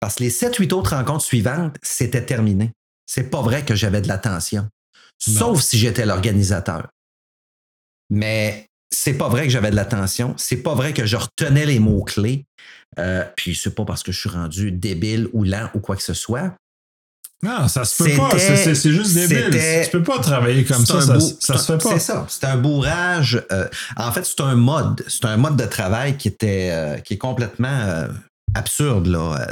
Parce 0.00 0.16
que 0.16 0.24
les 0.24 0.30
7-8 0.30 0.74
autres 0.74 0.94
rencontres 0.94 1.24
suivantes, 1.24 1.76
c'était 1.82 2.24
terminé. 2.24 2.72
C'est 3.06 3.30
pas 3.30 3.40
vrai 3.40 3.64
que 3.64 3.74
j'avais 3.74 4.02
de 4.02 4.08
l'attention. 4.08 4.68
Sauf 5.18 5.62
si 5.62 5.78
j'étais 5.78 6.04
l'organisateur. 6.04 6.88
Mais 8.10 8.66
c'est 8.90 9.14
pas 9.14 9.28
vrai 9.28 9.44
que 9.44 9.50
j'avais 9.50 9.70
de 9.70 9.76
l'attention. 9.76 10.34
C'est 10.36 10.62
pas 10.62 10.74
vrai 10.74 10.92
que 10.92 11.06
je 11.06 11.16
retenais 11.16 11.64
les 11.64 11.78
mots-clés. 11.78 12.44
Euh, 12.98 13.24
puis 13.36 13.54
c'est 13.54 13.74
pas 13.74 13.84
parce 13.84 14.02
que 14.02 14.12
je 14.12 14.20
suis 14.20 14.28
rendu 14.28 14.70
débile 14.70 15.28
ou 15.32 15.44
lent 15.44 15.70
ou 15.74 15.80
quoi 15.80 15.96
que 15.96 16.02
ce 16.02 16.14
soit. 16.14 16.54
Non, 17.44 17.68
ça 17.68 17.84
se 17.84 18.02
peut 18.02 18.10
pas. 18.16 18.38
C'est- 18.38 18.74
juste 18.90 19.14
débile. 19.14 19.50
Tu 19.84 19.90
peux 19.90 20.02
pas 20.02 20.18
travailler 20.18 20.64
comme 20.64 20.84
ça. 20.86 21.00
Ça, 21.00 21.18
se 21.58 21.72
fait 21.72 21.78
pas. 21.82 21.90
C'est 21.92 21.98
ça. 21.98 22.26
C'est 22.28 22.44
un 22.44 22.56
bourrage. 22.56 23.42
euh, 23.52 23.66
en 23.96 24.10
fait, 24.12 24.24
c'est 24.24 24.40
un 24.40 24.54
mode. 24.56 25.04
C'est 25.08 25.24
un 25.26 25.36
mode 25.36 25.56
de 25.56 25.64
travail 25.66 26.16
qui 26.16 26.28
était 26.28 26.70
euh, 26.72 26.96
qui 26.98 27.14
est 27.14 27.18
complètement 27.18 27.68
euh, 27.68 28.08
absurde 28.54 29.06
là. 29.06 29.46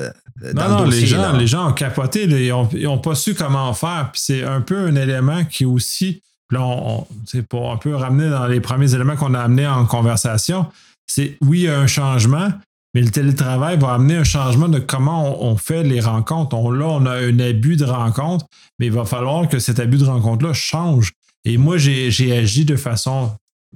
dans 0.55 0.63
Non, 0.63 0.69
le 0.69 0.71
non, 0.81 0.85
dossier, 0.87 1.01
les 1.03 1.07
gens, 1.07 1.33
là. 1.33 1.39
les 1.39 1.47
gens 1.47 1.69
ont 1.69 1.73
capoté, 1.73 2.27
là, 2.27 2.39
ils, 2.39 2.53
ont, 2.53 2.69
ils 2.73 2.87
ont 2.89 2.99
pas 2.99 3.15
su 3.15 3.35
comment 3.35 3.73
faire. 3.75 4.11
Puis 4.13 4.23
c'est 4.25 4.45
un 4.45 4.61
peu 4.61 4.77
un 4.87 4.97
élément 4.97 5.45
qui 5.45 5.65
aussi, 5.65 6.23
là, 6.51 6.61
on, 6.63 7.07
pour 7.49 7.73
un 7.73 7.77
peu 7.77 7.95
ramener 7.95 8.31
dans 8.31 8.47
les 8.47 8.61
premiers 8.61 8.95
éléments 8.95 9.17
qu'on 9.17 9.35
a 9.35 9.41
amenés 9.41 9.67
en 9.67 9.85
conversation, 9.87 10.67
c'est 11.07 11.37
oui, 11.43 11.61
il 11.61 11.65
y 11.65 11.69
a 11.69 11.79
un 11.79 11.87
changement, 11.87 12.49
mais 12.95 13.01
le 13.01 13.11
télétravail 13.11 13.79
va 13.79 13.95
amener 13.95 14.17
un 14.17 14.25
changement 14.25 14.69
de 14.69 14.79
comment 14.79 15.43
on, 15.43 15.53
on 15.53 15.57
fait 15.57 15.83
les 15.83 16.01
rencontres. 16.01 16.55
On, 16.57 16.71
là, 16.71 16.87
on 16.87 17.07
a 17.07 17.13
un 17.17 17.39
abus 17.39 17.77
de 17.77 17.85
rencontre, 17.85 18.47
mais 18.79 18.87
il 18.87 18.93
va 18.93 19.05
falloir 19.05 19.49
que 19.49 19.59
cet 19.59 19.81
abus 19.81 19.99
de 19.99 20.05
rencontre-là 20.05 20.53
change. 20.53 21.13
Et 21.45 21.57
moi, 21.57 21.77
j'ai 21.79 22.37
agi 22.37 22.65
de 22.65 22.77
façon 22.77 23.31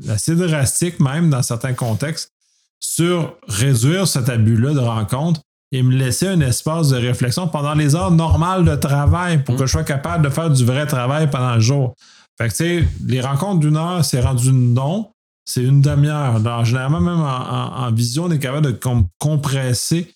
assez 0.09 0.35
drastique, 0.37 1.01
même 1.01 1.31
dans 1.31 1.43
certains 1.43 1.73
contextes, 1.73 2.31
sur 2.79 3.35
réduire 3.49 4.07
cet 4.07 4.29
abus-là 4.29 4.75
de 4.75 4.79
rencontre 4.81 5.41
et 5.73 5.83
me 5.83 5.93
laisser 5.97 6.29
un 6.29 6.41
espace 6.41 6.91
de 6.91 6.97
réflexion 6.97 7.49
pendant 7.49 7.75
les 7.75 7.95
heures 7.97 8.11
normales 8.13 8.65
de 8.65 8.77
travail 8.77 9.43
pour 9.43 9.55
Mm. 9.55 9.59
que 9.59 9.67
je 9.67 9.73
sois 9.73 9.85
capable 9.85 10.25
de 10.25 10.31
faire 10.31 10.51
du 10.51 10.65
vrai 10.65 10.87
travail 10.87 11.29
pendant 11.31 11.55
le 11.55 11.61
jour. 11.61 11.95
Fait 12.39 12.49
que, 12.49 12.53
tu 12.53 12.57
sais, 12.57 12.89
les 13.07 13.21
rencontres 13.21 13.61
d'une 13.61 13.77
heure, 13.77 14.05
c'est 14.05 14.21
rendu 14.21 14.53
non, 14.53 15.11
c'est 15.49 15.63
une 15.63 15.81
demi-heure. 15.81 16.37
Alors, 16.37 16.65
Généralement, 16.65 17.01
même 17.01 17.21
en, 17.21 17.25
en- 17.25 17.87
en 17.87 17.93
vision, 17.93 18.25
on 18.25 18.31
est 18.31 18.39
capable 18.39 18.67
de 18.67 18.73
com- 18.73 19.07
compresser 19.19 20.13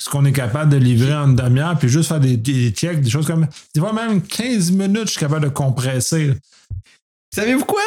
ce 0.00 0.08
qu'on 0.10 0.24
est 0.26 0.32
capable 0.32 0.70
de 0.70 0.76
livrer 0.76 1.14
en 1.14 1.28
une 1.30 1.36
demi-heure, 1.36 1.76
puis 1.78 1.88
juste 1.88 2.08
faire 2.08 2.20
des, 2.20 2.36
checks, 2.70 3.00
des 3.00 3.08
choses 3.10 3.26
comme. 3.26 3.46
Des 3.74 3.80
fois, 3.80 3.92
même 3.94 4.20
15 4.22 4.70
minutes, 4.72 5.06
je 5.06 5.10
suis 5.12 5.20
capable 5.20 5.44
de 5.44 5.48
compresser. 5.50 6.34
Savez-vous 7.34 7.64
quoi? 7.64 7.82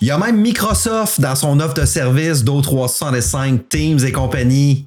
Il 0.00 0.06
y 0.06 0.10
a 0.10 0.18
même 0.18 0.40
Microsoft 0.40 1.20
dans 1.20 1.34
son 1.36 1.60
offre 1.60 1.74
de 1.74 1.84
service 1.84 2.42
d'O365, 2.44 3.68
Teams 3.68 3.98
et 4.04 4.12
compagnie 4.12 4.86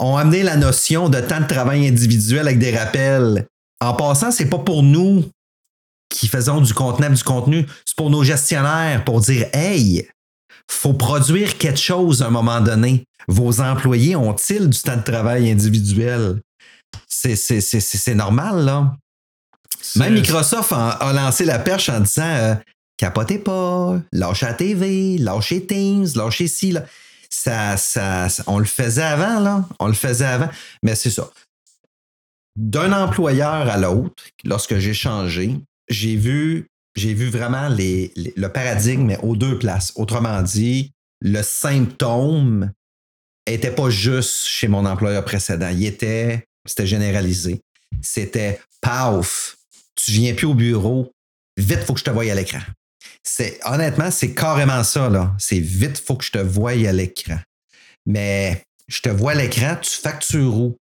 ont 0.00 0.16
amené 0.16 0.42
la 0.42 0.56
notion 0.56 1.08
de 1.08 1.18
temps 1.20 1.40
de 1.40 1.46
travail 1.46 1.88
individuel 1.88 2.40
avec 2.46 2.58
des 2.58 2.76
rappels. 2.76 3.46
En 3.80 3.94
passant, 3.94 4.30
c'est 4.30 4.48
pas 4.50 4.58
pour 4.58 4.82
nous 4.82 5.24
qui 6.10 6.28
faisons 6.28 6.60
du 6.60 6.72
contenu, 6.74 7.08
du 7.14 7.22
contenu, 7.24 7.66
c'est 7.84 7.96
pour 7.96 8.10
nos 8.10 8.22
gestionnaires 8.22 9.04
pour 9.04 9.20
dire 9.20 9.46
Hey, 9.52 10.08
faut 10.70 10.92
produire 10.92 11.58
quelque 11.58 11.78
chose 11.80 12.22
à 12.22 12.26
un 12.26 12.30
moment 12.30 12.60
donné. 12.60 13.04
Vos 13.26 13.60
employés 13.60 14.16
ont-ils 14.16 14.68
du 14.68 14.78
temps 14.78 14.96
de 14.96 15.02
travail 15.02 15.50
individuel? 15.50 16.40
C'est, 17.08 18.14
normal, 18.14 18.64
là. 18.64 18.94
Même 19.96 20.14
Microsoft 20.14 20.72
a, 20.72 20.90
a 20.90 21.12
lancé 21.12 21.44
la 21.44 21.58
perche 21.58 21.88
en 21.88 22.00
disant 22.00 22.22
euh, 22.24 22.54
capotez 22.96 23.38
pas, 23.38 24.00
lâchez 24.12 24.46
la 24.46 24.54
TV, 24.54 25.18
lâchez 25.18 25.64
Teams, 25.66 26.06
lâchez 26.14 26.48
ci. 26.48 26.72
Là. 26.72 26.84
Ça, 27.30 27.76
ça, 27.76 28.28
ça- 28.28 28.42
on 28.46 28.58
le 28.58 28.64
faisait 28.64 29.02
avant, 29.02 29.40
là. 29.40 29.64
On 29.78 29.86
le 29.86 29.94
faisait 29.94 30.24
avant. 30.26 30.48
Mais 30.82 30.94
c'est 30.94 31.10
ça. 31.10 31.28
D'un 32.56 32.92
employeur 32.92 33.68
à 33.68 33.76
l'autre, 33.76 34.22
lorsque 34.44 34.78
j'ai 34.78 34.94
changé, 34.94 35.56
j'ai 35.88 36.16
vu, 36.16 36.66
j'ai 36.98 37.14
vu 37.14 37.30
vraiment 37.30 37.68
le 37.70 38.46
paradigme, 38.48 39.04
mais 39.04 39.18
aux 39.22 39.36
deux 39.36 39.58
places. 39.58 39.92
Autrement 39.96 40.42
dit, 40.42 40.92
le 41.20 41.42
symptôme 41.42 42.72
était 43.46 43.70
pas 43.70 43.90
juste 43.90 44.46
chez 44.46 44.68
mon 44.68 44.84
employeur 44.84 45.24
précédent. 45.24 45.70
Il 45.70 45.84
était, 45.84 46.44
c'était 46.66 46.86
généralisé. 46.86 47.60
C'était 48.02 48.60
paf, 48.80 49.56
tu 49.94 50.12
viens 50.12 50.34
plus 50.34 50.46
au 50.46 50.54
bureau, 50.54 51.10
vite, 51.56 51.80
faut 51.84 51.94
que 51.94 52.00
je 52.00 52.04
te 52.04 52.10
voie 52.10 52.30
à 52.30 52.34
l'écran. 52.34 52.60
C'est, 53.22 53.58
honnêtement, 53.64 54.10
c'est 54.10 54.34
carrément 54.34 54.84
ça, 54.84 55.08
là. 55.08 55.34
C'est 55.38 55.58
vite, 55.58 55.98
faut 55.98 56.16
que 56.16 56.24
je 56.24 56.30
te 56.30 56.38
voie 56.38 56.70
à 56.70 56.92
l'écran. 56.92 57.38
Mais 58.06 58.62
je 58.86 59.00
te 59.00 59.08
vois 59.08 59.32
à 59.32 59.34
l'écran, 59.34 59.76
tu 59.80 59.90
factures 59.90 60.56
où? 60.56 60.76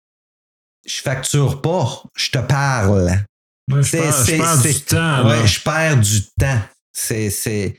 Je 0.85 1.01
facture 1.01 1.61
pas, 1.61 2.03
je 2.15 2.31
te 2.31 2.39
parle. 2.39 3.23
Moi, 3.69 3.81
je 3.81 3.89
C'est- 3.89 4.01
perds, 4.01 4.11
je 4.11 4.23
c'est- 4.25 4.37
perds 4.37 4.57
du 4.61 4.73
c'est- 4.73 4.85
temps. 4.89 5.27
Ouais, 5.27 5.47
je 5.47 5.59
perds 5.61 5.97
du 5.97 6.21
temps. 6.39 6.61
C'est, 6.91 7.75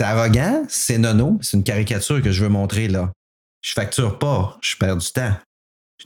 arrogant, 0.00 0.64
c'est 0.68 0.98
nono. 0.98 1.38
C'est 1.42 1.56
une 1.56 1.64
caricature 1.64 2.22
que 2.22 2.30
je 2.32 2.42
veux 2.42 2.48
montrer 2.50 2.88
là. 2.88 3.10
Je 3.62 3.72
facture 3.72 4.18
pas, 4.18 4.56
je 4.62 4.76
perds 4.76 4.96
du 4.96 5.10
temps. 5.12 5.32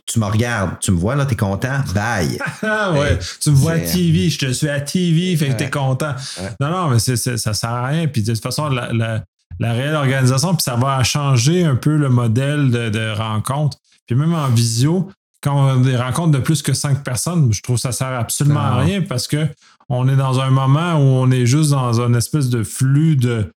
Tu 0.07 0.19
me 0.19 0.25
regardes, 0.25 0.79
tu 0.81 0.91
me 0.91 0.97
vois, 0.97 1.15
là, 1.17 1.27
t'es 1.27 1.37
content, 1.37 1.81
bye. 1.95 2.39
Ah 2.63 2.93
ouais, 2.93 3.13
Hey, 3.13 3.19
tu 3.41 3.51
me 3.51 3.55
vois 3.57 3.73
à 3.73 3.79
TV, 3.81 4.31
je 4.31 4.39
te 4.39 4.51
suis 4.53 4.69
à 4.71 4.81
TV, 4.81 5.37
fait 5.37 5.49
que 5.51 5.53
t'es 5.55 5.65
Ouais. 5.65 5.71
content. 5.71 6.15
Ouais. 6.41 6.51
Non, 6.61 6.71
non, 6.71 6.89
mais 6.89 6.99
c'est, 6.99 7.17
c'est- 7.17 7.37
ça 7.37 7.53
sert 7.53 7.69
à 7.71 7.87
rien. 7.89 8.09
Puis 8.09 8.23
de 8.23 8.33
toute 8.33 8.43
façon, 8.43 8.69
la, 8.71 8.91
la- 8.93 9.23
la 9.61 9.73
réelle 9.75 9.95
organisation, 9.95 10.55
puis 10.55 10.63
ça 10.63 10.77
va 10.77 11.05
changer 11.05 11.65
un 11.65 11.77
peu 11.77 11.97
le 11.97 12.09
modèle 12.09 12.71
de, 12.71 12.89
de 12.89 13.11
rencontre. 13.11 13.77
Puis 14.07 14.17
même 14.17 14.33
en 14.35 14.49
visio, 14.49 15.11
quand 15.43 15.55
on 15.57 15.81
a 15.81 15.85
des 15.85 15.97
rencontres 15.97 16.31
de 16.33 16.39
plus 16.39 16.63
que 16.63 16.73
cinq 16.73 17.03
personnes, 17.05 17.53
je 17.53 17.61
trouve 17.63 17.77
que 17.77 17.83
ça 17.83 17.93
sert 17.93 18.09
absolument 18.19 18.61
à 18.61 18.71
Non. 18.77 18.85
rien 18.85 19.03
parce 19.03 19.27
que 19.27 19.47
on 19.89 20.09
est 20.09 20.17
dans 20.17 20.41
un 20.41 20.51
moment 20.51 20.95
où 20.95 21.01
on 21.03 21.31
est 21.31 21.47
juste 21.47 21.71
dans 21.71 22.01
une 22.01 22.15
espèce 22.17 22.49
de 22.49 22.63
flux 22.63 23.17
de, 23.17 23.51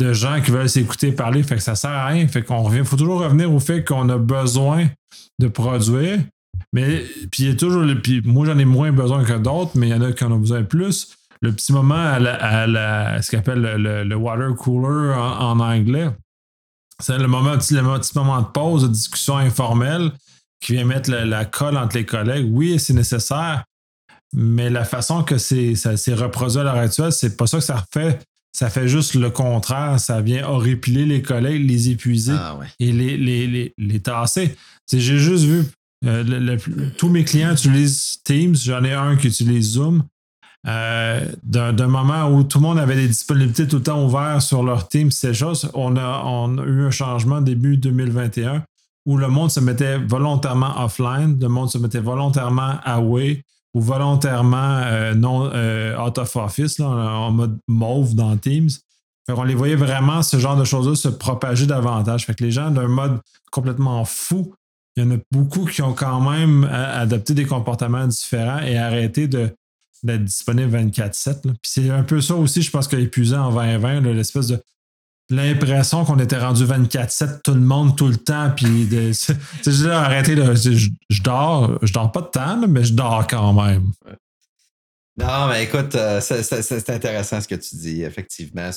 de 0.00 0.12
gens 0.12 0.40
qui 0.40 0.50
veulent 0.50 0.68
s'écouter 0.68 1.10
parler. 1.12 1.42
Fait 1.42 1.56
que 1.56 1.62
ça 1.62 1.74
sert 1.74 1.90
à 1.90 2.06
rien. 2.06 2.28
Fait 2.28 2.42
qu'on 2.42 2.62
revient, 2.62 2.82
faut 2.84 2.96
toujours 2.96 3.20
revenir 3.20 3.52
au 3.52 3.58
fait 3.60 3.82
qu'on 3.84 4.08
a 4.10 4.18
besoin 4.18 4.88
de 5.40 5.48
produire. 5.48 6.20
Mais 6.72 7.04
puis 7.30 7.44
il 7.44 7.48
y 7.48 7.52
a 7.52 7.56
toujours 7.56 7.84
puis 8.02 8.22
moi 8.24 8.46
j'en 8.46 8.58
ai 8.58 8.64
moins 8.64 8.92
besoin 8.92 9.24
que 9.24 9.32
d'autres, 9.38 9.72
mais 9.74 9.88
il 9.88 9.90
y 9.90 9.94
en 9.94 10.02
a 10.02 10.12
qui 10.12 10.24
en 10.24 10.32
ont 10.32 10.38
besoin 10.38 10.62
plus. 10.62 11.16
Le 11.40 11.52
petit 11.52 11.72
moment 11.72 11.94
à, 11.96 12.18
la, 12.20 12.34
à 12.36 12.66
la- 12.66 13.20
ce 13.20 13.30
qu'on 13.30 13.38
appelle 13.38 13.60
le, 13.60 13.76
le- 13.76 14.04
le 14.04 14.14
water 14.16 14.54
cooler 14.54 15.12
en, 15.14 15.58
en 15.58 15.60
anglais, 15.60 16.08
c'est 17.00 17.18
le 17.18 17.26
moment, 17.26 17.52
le 17.52 17.58
petit 17.58 18.14
moment 18.14 18.40
de 18.40 18.46
pause, 18.46 18.82
de 18.84 18.88
discussion 18.88 19.36
informelle 19.38 20.12
qui 20.62 20.72
vient 20.72 20.84
mettre 20.86 21.10
la, 21.10 21.24
la 21.26 21.44
colle 21.44 21.76
entre 21.76 21.96
les 21.96 22.06
collègues. 22.06 22.46
Oui, 22.50 22.78
c'est 22.78 22.94
nécessaire, 22.94 23.64
mais 24.34 24.70
la 24.70 24.84
façon 24.84 25.22
que 25.24 25.36
c'est, 25.36 25.74
ça 25.74 25.96
s'est 25.96 26.14
reproduit 26.14 26.58
à 26.60 26.62
l'heure 26.62 26.76
actuelle, 26.76 27.12
c'est 27.12 27.36
pas 27.36 27.46
ça 27.46 27.58
que 27.58 27.64
ça 27.64 27.84
fait. 27.92 28.20
Ça 28.54 28.68
fait 28.70 28.86
juste 28.86 29.14
le 29.14 29.30
contraire. 29.30 29.98
Ça 29.98 30.20
vient 30.20 30.46
horripiler 30.46 31.04
les 31.06 31.22
collègues, 31.22 31.68
les 31.68 31.88
épuiser 31.90 32.34
Ah 32.36 32.54
ouais. 32.56 32.66
et 32.80 32.92
les, 32.92 33.16
les, 33.16 33.46
les, 33.46 33.74
les 33.78 34.00
tasser. 34.00 34.54
J'ai 34.92 35.18
juste 35.18 35.44
vu, 35.44 35.64
euh, 36.04 36.22
le- 36.22 36.38
le- 36.38 36.90
tous 36.92 37.08
mes 37.08 37.24
clients 37.24 37.52
utilisent 37.52 38.18
Teams, 38.24 38.54
j'en 38.54 38.84
ai 38.84 38.92
un 38.92 39.16
qui 39.16 39.28
utilise 39.28 39.72
Zoom. 39.72 40.02
Euh, 40.68 41.26
D'un 41.42 41.72
d'un 41.72 41.88
moment 41.88 42.28
où 42.28 42.44
tout 42.44 42.58
le 42.58 42.62
monde 42.62 42.78
avait 42.78 42.94
des 42.94 43.08
disponibilités 43.08 43.66
tout 43.66 43.76
le 43.78 43.82
temps 43.82 44.04
ouvertes 44.04 44.42
sur 44.42 44.62
leur 44.62 44.86
Teams, 44.86 45.10
ces 45.10 45.34
choses, 45.34 45.68
on 45.74 45.96
a, 45.96 46.22
on 46.24 46.56
a 46.58 46.62
eu 46.64 46.84
un 46.86 46.90
changement 46.92 47.40
début 47.40 47.76
2021 47.78 48.62
où 49.06 49.16
le 49.16 49.28
monde 49.28 49.50
se 49.50 49.60
mettait 49.60 49.98
volontairement 49.98 50.82
offline, 50.84 51.38
le 51.40 51.48
monde 51.48 51.70
se 51.70 51.78
mettait 51.78 52.00
volontairement 52.00 52.74
away 52.84 53.42
ou 53.74 53.80
volontairement 53.80 54.80
euh, 54.84 55.14
non 55.14 55.50
euh, 55.52 55.96
out 55.98 56.18
of 56.18 56.36
office, 56.36 56.78
là, 56.78 56.86
en 56.86 57.30
mode 57.32 57.58
mauve 57.68 58.14
dans 58.14 58.36
Teams. 58.36 58.68
Qu'on 59.28 59.44
les 59.44 59.54
voyait 59.54 59.76
vraiment, 59.76 60.22
ce 60.22 60.36
genre 60.38 60.56
de 60.56 60.64
choses-là, 60.64 60.94
se 60.94 61.08
propager 61.08 61.66
davantage. 61.66 62.26
Fait 62.26 62.34
que 62.34 62.42
les 62.44 62.50
gens 62.50 62.70
d'un 62.70 62.88
mode 62.88 63.20
complètement 63.50 64.04
fou, 64.04 64.52
il 64.96 65.04
y 65.04 65.06
en 65.06 65.10
a 65.12 65.18
beaucoup 65.30 65.64
qui 65.64 65.80
ont 65.80 65.94
quand 65.94 66.20
même 66.30 66.64
a- 66.64 66.98
adopté 66.98 67.32
des 67.32 67.46
comportements 67.46 68.06
différents 68.06 68.58
et 68.60 68.76
arrêté 68.76 69.28
de, 69.28 69.50
d'être 70.02 70.24
disponible 70.24 70.76
24-7. 70.76 71.46
là. 71.46 71.52
Puis 71.62 71.70
c'est 71.72 71.90
un 71.90 72.02
peu 72.02 72.20
ça 72.20 72.34
aussi, 72.34 72.62
je 72.62 72.70
pense, 72.70 72.88
qui 72.88 72.96
a 72.96 72.98
épuisé 72.98 73.36
en 73.36 73.50
2020, 73.52 74.00
là, 74.02 74.12
l'espèce 74.12 74.48
de 74.48 74.60
l'impression 75.34 76.04
qu'on 76.04 76.18
était 76.18 76.38
rendu 76.38 76.64
24-7, 76.64 77.42
tout 77.42 77.54
le 77.54 77.60
monde, 77.60 77.96
tout 77.96 78.08
le 78.08 78.16
temps. 78.16 78.52
Puis 78.56 78.86
de, 78.86 79.12
c'est, 79.12 79.36
juste 79.64 79.86
arrêtez, 79.86 80.34
là, 80.34 80.54
je, 80.54 80.88
je 81.08 81.22
dors, 81.22 81.78
je 81.82 81.92
dors 81.92 82.10
pas 82.12 82.22
de 82.22 82.26
temps, 82.26 82.66
mais 82.68 82.84
je 82.84 82.92
dors 82.92 83.26
quand 83.26 83.52
même. 83.52 83.92
Non, 85.16 85.46
mais 85.48 85.64
écoute, 85.64 85.94
euh, 85.94 86.20
c'est- 86.20 86.90
intéressant 86.90 87.40
ce 87.40 87.48
que 87.48 87.54
tu 87.54 87.76
dis. 87.76 88.02
Effectivement, 88.02 88.70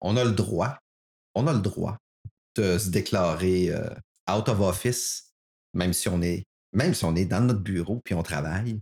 on 0.00 0.16
a 0.16 0.24
le 0.24 0.32
droit, 0.32 0.76
on 1.34 1.46
a 1.46 1.52
le 1.52 1.60
droit 1.60 1.96
de 2.56 2.76
se 2.76 2.90
déclarer 2.90 3.70
euh, 3.70 3.88
out 4.30 4.48
of 4.48 4.60
office, 4.60 5.32
même 5.74 5.92
si 5.92 6.08
on 6.08 6.20
est, 6.22 6.44
même 6.72 6.92
si 6.92 7.04
on 7.04 7.14
est 7.14 7.24
dans 7.24 7.40
notre 7.40 7.60
bureau 7.60 8.00
puis 8.04 8.14
on 8.14 8.22
travaille. 8.22 8.80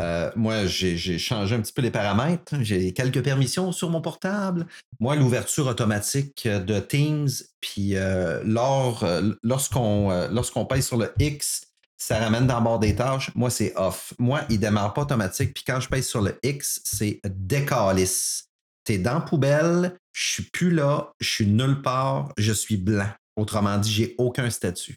Euh, 0.00 0.30
moi, 0.36 0.66
j'ai 0.66 0.96
changé 1.18 1.54
un 1.54 1.60
petit 1.60 1.72
peu 1.72 1.82
les 1.82 1.90
paramètres. 1.90 2.54
J'ai 2.62 2.92
quelques 2.92 3.22
permissions 3.22 3.72
sur 3.72 3.90
mon 3.90 4.00
portable. 4.00 4.66
Moi, 5.00 5.16
l'ouverture 5.16 5.66
automatique 5.66 6.46
de 6.48 6.78
Teams, 6.80 7.28
puis 7.60 7.96
euh, 7.96 8.42
lors, 8.44 9.04
euh, 9.04 9.32
lorsqu'on 9.42 10.64
paye 10.68 10.82
sur 10.82 10.96
le 10.96 11.12
X, 11.18 11.62
ça 11.98 12.18
ramène 12.18 12.46
dans 12.46 12.58
le 12.58 12.64
bord 12.64 12.78
des 12.78 12.96
tâches. 12.96 13.30
Moi, 13.34 13.50
c'est 13.50 13.74
off. 13.76 14.14
Moi, 14.18 14.40
il 14.48 14.58
démarre 14.58 14.94
pas 14.94 15.02
automatique. 15.02 15.54
Puis 15.54 15.64
quand 15.66 15.78
je 15.80 15.88
paye 15.88 16.02
sur 16.02 16.22
le 16.22 16.38
X, 16.42 16.80
c'est 16.84 17.20
décalisse. 17.24 18.46
T'es 18.84 18.98
dans 18.98 19.20
poubelle, 19.20 19.96
je 20.12 20.32
suis 20.32 20.42
plus 20.42 20.70
là, 20.72 21.12
je 21.20 21.28
suis 21.28 21.46
nulle 21.46 21.82
part, 21.82 22.32
je 22.36 22.52
suis 22.52 22.76
blanc. 22.76 23.10
Autrement 23.36 23.78
dit, 23.78 23.92
j'ai 23.92 24.14
aucun 24.18 24.50
statut. 24.50 24.96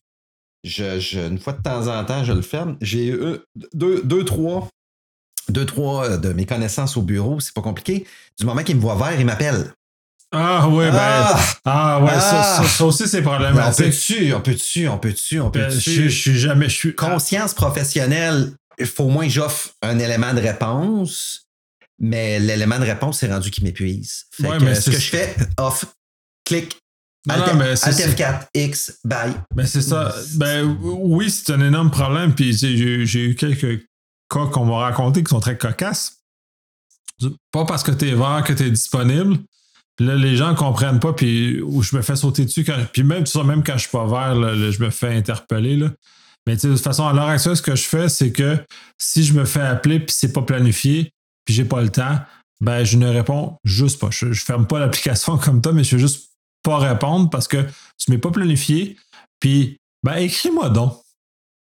Je- 0.63 1.27
une 1.27 1.37
fois 1.37 1.53
de 1.53 1.61
temps 1.61 1.87
en 1.87 2.03
temps, 2.05 2.23
je 2.23 2.33
le 2.33 2.41
ferme. 2.41 2.77
J'ai 2.81 3.09
eu 3.09 3.19
deux, 3.73 4.01
deux, 4.03 4.25
trois, 4.25 4.67
deux, 5.49 5.65
trois 5.65 6.09
euh, 6.09 6.17
de 6.17 6.33
mes 6.33 6.45
connaissances 6.45 6.97
au 6.97 7.01
bureau, 7.01 7.39
c'est 7.39 7.53
pas 7.53 7.61
compliqué. 7.61 8.05
Du 8.39 8.45
moment 8.45 8.63
qu'ils 8.63 8.75
me 8.77 8.81
voient 8.81 8.95
vert, 8.95 9.19
ils 9.19 9.25
m'appellent. 9.25 9.71
Ah 10.31 10.67
oui, 10.67 10.85
ben. 10.85 10.97
Ah! 10.99 11.39
Ah 11.65 11.99
ouais, 12.03 12.09
ça, 12.19 12.41
Ah! 12.41 12.61
ça- 12.63 12.67
ça 12.69 12.85
aussi 12.85 13.07
c'est 13.07 13.21
Mais 13.21 13.27
on 13.27 13.29
problématique. 13.31 13.85
peut-tu, 13.85 14.33
on 14.33 14.41
peut-tu, 14.41 14.87
on 14.87 14.97
peut-tu, 14.97 15.39
on 15.39 15.49
Ben, 15.49 15.69
je, 15.69 15.75
peut-tu? 15.75 16.09
je 16.09 16.17
suis 16.19 16.37
jamais. 16.39 16.67
Je 16.67 16.75
suis, 16.75 16.95
conscience 16.95 17.53
professionnelle, 17.53 18.51
il 18.79 18.85
faut 18.87 19.03
au 19.05 19.09
moins 19.09 19.25
que 19.25 19.31
j'offre 19.31 19.69
un 19.81 19.97
élément 19.99 20.33
de 20.33 20.41
réponse, 20.41 21.45
mais 21.99 22.39
l'élément 22.39 22.79
de 22.79 22.85
réponse, 22.85 23.19
c'est 23.19 23.31
rendu 23.31 23.49
qui 23.51 23.63
m'épuise. 23.63 24.25
Fait 24.31 24.47
Ouais, 24.49 24.57
que, 24.57 24.63
mais 24.63 24.75
ce 24.75 24.89
que 24.89 24.97
je 24.99 25.09
fais, 25.09 25.35
off, 25.57 25.85
clic, 26.43 26.77
Non, 27.27 27.37
non, 27.37 27.53
mais 27.55 27.75
ça. 27.77 27.91
F4, 27.91 28.47
X, 28.53 28.99
bye. 29.05 29.31
Ben, 29.55 29.65
c'est 29.65 29.81
ça. 29.81 30.13
Ben, 30.33 30.77
oui, 30.81 31.29
c'est 31.31 31.53
un 31.53 31.61
énorme 31.61 31.91
problème. 31.91 32.35
Puis, 32.35 32.53
j'ai 32.57 33.23
eu 33.23 33.35
quelques 33.35 33.85
cas 34.29 34.47
qu'on 34.47 34.65
m'a 34.65 34.77
racontés 34.77 35.23
qui 35.23 35.29
sont 35.29 35.39
très 35.39 35.57
cocasses. 35.57 36.21
Pas 37.51 37.65
parce 37.65 37.83
que 37.83 37.91
t'es 37.91 38.13
vert 38.13 38.43
que 38.45 38.53
t'es 38.53 38.69
disponible. 38.69 39.37
Puis 39.95 40.05
là, 40.05 40.15
les 40.15 40.35
gens 40.35 40.53
comprennent 40.55 40.99
pas, 40.99 41.13
puis 41.13 41.61
où 41.61 41.81
je 41.81 41.95
me 41.95 42.01
fais 42.01 42.17
sauter 42.17 42.43
dessus. 42.43 42.65
Puis 42.91 43.03
même, 43.03 43.23
tu 43.23 43.41
même 43.43 43.63
quand 43.63 43.73
je 43.73 43.83
suis 43.83 43.91
pas 43.91 44.05
vert, 44.05 44.35
là, 44.35 44.71
je 44.71 44.83
me 44.83 44.89
fais 44.89 45.15
interpeller. 45.15 45.77
Là. 45.77 45.91
Mais 46.45 46.57
tu 46.57 46.67
de 46.67 46.73
toute 46.73 46.83
façon, 46.83 47.07
à 47.07 47.13
l'heure 47.13 47.29
actuelle, 47.29 47.55
ce 47.55 47.61
que 47.61 47.75
je 47.75 47.83
fais, 47.83 48.09
c'est 48.09 48.31
que 48.31 48.57
si 48.97 49.23
je 49.23 49.33
me 49.33 49.45
fais 49.45 49.61
appeler 49.61 49.99
puis 49.99 50.13
c'est 50.17 50.33
pas 50.33 50.41
planifié, 50.41 51.11
puis 51.45 51.55
j'ai 51.55 51.65
pas 51.65 51.81
le 51.81 51.89
temps, 51.89 52.19
ben 52.61 52.83
je 52.83 52.97
ne 52.97 53.07
réponds 53.07 53.57
juste 53.63 53.99
pas. 53.99 54.09
Je, 54.11 54.31
je 54.31 54.43
ferme 54.43 54.67
pas 54.67 54.79
l'application 54.79 55.37
comme 55.43 55.61
toi, 55.61 55.71
mais 55.71 55.83
je 55.83 55.95
vais 55.95 56.01
juste 56.01 56.31
pas 56.61 56.77
répondre 56.77 57.29
parce 57.29 57.47
que 57.47 57.65
tu 57.97 58.11
m'es 58.11 58.17
pas 58.17 58.31
planifié. 58.31 58.97
Puis, 59.39 59.77
ben 60.03 60.15
écris-moi 60.15 60.69
donc. 60.69 61.04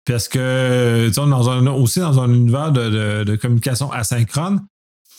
Parce 0.05 0.27
que, 0.27 1.07
tu 1.07 1.13
sais, 1.13 1.69
aussi 1.69 1.99
dans 1.99 2.19
un 2.19 2.33
univers 2.33 2.71
de, 2.71 3.23
de- 3.23 3.35
communication 3.35 3.91
asynchrone. 3.91 4.61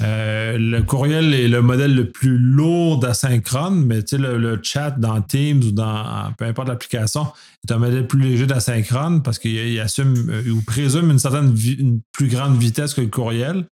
Euh, 0.01 0.57
le 0.59 0.83
courriel 0.83 1.35
est 1.35 1.49
le 1.49 1.63
modèle 1.63 1.95
le 1.95 2.11
plus 2.11 2.39
lourd 2.39 2.99
d'asynchrone, 2.99 3.85
mais 3.85 4.03
tu 4.03 4.17
sais, 4.17 4.19
le, 4.19 4.59
chat 4.63 4.91
dans 4.93 5.21
Teams 5.21 5.63
ou 5.63 5.71
dans 5.71 6.33
peu 6.39 6.47
importe 6.47 6.69
l'application 6.69 7.27
est 7.63 7.73
un 7.73 7.79
modèle 7.79 8.07
plus 8.07 8.19
léger 8.19 8.47
d'asynchrone 8.47 9.23
parce 9.23 9.39
qu'il 9.39 9.55
il 9.55 9.79
assume 9.79 10.15
euh, 10.31 10.51
ou 10.51 10.63
présume 10.63 11.11
une 11.11 11.19
certaine 11.19 11.55
une 11.79 12.01
plus 12.11 12.29
grande 12.29 12.59
vitesse 12.59 12.95
que 12.95 13.03
le 13.03 13.09
courriel, 13.09 13.67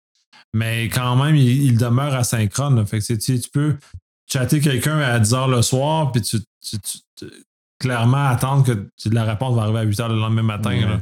mais 0.52 0.88
quand 0.88 1.16
même, 1.16 1.36
il, 1.36 1.76
demeure 1.78 2.14
asynchrone. 2.14 2.84
Fait 2.86 2.98
que 2.98 3.04
tu, 3.04 3.20
sais, 3.20 3.38
tu 3.38 3.50
peux 3.50 3.76
chatter 4.30 4.60
quelqu'un 4.60 4.98
à 4.98 5.18
10 5.18 5.32
h 5.32 5.50
le 5.50 5.62
soir, 5.62 6.12
puis 6.12 6.22
tu- 6.22 6.38
clairement 7.78 8.26
attendre 8.26 8.64
que 8.64 8.88
la 9.08 9.24
réponse 9.24 9.54
va 9.54 9.62
arriver 9.62 9.78
à 9.78 9.82
8 9.82 9.98
h 9.98 10.08
le 10.08 10.16
lendemain 10.16 10.42
matin. 10.42 10.70
Ouais. 10.70 10.80
là. 10.80 11.00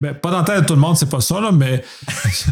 Ben, 0.00 0.14
pas 0.14 0.30
dans 0.30 0.38
la 0.38 0.44
tête 0.44 0.60
de 0.62 0.66
tout 0.66 0.74
le 0.74 0.80
monde, 0.80 0.96
c'est 0.96 1.08
pas 1.08 1.20
ça, 1.20 1.40
là, 1.40 1.52
mais. 1.52 1.82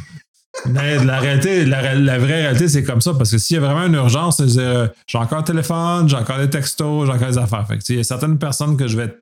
mais 0.67 1.05
la, 1.05 1.19
réalité, 1.19 1.67
la, 1.67 2.19
vraie 2.19 2.43
réalité, 2.43 2.69
c'est 2.69 2.85
comme 2.85 3.01
ça. 3.01 3.13
Parce 3.15 3.31
que 3.31 3.39
s'il 3.39 3.55
y 3.55 3.59
a 3.59 3.61
vraiment 3.61 3.87
une 3.87 3.95
urgence, 3.95 4.37
c'est 4.37 4.59
euh, 4.59 4.89
j'ai 5.07 5.19
encore 5.19 5.39
un 5.39 5.43
téléphone, 5.43 6.09
j'ai 6.09 6.17
encore 6.17 6.39
des 6.39 6.49
textos, 6.49 7.07
j'ai 7.07 7.13
encore 7.13 7.29
des 7.29 7.39
affaires. 7.39 7.67
Fait 7.67 7.79
que, 7.79 7.85
il 7.91 7.97
y 7.97 8.01
a 8.01 8.05
certaines 8.05 8.39
personnes 8.39 8.77
que 8.77 8.89
je 8.89 8.97
vais 8.97 9.15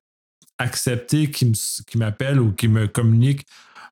accepter 0.58 1.30
qui 1.30 1.52
m'appellent 1.96 2.38
ou 2.38 2.52
qui 2.52 2.68
me 2.68 2.86
communiquent 2.86 3.44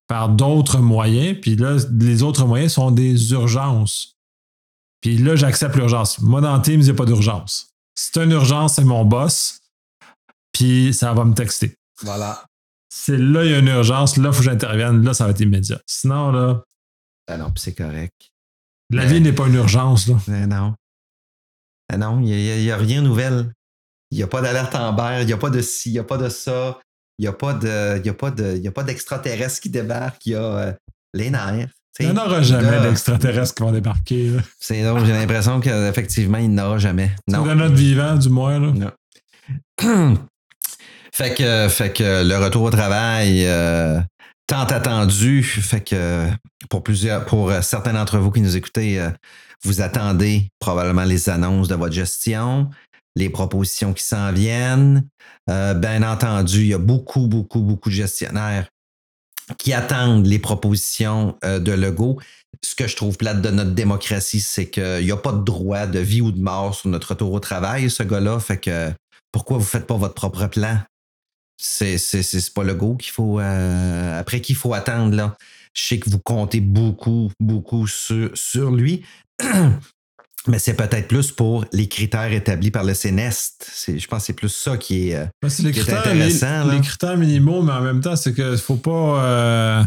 par 0.06 0.28
d'autres 0.28 0.78
moyens. 0.78 1.38
Puis 1.40 1.56
là, 1.56 1.76
les 1.98 2.22
autres 2.22 2.44
moyens 2.44 2.74
sont 2.74 2.90
des 2.90 3.32
urgences. 3.32 4.16
Puis 5.00 5.16
là, 5.16 5.34
j'accepte 5.34 5.76
l'urgence. 5.76 6.20
Moi, 6.20 6.40
dans 6.40 6.58
Teams, 6.61 6.80
il 6.80 6.84
n'y 6.84 6.90
a 6.90 6.94
pas 6.94 7.06
d'urgence. 7.06 7.70
Si 7.94 8.11
c'est 8.12 8.22
une 8.22 8.32
urgence, 8.32 8.74
c'est 8.74 8.84
mon 8.84 9.04
boss. 9.04 9.59
Puis 10.53 10.92
ça 10.94 11.12
va 11.12 11.24
me 11.24 11.34
texter. 11.34 11.74
Voilà. 12.03 12.44
C'est 12.92 13.16
là, 13.16 13.44
il 13.44 13.51
y 13.51 13.55
a 13.55 13.59
une 13.59 13.68
urgence. 13.68 14.16
Là, 14.16 14.28
il 14.30 14.32
faut 14.32 14.38
que 14.40 14.44
j'intervienne. 14.44 15.05
Là, 15.05 15.14
ça 15.14 15.24
va 15.24 15.30
être 15.30 15.40
immédiat. 15.40 15.80
Sinon, 15.86 16.32
là, 16.32 16.62
Ah 17.28 17.36
non, 17.36 17.51
puis 17.53 17.62
c'est 17.62 17.74
correct. 17.74 18.12
la 18.90 19.05
Mais- 19.05 19.09
vie 19.12 19.20
n'est 19.20 19.32
pas 19.32 19.46
une 19.46 19.55
urgence. 19.55 20.09
Là. 20.09 20.16
Mais 20.26 20.46
non. 20.46 20.74
Ah 21.92 21.96
non, 21.98 22.20
il 22.20 22.26
n'y 22.62 22.70
a, 22.70 22.76
rien 22.76 23.03
de 23.03 23.07
nouvelle. 23.07 23.53
Il 24.11 24.16
n'y 24.18 24.22
a 24.24 24.26
pas 24.26 24.40
d'alerte 24.40 24.74
Amber, 24.74 25.18
il 25.20 25.26
n'y 25.26 25.32
a 25.32 25.36
pas 25.36 25.51
de 25.51 25.61
ci, 25.61 25.90
il 25.90 25.92
n'y 25.92 25.98
a 25.98 26.05
pas 26.05 26.16
de 26.18 26.28
ça. 26.28 26.78
Il 27.18 27.22
n'y 27.22 27.28
a 27.28 27.32
pas 27.32 27.53
de- 27.53 28.01
y 28.05 28.09
a 28.09 28.14
pas 28.14 28.30
de- 28.30 28.57
il 28.57 28.62
y 28.62 28.68
a 28.68 28.72
pas 28.72 28.82
d'extraterrestres 28.82 29.61
qui 29.61 29.70
débarquent. 29.70 30.24
Il 30.26 30.32
y 30.32 30.34
a 30.36 30.42
euh, 30.42 30.72
les 31.14 31.30
nerfs. 31.30 31.68
Il 31.98 32.07
n'y 32.11 32.18
en 32.18 32.24
aura 32.26 32.40
jamais 32.42 32.80
d'extraterrestres 32.80 33.55
qui 33.55 33.62
vont 33.62 33.72
débarquer. 33.72 34.32
C'est 34.59 34.82
drôle, 34.82 35.05
j'ai 35.05 35.12
l'impression 35.12 35.61
qu'effectivement, 35.61 36.38
il 36.38 36.51
n'y 36.51 36.61
en 36.61 36.66
aura 36.66 36.78
jamais. 36.78 37.14
Non. 37.28 37.44
De 37.44 37.53
notre 37.55 37.74
vivant, 37.74 38.16
du 38.16 38.28
moins. 38.30 38.59
Là. 38.59 38.92
Non. 39.82 40.16
Fait 41.12 41.34
que, 41.34 41.68
fait 41.68 41.92
que 41.92 42.24
le 42.24 42.36
retour 42.36 42.62
au 42.62 42.70
travail, 42.70 43.44
euh, 43.46 44.00
tant 44.46 44.64
attendu, 44.64 45.42
fait 45.42 45.80
que 45.80 46.26
pour 46.68 46.82
plusieurs, 46.82 47.24
pour 47.26 47.50
euh, 47.50 47.62
certains 47.62 47.92
d'entre 47.92 48.18
vous 48.18 48.30
qui 48.30 48.40
nous 48.40 48.56
écoutez, 48.56 49.00
euh, 49.00 49.11
vous 49.64 49.80
attendez 49.80 50.48
probablement 50.61 51.04
les 51.04 51.28
annonces 51.28 51.68
de 51.68 51.74
votre 51.74 51.92
gestion, 51.92 52.70
les 53.16 53.28
propositions 53.28 53.92
qui 53.92 54.04
s'en 54.04 54.32
viennent. 54.32 55.06
bien 55.46 56.02
entendu, 56.02 56.61
il 56.61 56.68
y 56.68 56.74
a 56.74 56.78
beaucoup, 56.78 57.26
beaucoup, 57.26 57.61
beaucoup 57.61 57.90
de 57.90 57.94
gestionnaires 57.94 58.68
qui 59.58 59.72
attendent 59.72 60.26
les 60.26 60.38
propositions 60.38 61.36
de 61.42 61.72
Legault. 61.72 62.20
Ce 62.64 62.74
que 62.74 62.86
je 62.86 62.94
trouve 62.94 63.16
plate 63.16 63.42
de 63.42 63.50
notre 63.50 63.72
démocratie, 63.72 64.40
c'est 64.40 64.70
qu'il 64.70 65.04
n'y 65.04 65.11
a 65.11 65.16
pas 65.16 65.32
de 65.32 65.42
droit 65.42 65.86
de 65.86 65.98
vie 65.98 66.20
ou 66.20 66.30
de 66.30 66.40
mort 66.40 66.74
sur 66.74 66.88
notre 66.88 67.11
retour 67.11 67.32
au 67.32 67.40
travail, 67.40 67.90
ce 67.90 68.04
gars-là. 68.04 68.38
Fait 68.38 68.58
que 68.58 68.92
pourquoi 69.32 69.58
vous 69.58 69.64
ne 69.64 69.68
faites 69.68 69.86
pas 69.86 69.96
votre 69.96 70.14
propre 70.14 70.46
plan? 70.46 70.78
C'est, 71.62 71.98
c'est, 71.98 72.54
pas 72.54 72.64
le 72.64 72.74
go 72.74 72.96
qu'il 72.96 73.12
faut. 73.12 73.38
Euh, 73.38 74.18
après 74.18 74.40
qu'il 74.40 74.56
faut 74.56 74.72
attendre, 74.72 75.14
là. 75.14 75.36
Je 75.74 75.82
sais 75.82 75.98
que 75.98 76.08
vous 76.08 76.18
comptez 76.18 76.61
beaucoup, 76.61 77.30
beaucoup 77.38 77.86
sur, 77.86 78.30
sur 78.34 78.70
lui. 78.70 79.04
Mais 80.46 80.58
c'est 80.58 80.72
peut-être 80.72 81.06
plus 81.06 81.32
pour 81.32 81.66
les 81.72 81.86
critères 81.86 82.32
établis 82.32 82.70
par 82.70 82.82
le 82.82 82.94
CNEST. 82.94 83.70
je 83.88 84.06
pense 84.06 84.20
que 84.20 84.26
c'est 84.26 84.32
plus 84.32 84.48
ça 84.48 84.78
qui 84.78 85.11
est, 85.11 85.16
euh, 85.16 85.26
les 85.62 85.72
critères, 85.72 85.98
intéressant. 86.00 86.64
Les, 86.64 86.80
critères 86.80 87.18
minimaux, 87.18 87.61
mais 87.61 87.72
en 87.72 87.82
même 87.82 88.00
temps, 88.00 88.16
c'est 88.16 88.34
qu'il 88.34 88.44
ne 88.46 88.56
faut 88.56 88.76
pas. 88.76 89.22
Euh, 89.22 89.84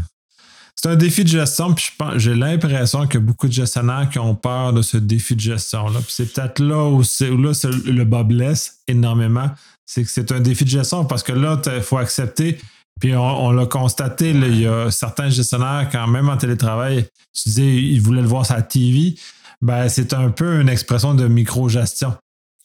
c'est 0.76 0.89
un 0.89 0.95
défi 0.95 1.24
de 1.24 1.30
gestion, 1.30 1.74
puis 1.74 1.89
j'ai 2.17 2.36
l'impression 2.36 3.07
que 3.07 3.17
beaucoup 3.17 3.47
de 3.47 3.53
gestionnaires 3.53 4.09
qui 4.11 4.19
ont 4.19 4.36
peur 4.36 4.74
de 4.74 4.84
ce 4.84 4.97
défi 4.97 5.36
de 5.36 5.41
gestion-là. 5.41 5.99
Puis 6.01 6.13
c'est 6.15 6.32
peut-être 6.32 6.59
là 6.59 6.88
où, 6.88 7.01
où 7.01 7.38
là, 7.41 7.51
le 7.86 8.03
bas 8.03 8.24
blesse 8.24 8.82
énormément 8.88 9.49
c'est 9.86 10.03
que 10.03 10.09
c'est 10.09 10.31
un 10.31 10.39
défi 10.39 10.63
de 10.63 10.69
gestion 10.69 11.05
parce 11.05 11.23
que 11.23 11.31
là, 11.31 11.61
il 11.65 11.81
faut 11.81 11.97
accepter. 11.97 12.57
Puis 12.99 13.15
on, 13.15 13.51
l'a 13.51 13.65
constaté, 13.65 14.29
il 14.29 14.61
y 14.61 14.67
a 14.67 14.91
certains 14.91 15.29
gestionnaires, 15.29 15.89
quand 15.91 16.07
même 16.07 16.29
en 16.29 16.38
télétravail, 16.38 17.07
tu 17.34 17.49
disais, 17.49 17.75
ils 17.75 17.99
voulaient 17.99 18.21
le 18.21 18.27
voir 18.27 18.45
sur 18.45 18.55
la 18.55 18.61
TV. 18.61 19.15
Ben, 19.61 19.89
c'est 19.89 20.13
un 20.13 20.29
peu 20.29 20.61
une 20.61 20.69
expression 20.69 21.13
de 21.15 21.27
micro-gestion 21.27 22.15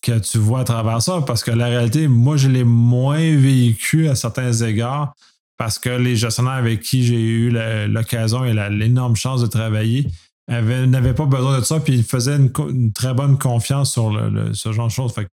que 0.02 0.18
tu 0.18 0.38
vois 0.38 0.60
à 0.60 0.64
travers 0.64 1.02
ça 1.02 1.22
parce 1.26 1.42
que 1.42 1.50
la 1.50 1.66
réalité, 1.66 2.08
moi, 2.08 2.36
je 2.36 2.48
l'ai 2.48 2.64
moins 2.64 3.36
vécu 3.36 4.08
à 4.08 4.14
certains 4.14 4.52
égards 4.52 5.14
parce 5.56 5.78
que 5.78 5.88
les 5.88 6.14
gestionnaires 6.14 6.52
avec 6.52 6.82
qui 6.82 7.04
j'ai 7.04 7.20
eu 7.20 7.50
l'occasion 7.88 8.44
et 8.44 8.52
l'énorme 8.70 9.16
chance 9.16 9.40
de 9.40 9.46
travailler 9.46 10.06
n'avaient 10.48 11.14
pas 11.14 11.26
besoin 11.26 11.58
de 11.58 11.64
ça, 11.64 11.80
puis 11.80 11.94
ils 11.94 12.04
faisaient 12.04 12.36
une, 12.36 12.92
très 12.92 13.12
bonne 13.12 13.38
confiance 13.38 13.92
sur 13.92 14.12
ce 14.52 14.72
genre 14.72 14.86
de 14.86 14.92
choses. 14.92 15.12
Fait 15.12 15.28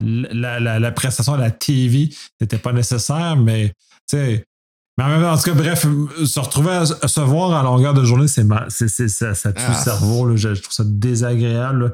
la, 0.00 0.90
prestation 0.92 1.34
à 1.34 1.38
la 1.38 1.50
TV 1.50 2.10
n'était 2.40 2.58
pas 2.58 2.72
nécessaire, 2.72 3.36
mais 3.36 3.68
tu 4.08 4.16
sais. 4.16 4.44
Mais 4.98 5.04
en 5.04 5.08
même 5.08 5.20
temps, 5.20 5.32
en 5.32 5.36
tout 5.36 5.44
cas, 5.44 5.52
bref, 5.52 5.86
se 6.24 6.40
retrouver 6.40 6.72
à, 6.72 6.86
se 6.86 7.20
voir 7.20 7.52
à 7.52 7.62
longueur 7.62 7.92
de 7.92 8.02
journée, 8.02 8.28
c'est, 8.28 8.46
ça, 9.08 9.34
ça 9.34 9.52
tue 9.52 9.60
le 9.60 9.68
ah. 9.68 9.74
cerveau. 9.74 10.36
je, 10.36 10.48
trouve 10.48 10.72
ça 10.72 10.84
désagréable. 10.86 11.92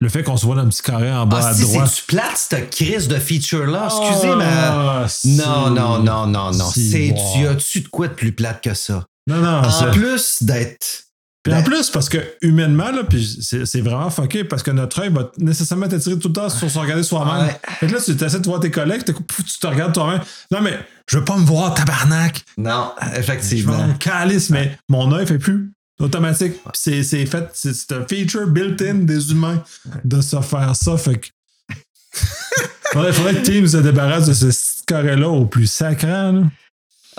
Le 0.00 0.08
fait 0.08 0.22
qu'on 0.22 0.36
se 0.36 0.46
voit 0.46 0.54
dans 0.54 0.62
un 0.62 0.68
petit 0.68 0.82
carré 0.82 1.12
en 1.12 1.26
bas 1.26 1.40
ah, 1.42 1.48
à 1.48 1.54
droite. 1.54 1.88
C'est-tu 1.88 2.06
plate, 2.06 2.36
cette 2.36 2.70
crise 2.70 3.08
de 3.08 3.16
feature-là? 3.16 3.88
Excusez, 3.90 4.34
moi 4.34 4.44
ah, 4.46 5.06
Non, 5.24 5.70
non, 5.70 5.98
non, 6.02 6.26
non, 6.26 6.52
non. 6.52 6.70
C'est, 6.70 7.14
tu 7.34 7.46
as-tu 7.46 7.80
de 7.80 7.88
quoi 7.88 8.08
de 8.08 8.14
plus 8.14 8.32
plate 8.32 8.62
que 8.62 8.74
ça? 8.74 9.04
Non, 9.26 9.38
non. 9.38 9.62
En 9.68 9.90
plus 9.90 10.42
d'être 10.42 11.07
puis 11.42 11.52
en 11.52 11.58
ben- 11.58 11.64
plus, 11.64 11.90
parce 11.90 12.08
que 12.08 12.18
humainement, 12.42 12.90
là, 12.90 13.04
puis 13.04 13.38
c'est 13.42 13.80
vraiment 13.80 14.10
fucké 14.10 14.44
parce 14.44 14.62
que 14.62 14.70
notre 14.70 15.00
œil 15.00 15.10
va 15.10 15.30
nécessairement 15.38 15.88
t'attirer 15.88 16.18
tout 16.18 16.28
le 16.28 16.34
temps 16.34 16.48
sur 16.48 16.68
se 16.68 16.78
regarder 16.78 17.02
soi-même. 17.02 17.48
Fait 17.78 17.86
que 17.86 17.92
là, 17.92 18.00
tu 18.00 18.12
essaies 18.12 18.40
de 18.40 18.46
voir 18.46 18.60
tes 18.60 18.70
collègues, 18.70 19.02
tu 19.04 19.58
te 19.58 19.66
regardes 19.66 19.94
toi-même. 19.94 20.20
Non, 20.50 20.60
mais 20.60 20.78
je 21.08 21.18
veux 21.18 21.24
pas 21.24 21.36
me 21.36 21.44
voir, 21.44 21.74
tabarnak. 21.74 22.44
Non, 22.56 22.92
effectivement. 23.16 23.86
Je 23.88 23.98
calice, 23.98 24.50
mais 24.50 24.76
mon 24.88 25.12
œil 25.12 25.26
fait 25.26 25.38
plus 25.38 25.72
automatique. 26.00 26.54
c'est 26.74 27.02
fait, 27.02 27.50
c'est 27.52 27.92
un 27.92 28.04
feature 28.06 28.46
built-in 28.46 28.94
des 28.94 29.30
humains 29.30 29.62
de 30.04 30.20
se 30.20 30.40
faire 30.40 30.74
ça. 30.74 30.96
Fait 30.96 31.18
que. 31.18 31.28
faudrait, 32.92 33.12
faudrait 33.12 33.34
que 33.34 33.42
Team 33.42 33.66
se 33.66 33.76
débarrasse 33.78 34.26
de 34.26 34.50
ce 34.50 34.82
carré-là 34.86 35.28
au 35.28 35.46
plus 35.46 35.66
sacré. 35.66 36.08
Là. 36.08 36.42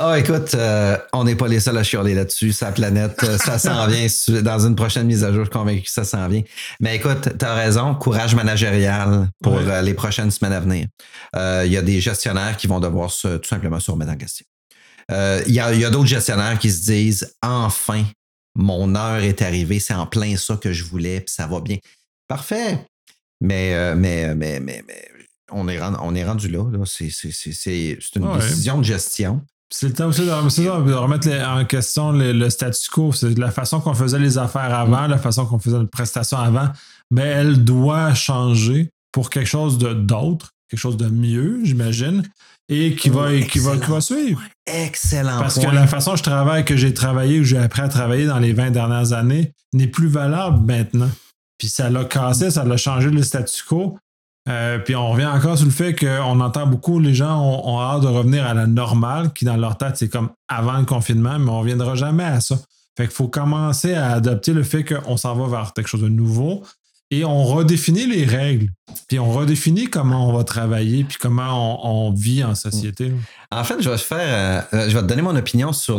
Ah, 0.02 0.18
écoute, 0.18 0.56
euh, 0.56 0.98
on 1.12 1.26
n'est 1.26 1.36
pas 1.36 1.50
les 1.50 1.60
seuls 1.60 1.78
à 1.78 1.84
chialer 1.84 2.14
là-dessus. 2.14 2.54
Sa 2.54 2.72
planète, 2.72 3.22
euh, 3.24 3.38
ça 3.38 3.60
s'en 3.60 3.86
vient. 3.86 4.08
Dans 4.42 4.66
une 4.66 4.74
prochaine 4.74 5.06
mise 5.08 5.26
à 5.26 5.34
jour, 5.34 5.44
je 5.44 5.50
suis 5.50 5.60
convaincu 5.60 5.82
que 5.82 5.90
ça 5.90 6.06
s'en 6.06 6.26
vient. 6.30 6.42
Mais 6.80 6.96
écoute, 6.96 7.38
tu 7.38 7.46
as 7.46 7.54
raison. 7.54 7.94
Courage 7.96 8.34
managérial 8.34 9.28
pour 9.44 9.58
euh, 9.58 9.82
les 9.82 9.94
prochaines 9.94 10.32
semaines 10.32 10.54
à 10.54 10.62
venir. 10.62 10.88
Il 11.36 11.72
y 11.72 11.76
a 11.76 11.82
des 11.82 12.00
gestionnaires 12.00 12.56
qui 12.56 12.68
vont 12.68 12.80
devoir 12.80 13.12
se, 13.12 13.36
tout 13.36 13.50
simplement 13.50 13.82
se 13.82 13.92
remettre 13.92 14.14
en 14.14 14.16
question. 14.16 14.46
Il 15.12 15.52
y 15.52 15.60
a, 15.60 15.66
a 15.66 15.90
d'autres 15.90 16.06
gestionnaires 16.06 16.58
qui 16.60 16.72
se 16.72 16.86
disent 16.86 17.36
enfin, 17.42 18.06
mon 18.56 18.96
heure 18.96 19.22
est 19.22 19.42
arrivée. 19.42 19.82
C'est 19.82 19.94
en 19.94 20.08
plein 20.08 20.38
ça 20.38 20.56
que 20.56 20.72
je 20.72 20.86
voulais, 20.86 21.20
puis 21.20 21.34
ça 21.34 21.46
va 21.46 21.60
bien. 21.60 21.78
Parfait. 22.30 22.86
Mais, 23.42 23.96
mais, 23.96 24.34
mais, 24.34 24.62
mais, 24.62 24.82
mais 24.88 25.10
on 25.52 25.68
est, 25.68 25.78
rendu, 25.78 25.98
on 26.02 26.16
est 26.16 26.24
rendu 26.24 26.48
là. 26.48 26.64
là. 26.72 26.86
C'est 26.86 27.10
une 28.16 28.34
décision 28.40 28.78
de 28.78 28.84
gestion. 28.86 29.42
C'est 29.72 29.88
le 29.88 29.94
temps 29.94 30.08
aussi 30.08 30.22
de, 30.22 30.94
remettre 30.94 31.30
en 31.30 31.64
question 31.64 32.12
le, 32.12 32.50
statu 32.50 32.90
quo. 32.90 33.12
C'est 33.12 33.38
la 33.38 33.52
façon 33.52 33.80
qu'on 33.80 33.94
faisait 33.94 34.18
les 34.18 34.38
affaires 34.38 34.74
avant, 34.74 35.06
la 35.06 35.20
façon 35.20 35.46
qu'on 35.46 35.60
faisait 35.60 35.80
les 35.80 35.86
prestations 35.86 36.40
avant. 36.40 36.70
Mais 37.12 37.22
elle 37.22 37.64
doit 37.64 38.14
changer 38.16 38.90
pour 39.12 39.30
quelque 39.30 39.48
chose 39.48 39.78
d'autre, 39.78 40.52
quelque 40.70 40.80
chose 40.80 40.98
de 40.98 41.08
mieux, 41.08 41.60
j'imagine, 41.64 42.24
et 42.68 42.96
qui 42.96 43.10
va, 43.10 43.36
qui, 43.42 43.60
va, 43.60 43.78
qui 43.78 43.92
va 43.92 44.02
suivre. 44.02 44.42
Excellent. 44.66 45.40
Parce 45.40 45.60
que 45.60 45.68
la 45.68 45.88
façon 45.88 46.12
dont 46.12 46.18
je 46.18 46.24
travaille, 46.24 46.66
que 46.66 46.76
j'ai 46.76 46.94
travaillé, 46.94 47.40
ou 47.40 47.44
j'ai 47.44 47.58
appris 47.58 47.82
à 47.82 47.90
travailler 47.90 48.26
dans 48.26 48.40
les 48.40 48.54
20 48.54 48.72
dernières 48.72 49.14
années, 49.14 49.54
n'est 49.74 49.88
plus 49.88 50.08
valable 50.08 50.66
maintenant. 50.66 51.10
Puis 51.60 51.68
ça 51.68 51.90
l'a 51.90 52.06
cassé, 52.06 52.50
ça 52.50 52.64
l'a 52.64 52.78
changé 52.78 53.10
le 53.10 53.22
statu 53.22 53.64
quo. 53.68 53.98
Euh, 54.50 54.80
puis 54.80 54.96
on 54.96 55.12
revient 55.12 55.28
encore 55.28 55.58
sur 55.58 55.66
le 55.66 55.72
fait 55.72 55.94
qu'on 55.94 56.40
entend 56.40 56.66
beaucoup, 56.66 57.00
les 57.00 57.14
gens 57.14 57.40
ont, 57.42 57.80
hâte 57.82 58.02
de 58.02 58.08
revenir 58.08 58.46
à 58.46 58.54
la 58.54 58.68
normale, 58.68 59.32
qui 59.34 59.46
dans 59.46 59.58
leur 59.58 59.78
tête, 59.78 59.98
c'est 59.98 60.10
comme 60.10 60.30
avant 60.48 60.78
le 60.78 60.86
confinement, 60.86 61.38
mais 61.38 61.50
on 61.50 61.56
ne 61.56 61.60
reviendra 61.60 61.96
jamais 61.96 62.24
à 62.24 62.42
ça. 62.42 62.58
Fait 62.98 63.06
qu'il 63.06 63.16
faut 63.16 63.28
commencer 63.28 63.94
à 63.94 64.14
adopter 64.14 64.54
le 64.54 64.64
fait 64.64 64.84
qu'on 64.84 65.18
s'en 65.18 65.36
va 65.36 65.48
vers 65.48 65.74
quelque 65.74 65.88
chose 65.88 66.02
de 66.02 66.10
nouveau 66.10 66.64
et 67.12 67.26
on 67.26 67.44
redéfinit 67.44 68.06
les 68.06 68.26
règles. 68.26 68.70
Puis 69.08 69.20
on 69.20 69.32
redéfinit 69.32 69.88
comment 69.88 70.30
on 70.30 70.34
va 70.34 70.44
travailler, 70.44 71.04
puis 71.04 71.18
comment 71.20 72.08
on, 72.08 72.12
vit 72.12 72.44
en 72.44 72.56
société. 72.56 73.12
En 73.52 73.64
fait, 73.64 73.82
je 73.82 73.90
vais, 73.90 73.98
faire, 73.98 74.68
euh, 74.74 74.90
je 74.90 74.94
vais 74.94 75.02
te 75.02 75.08
donner 75.08 75.22
mon 75.22 75.36
opinion 75.36 75.74
sur 75.74 75.98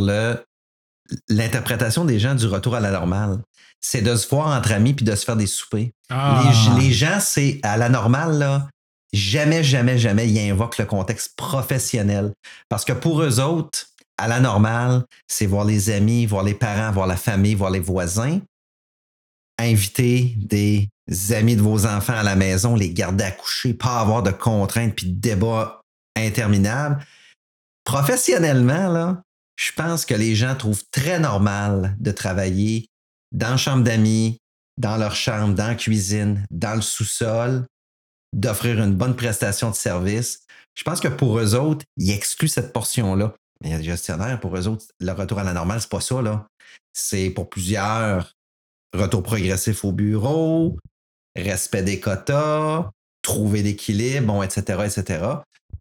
l'interprétation 1.28 2.04
des 2.04 2.18
gens 2.18 2.34
du 2.34 2.46
retour 2.46 2.74
à 2.74 2.80
la 2.80 2.90
normale 2.90 3.38
c'est 3.80 4.02
de 4.02 4.14
se 4.14 4.28
voir 4.28 4.56
entre 4.56 4.72
amis 4.72 4.94
puis 4.94 5.04
de 5.04 5.14
se 5.14 5.24
faire 5.24 5.36
des 5.36 5.46
soupers. 5.46 5.90
Ah. 6.10 6.42
Les, 6.78 6.92
gens, 6.92 7.18
c'est 7.20 7.60
à 7.62 7.76
la 7.76 7.88
normale, 7.88 8.38
là, 8.38 8.68
jamais, 9.12 9.64
jamais, 9.64 9.98
jamais, 9.98 10.28
ils 10.28 10.50
invoquent 10.50 10.78
le 10.78 10.84
contexte 10.84 11.34
professionnel. 11.36 12.32
Parce 12.68 12.84
que 12.84 12.92
pour 12.92 13.22
eux 13.22 13.40
autres, 13.40 13.86
à 14.18 14.28
la 14.28 14.40
normale, 14.40 15.04
c'est 15.26 15.46
voir 15.46 15.64
les 15.64 15.90
amis, 15.90 16.26
voir 16.26 16.44
les 16.44 16.54
parents, 16.54 16.92
voir 16.92 17.06
la 17.06 17.16
famille, 17.16 17.54
voir 17.54 17.70
les 17.70 17.80
voisins, 17.80 18.40
inviter 19.58 20.34
des 20.36 20.88
amis 21.30 21.56
de 21.56 21.62
vos 21.62 21.86
enfants 21.86 22.18
à 22.18 22.22
la 22.22 22.36
maison, 22.36 22.76
les 22.76 22.92
garder 22.92 23.24
à 23.24 23.30
coucher, 23.30 23.72
pas 23.72 24.00
avoir 24.00 24.22
de 24.22 24.30
contraintes 24.30 24.94
puis 24.94 25.06
de 25.06 25.18
débats 25.18 25.80
interminables. 26.16 27.04
Professionnellement, 27.84 28.88
là, 28.88 29.22
je 29.60 29.72
pense 29.72 30.06
que 30.06 30.14
les 30.14 30.34
gens 30.34 30.54
trouvent 30.56 30.84
très 30.90 31.20
normal 31.20 31.94
de 32.00 32.12
travailler 32.12 32.86
dans 33.30 33.50
la 33.50 33.56
chambre 33.58 33.84
d'amis, 33.84 34.38
dans 34.78 34.96
leur 34.96 35.14
chambre, 35.14 35.54
dans 35.54 35.66
la 35.66 35.74
cuisine, 35.74 36.46
dans 36.50 36.74
le 36.74 36.80
sous-sol, 36.80 37.66
d'offrir 38.32 38.82
une 38.82 38.94
bonne 38.94 39.14
prestation 39.14 39.68
de 39.68 39.74
service. 39.74 40.40
Je 40.74 40.82
pense 40.82 40.98
que 40.98 41.08
pour 41.08 41.38
eux 41.38 41.54
autres, 41.54 41.84
ils 41.98 42.10
excluent 42.10 42.48
cette 42.48 42.72
portion-là. 42.72 43.34
Mais 43.60 43.68
il 43.68 43.72
y 43.72 43.74
a 43.74 43.78
des 43.78 43.84
gestionnaires, 43.84 44.40
pour 44.40 44.56
eux 44.56 44.66
autres, 44.66 44.86
le 44.98 45.12
retour 45.12 45.38
à 45.38 45.44
la 45.44 45.52
normale, 45.52 45.82
c'est 45.82 45.90
pas 45.90 46.00
ça. 46.00 46.46
C'est 46.94 47.28
pour 47.28 47.50
plusieurs 47.50 48.32
retour 48.94 49.22
progressif 49.22 49.84
au 49.84 49.92
bureau, 49.92 50.78
respect 51.36 51.82
des 51.82 52.00
quotas, 52.00 52.88
trouver 53.20 53.62
l'équilibre, 53.62 54.26
bon, 54.26 54.42
etc., 54.42 54.86
etc. 54.86 55.26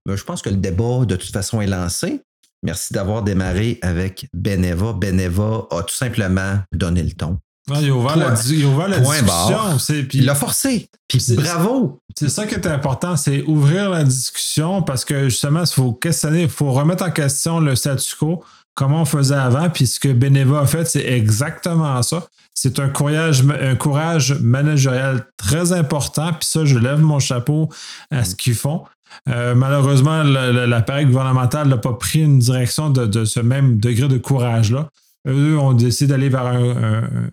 Mais 0.05 0.17
je 0.17 0.23
pense 0.25 0.41
que 0.41 0.49
le 0.49 0.57
débat, 0.57 1.05
de 1.05 1.15
toute 1.15 1.31
façon, 1.31 1.61
est 1.61 1.67
lancé. 1.67 2.21
Merci 2.63 2.93
d'avoir 2.93 3.23
démarré 3.23 3.79
avec 3.81 4.27
Beneva. 4.33 4.93
Beneva 4.93 5.67
a 5.71 5.83
tout 5.83 5.95
simplement 5.95 6.59
donné 6.73 7.03
le 7.03 7.11
ton. 7.11 7.37
il 7.69 7.89
a 7.89 7.95
ouvert 7.95 8.17
la, 8.17 8.31
discussion. 8.31 9.77
il 10.13 10.25
l'a 10.25 10.35
forcé. 10.35 10.89
Puis 11.07 11.35
bravo. 11.35 11.99
C'est 12.17 12.29
ça 12.29 12.45
qui 12.45 12.55
est 12.55 12.67
important, 12.67 13.15
c'est 13.15 13.43
ouvrir 13.43 13.89
la 13.89 14.03
discussion 14.03 14.81
parce 14.81 15.05
que 15.05 15.29
justement, 15.29 15.61
il 15.61 15.73
faut 15.73 15.93
questionner, 15.93 16.43
il 16.43 16.49
faut 16.49 16.71
remettre 16.71 17.05
en 17.05 17.11
question 17.11 17.61
le 17.61 17.75
statu 17.77 18.13
quo, 18.17 18.43
comment 18.75 19.01
on 19.01 19.05
faisait 19.05 19.35
avant. 19.35 19.69
Puis 19.69 19.87
ce 19.87 19.99
que 19.99 20.09
Beneva 20.11 20.61
a 20.61 20.65
fait, 20.65 20.85
c'est 20.85 21.05
exactement 21.05 22.01
ça. 22.01 22.27
C'est 22.53 22.79
un 22.79 22.89
courage, 22.89 23.45
un 23.61 23.75
courage 23.75 24.33
managérial 24.41 25.25
très 25.37 25.71
important. 25.71 26.33
Puis 26.33 26.49
ça, 26.49 26.65
je 26.65 26.77
lève 26.77 26.99
mon 26.99 27.19
chapeau 27.19 27.69
à 28.11 28.25
ce 28.25 28.35
qu'ils 28.35 28.55
font. 28.55 28.83
Malheureusement, 29.27 30.23
l'appareil 30.23 31.05
gouvernemental 31.05 31.67
n'a 31.67 31.77
pas 31.77 31.93
pris 31.93 32.21
une 32.21 32.39
direction 32.39 32.89
de, 32.89 33.25
ce 33.25 33.39
même 33.39 33.79
degré 33.79 34.07
de 34.07 34.17
courage-là. 34.17 34.89
Eux 35.27 35.57
ont 35.59 35.73
décidé 35.73 36.13
d'aller 36.13 36.29
vers 36.29 36.45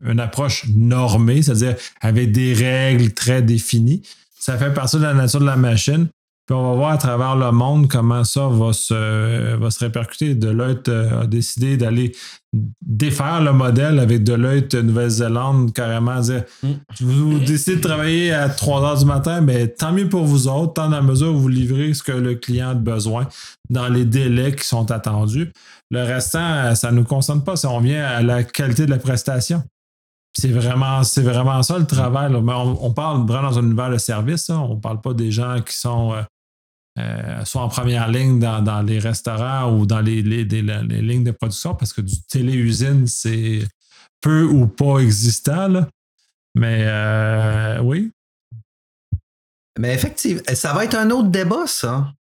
une 0.05 0.21
approche 0.21 0.67
normée, 0.75 1.43
c'est-à-dire 1.43 1.77
avec 2.01 2.33
des 2.33 2.53
règles 2.53 3.13
très 3.13 3.43
définies. 3.43 4.03
Ça 4.39 4.59
fait 4.59 4.73
partie 4.73 4.97
de 4.97 5.03
la 5.03 5.15
nature 5.15 5.41
de 5.41 5.47
la 5.47 5.57
machine. 5.57 6.09
Puis 6.47 6.55
on 6.55 6.71
va 6.71 6.77
voir 6.77 6.91
à 6.93 6.97
travers 6.97 7.35
le 7.35 7.51
monde 7.51 7.89
comment 7.89 8.23
ça 8.23 8.47
va 8.47 8.73
se, 8.73 9.57
va 9.57 9.71
se 9.71 9.81
répercuter. 9.81 10.37
Deloitte 10.37 10.89
euh, 10.89 11.23
a 11.23 11.27
décidé 11.27 11.77
d'aller 11.77 12.15
défaire 12.81 13.43
le 13.43 13.53
modèle 13.53 13.99
avec 13.99 14.23
Deloitte 14.23 14.75
Nouvelle-Zélande, 14.77 15.73
carrément 15.73 16.21
dire 16.21 16.45
mm. 16.63 16.73
vous 17.01 17.39
décidez 17.41 17.77
de 17.77 17.81
travailler 17.81 18.33
à 18.33 18.49
3 18.49 18.85
heures 18.85 18.99
du 18.99 19.05
matin, 19.05 19.41
mais 19.41 19.67
tant 19.67 19.93
mieux 19.93 20.09
pour 20.09 20.25
vous 20.25 20.47
autres, 20.47 20.75
tant 20.75 20.89
dans 20.89 20.97
la 20.97 21.03
mesure 21.03 21.35
où 21.35 21.39
vous 21.39 21.49
livrez 21.49 21.93
ce 21.95 22.05
que 22.05 22.13
le 22.13 22.37
client 22.37 22.71
a 22.71 22.75
besoin 22.75 23.27
dans 23.69 23.89
les 23.89 24.05
délais 24.05 24.55
qui 24.55 24.65
sont 24.65 24.91
attendus. 24.93 25.53
Le 25.91 26.03
restant, 26.03 26.75
ça 26.77 26.93
ne 26.93 26.99
nous 26.99 27.05
concerne 27.05 27.43
pas. 27.43 27.57
Si 27.57 27.67
on 27.67 27.81
vient 27.81 28.05
à 28.05 28.23
la 28.23 28.45
qualité 28.45 28.87
de 28.87 28.91
la 28.91 28.99
prestation. 28.99 29.63
C'est 30.39 30.51
vraiment, 30.51 31.03
c'est 31.03 31.23
vraiment 31.23 31.63
ça 31.63 31.79
le 31.79 31.87
travail. 31.87 32.35
On, 32.35 32.93
parle 32.93 33.27
vraiment 33.27 33.51
dans 33.51 33.59
un 33.59 33.63
univers 33.63 33.91
de 33.91 33.97
service. 33.97 34.51
On 34.51 34.75
ne 34.75 34.81
parle 34.81 35.01
pas 35.01 35.15
des 35.15 35.31
gens 35.31 35.63
qui 35.63 35.75
sont 35.75 36.13
euh, 36.13 36.21
euh, 36.99 37.45
soit 37.45 37.63
en 37.63 37.69
première 37.69 38.09
ligne 38.09 38.39
dans, 38.39 38.83
les 38.83 38.99
restaurants 38.99 39.71
ou 39.71 39.85
dans 39.85 40.01
les, 40.01 40.23
lignes 40.23 41.25
de 41.25 41.31
production, 41.31 41.75
parce 41.75 41.93
que 41.93 42.01
du 42.01 42.23
téléusine, 42.23 43.07
c'est 43.07 43.67
peu 44.21 44.45
ou 44.45 44.67
pas 44.67 44.99
existant. 44.99 45.87
Mais 46.55 46.85
euh, 46.87 47.81
oui. 47.83 48.13
Mais 49.79 49.93
effectivement, 49.93 50.43
ça 50.55 50.73
va 50.73 50.85
être 50.85 50.97
un 50.97 51.11
autre 51.11 51.29
débat, 51.29 51.67
ça. 51.67 52.13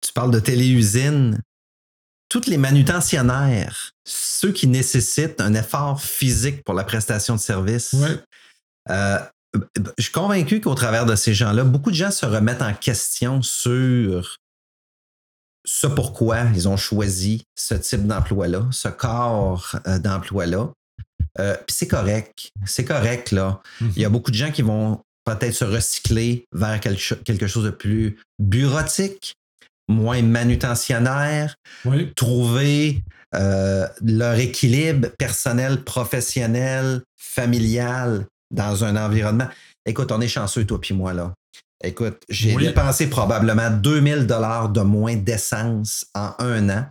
Tu 0.00 0.12
parles 0.12 0.30
de 0.30 0.40
téléusine. 0.40 1.38
Toutes 2.30 2.46
les 2.46 2.56
manutentionnaires, 2.56 3.92
ceux 4.04 4.52
qui 4.52 4.66
nécessitent 4.66 5.40
un 5.40 5.54
effort 5.54 6.00
physique 6.00 6.64
pour 6.64 6.74
la 6.74 6.82
prestation 6.82 7.34
de 7.34 7.40
service, 7.40 7.94
euh, 8.90 9.18
je 9.98 10.02
suis 10.02 10.12
convaincu 10.12 10.60
qu'au 10.60 10.74
travers 10.74 11.06
de 11.06 11.14
ces 11.14 11.34
gens-là, 11.34 11.64
beaucoup 11.64 11.90
de 11.90 11.96
gens 11.96 12.10
se 12.10 12.26
remettent 12.26 12.62
en 12.62 12.74
question 12.74 13.42
sur 13.42 14.36
ce 15.64 15.86
pourquoi 15.86 16.42
ils 16.54 16.68
ont 16.68 16.76
choisi 16.76 17.44
ce 17.54 17.74
type 17.74 18.06
d'emploi-là, 18.06 18.66
ce 18.70 18.88
corps 18.88 19.76
euh, 19.86 19.98
d'emploi-là. 19.98 20.70
Euh, 21.38 21.56
puis 21.66 21.74
c'est 21.74 21.88
correct. 21.88 22.50
C'est 22.66 22.84
correct, 22.84 23.32
là. 23.32 23.60
Il 23.80 23.98
y 23.98 24.04
a 24.04 24.08
mhm. 24.08 24.12
beaucoup 24.12 24.30
de 24.30 24.36
gens 24.36 24.52
qui 24.52 24.62
vont 24.62 25.00
peut-être 25.24 25.54
se 25.54 25.64
recycler 25.64 26.46
vers 26.52 26.80
quelque 26.80 27.46
chose 27.46 27.64
de 27.64 27.70
plus 27.70 28.18
bureautique, 28.38 29.34
moins 29.88 30.20
manutentionnaire, 30.22 31.54
trouver 32.14 33.02
euh, 33.34 33.88
leur 34.02 34.34
équilibre 34.34 35.08
personnel, 35.18 35.82
professionnel, 35.82 37.02
familial 37.16 38.26
dans 38.54 38.84
un 38.84 38.96
environnement. 38.96 39.48
Écoute, 39.86 40.12
on 40.12 40.20
est 40.20 40.28
chanceux, 40.28 40.64
toi 40.64 40.80
puis 40.80 40.94
moi, 40.94 41.12
là. 41.12 41.34
Écoute, 41.82 42.22
j'ai 42.30 42.56
dépensé 42.56 43.10
probablement 43.10 43.70
2000 43.70 44.26
dollars 44.26 44.70
de 44.70 44.80
moins 44.80 45.16
d'essence 45.16 46.06
en 46.14 46.32
un 46.38 46.70
an 46.70 46.86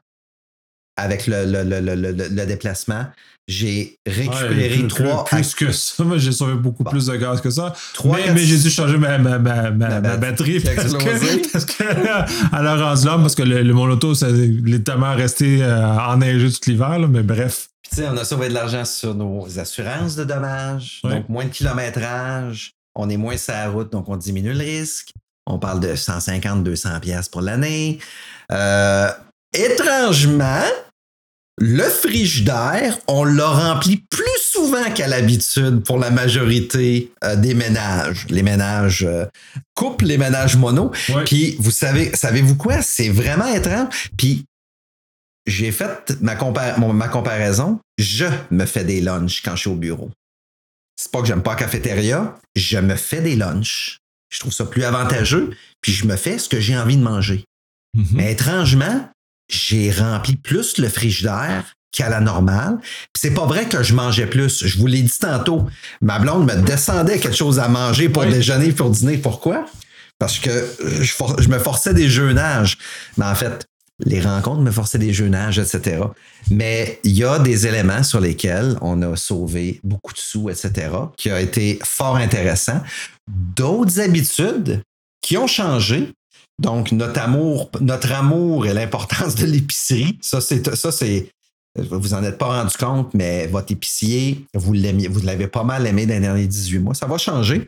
avec 0.95 1.25
le, 1.25 1.45
le, 1.45 2.45
déplacement. 2.45 3.07
J'ai 3.47 3.97
récupéré 4.05 4.87
trois. 4.87 5.25
Plus, 5.25 5.53
que 5.53 5.71
ça, 5.71 6.03
j'ai 6.15 6.31
sauvé 6.31 6.53
beaucoup 6.55 6.85
plus 6.85 7.07
de 7.07 7.15
gaz 7.17 7.41
que 7.41 7.49
ça. 7.49 7.73
mais, 8.05 8.33
mais 8.33 8.41
j'ai 8.41 8.57
dû 8.57 8.69
changer 8.69 8.97
ma, 8.97 9.17
ma, 9.17 9.37
ma, 9.37 9.69
ma 9.71 9.99
batterie 9.99 10.59
parce 10.75 10.93
que, 10.93 11.51
parce 11.51 11.65
que, 11.65 12.55
à 12.55 12.61
la 12.61 12.75
rendu 12.75 13.05
là, 13.05 13.17
parce 13.17 13.35
que 13.35 13.43
le, 13.43 13.73
mon 13.73 13.89
auto, 13.89 14.15
ça 14.15 14.29
est 14.29 14.83
tellement 14.85 15.13
resté 15.13 15.61
euh, 15.61 15.97
enneigé 15.99 16.49
tout 16.51 16.69
l'hiver, 16.69 16.99
mais 17.09 17.23
bref 17.23 17.67
on 18.01 18.17
a 18.17 18.23
sauvé 18.23 18.49
de 18.49 18.53
l'argent 18.53 18.85
sur 18.85 19.13
nos 19.13 19.59
assurances 19.59 20.15
de 20.15 20.23
dommages, 20.23 21.01
donc 21.03 21.29
moins 21.29 21.45
de 21.45 21.49
kilométrage, 21.49 22.73
on 22.95 23.09
est 23.09 23.17
moins 23.17 23.37
sur 23.37 23.53
la 23.53 23.69
route, 23.69 23.91
donc 23.91 24.09
on 24.09 24.17
diminue 24.17 24.53
le 24.53 24.59
risque. 24.59 25.11
On 25.45 25.59
parle 25.59 25.81
de 25.81 25.93
150-200 25.93 26.99
pièces 27.01 27.27
pour 27.27 27.41
l'année. 27.41 27.99
Euh, 28.51 29.09
étrangement, 29.53 30.63
le 31.59 31.83
frigidaire, 31.83 32.97
on 33.07 33.23
l'a 33.23 33.47
rempli 33.47 33.97
plus 34.09 34.23
souvent 34.41 34.91
qu'à 34.91 35.07
l'habitude 35.07 35.83
pour 35.83 35.99
la 35.99 36.09
majorité 36.09 37.11
euh, 37.23 37.35
des 37.35 37.53
ménages. 37.53 38.25
Les 38.29 38.41
ménages 38.41 39.03
euh, 39.03 39.25
couples, 39.75 40.05
les 40.05 40.17
ménages 40.17 40.57
mono. 40.57 40.91
Puis, 41.25 41.55
vous 41.59 41.71
savez, 41.71 42.15
savez-vous 42.15 42.55
quoi? 42.55 42.81
C'est 42.81 43.09
vraiment 43.09 43.47
étrange. 43.53 44.09
Puis, 44.17 44.45
j'ai 45.45 45.71
fait 45.71 46.13
ma, 46.21 46.35
ma, 46.35 47.07
comparaison. 47.07 47.79
Je 47.97 48.25
me 48.49 48.65
fais 48.65 48.83
des 48.83 49.01
lunchs 49.01 49.41
quand 49.43 49.55
je 49.55 49.61
suis 49.61 49.69
au 49.69 49.75
bureau. 49.75 50.09
C'est 50.95 51.11
pas 51.11 51.21
que 51.21 51.27
j'aime 51.27 51.43
pas 51.43 51.51
la 51.51 51.57
cafétéria, 51.57 52.37
je 52.55 52.77
me 52.77 52.95
fais 52.95 53.21
des 53.21 53.35
lunchs. 53.35 53.99
Je 54.29 54.39
trouve 54.39 54.53
ça 54.53 54.65
plus 54.65 54.83
avantageux, 54.83 55.51
puis 55.81 55.91
je 55.91 56.05
me 56.07 56.15
fais 56.15 56.37
ce 56.37 56.47
que 56.49 56.59
j'ai 56.59 56.77
envie 56.77 56.97
de 56.97 57.03
manger. 57.03 57.45
Mm-hmm. 57.95 58.13
Mais 58.13 58.31
étrangement, 58.31 59.09
j'ai 59.53 59.91
rempli 59.91 60.35
plus 60.35 60.77
le 60.77 60.89
frigidaire 60.89 61.75
qu'à 61.91 62.09
la 62.09 62.19
normale. 62.19 62.79
C'est 63.15 63.33
pas 63.33 63.45
vrai 63.45 63.65
que 63.65 63.83
je 63.83 63.93
mangeais 63.93 64.25
plus. 64.25 64.65
Je 64.65 64.79
vous 64.79 64.87
l'ai 64.87 65.01
dit 65.01 65.19
tantôt. 65.19 65.67
Ma 66.01 66.19
blonde 66.19 66.45
me 66.45 66.61
descendait 66.61 67.19
quelque 67.19 67.37
chose 67.37 67.59
à 67.59 67.67
manger 67.67 68.09
pour 68.09 68.25
déjeuner, 68.25 68.71
pour 68.71 68.89
dîner. 68.89 69.17
Pourquoi? 69.17 69.65
Parce 70.17 70.39
que 70.39 70.49
je, 71.01 71.13
je 71.39 71.49
me 71.49 71.59
forçais 71.59 71.93
des 71.93 72.09
jeunages. 72.09 72.77
Mais 73.17 73.25
en 73.25 73.35
fait, 73.35 73.67
les 73.99 74.21
rencontres 74.21 74.61
me 74.61 74.71
forçaient 74.71 74.97
des 74.97 75.13
jeunages, 75.13 75.59
etc. 75.59 76.03
Mais 76.49 76.99
il 77.03 77.11
y 77.11 77.23
a 77.23 77.39
des 77.39 77.67
éléments 77.67 78.03
sur 78.03 78.19
lesquels 78.19 78.77
on 78.81 79.01
a 79.01 79.15
sauvé 79.15 79.79
beaucoup 79.83 80.13
de 80.13 80.17
sous, 80.17 80.49
etc., 80.49 80.89
qui 81.17 81.29
a 81.29 81.39
été 81.39 81.79
fort 81.83 82.15
intéressant. 82.15 82.81
D'autres 83.27 83.99
habitudes 83.99 84.81
qui 85.21 85.37
ont 85.37 85.47
changé. 85.47 86.11
Donc, 86.59 86.91
notre 86.91 87.19
amour, 87.19 87.69
notre 87.81 88.11
amour 88.11 88.65
et 88.67 88.73
l'importance 88.73 89.35
de 89.35 89.45
l'épicerie, 89.45 90.17
ça, 90.21 90.39
c'est, 90.39 90.75
ça, 90.75 90.91
c'est, 90.91 91.29
vous 91.75 92.13
en 92.13 92.23
êtes 92.23 92.37
pas 92.37 92.61
rendu 92.61 92.75
compte, 92.77 93.13
mais 93.13 93.47
votre 93.47 93.71
épicier, 93.71 94.45
vous 94.53 94.73
vous 94.73 95.21
l'avez 95.23 95.47
pas 95.47 95.63
mal 95.63 95.87
aimé 95.87 96.05
dans 96.05 96.13
les 96.13 96.19
derniers 96.19 96.47
18 96.47 96.79
mois. 96.79 96.93
Ça 96.93 97.07
va 97.07 97.17
changer. 97.17 97.67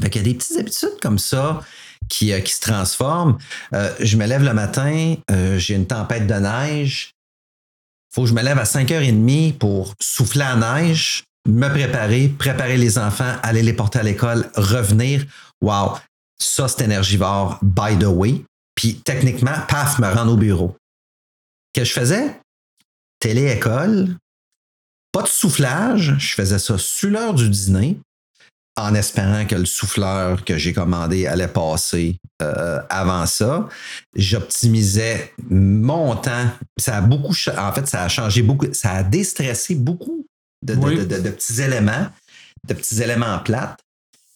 Fait 0.00 0.10
qu'il 0.10 0.22
y 0.22 0.24
a 0.24 0.28
des 0.28 0.34
petites 0.34 0.56
habitudes 0.56 1.00
comme 1.02 1.18
ça 1.18 1.60
qui, 2.08 2.32
euh, 2.32 2.40
qui 2.40 2.52
se 2.52 2.60
transforme. 2.60 3.38
Euh, 3.74 3.92
je 4.00 4.16
me 4.16 4.26
lève 4.26 4.44
le 4.44 4.54
matin, 4.54 5.16
euh, 5.30 5.58
j'ai 5.58 5.74
une 5.74 5.86
tempête 5.86 6.26
de 6.26 6.34
neige. 6.34 7.14
faut 8.14 8.22
que 8.22 8.28
je 8.28 8.34
me 8.34 8.42
lève 8.42 8.58
à 8.58 8.64
5h30 8.64 9.58
pour 9.58 9.94
souffler 10.00 10.40
la 10.40 10.56
neige, 10.56 11.24
me 11.46 11.68
préparer, 11.68 12.28
préparer 12.28 12.76
les 12.76 12.98
enfants, 12.98 13.34
aller 13.42 13.62
les 13.62 13.72
porter 13.72 13.98
à 13.98 14.02
l'école, 14.02 14.50
revenir. 14.54 15.24
Wow, 15.60 15.94
ça 16.40 16.68
c'est 16.68 16.84
énergivore, 16.84 17.58
by 17.62 17.98
the 17.98 18.06
way. 18.06 18.44
Puis 18.74 19.00
techniquement, 19.00 19.54
paf, 19.68 19.98
me 19.98 20.06
rendre 20.06 20.32
au 20.32 20.36
bureau. 20.36 20.76
Qu'est-ce 21.72 21.94
que 21.94 21.94
je 21.94 22.00
faisais? 22.00 22.40
Télé-école, 23.20 24.16
pas 25.12 25.22
de 25.22 25.28
soufflage, 25.28 26.14
je 26.18 26.34
faisais 26.34 26.58
ça 26.58 26.78
sur 26.78 27.10
l'heure 27.10 27.34
du 27.34 27.48
dîner 27.48 27.98
en 28.78 28.94
espérant 28.94 29.44
que 29.44 29.56
le 29.56 29.66
souffleur 29.66 30.44
que 30.44 30.56
j'ai 30.56 30.72
commandé 30.72 31.26
allait 31.26 31.48
passer 31.48 32.16
euh, 32.42 32.80
avant 32.88 33.26
ça. 33.26 33.68
J'optimisais 34.14 35.34
mon 35.50 36.14
temps. 36.14 36.48
Ça 36.78 36.98
a 36.98 37.00
beaucoup, 37.00 37.34
en 37.58 37.72
fait, 37.72 37.88
ça 37.88 38.04
a 38.04 38.08
changé 38.08 38.42
beaucoup, 38.42 38.72
ça 38.72 38.92
a 38.92 39.02
déstressé 39.02 39.74
beaucoup 39.74 40.24
de, 40.64 40.74
petits 40.74 41.60
éléments, 41.60 42.06
de 42.68 42.74
petits 42.74 43.02
éléments 43.02 43.40
plates. 43.40 43.80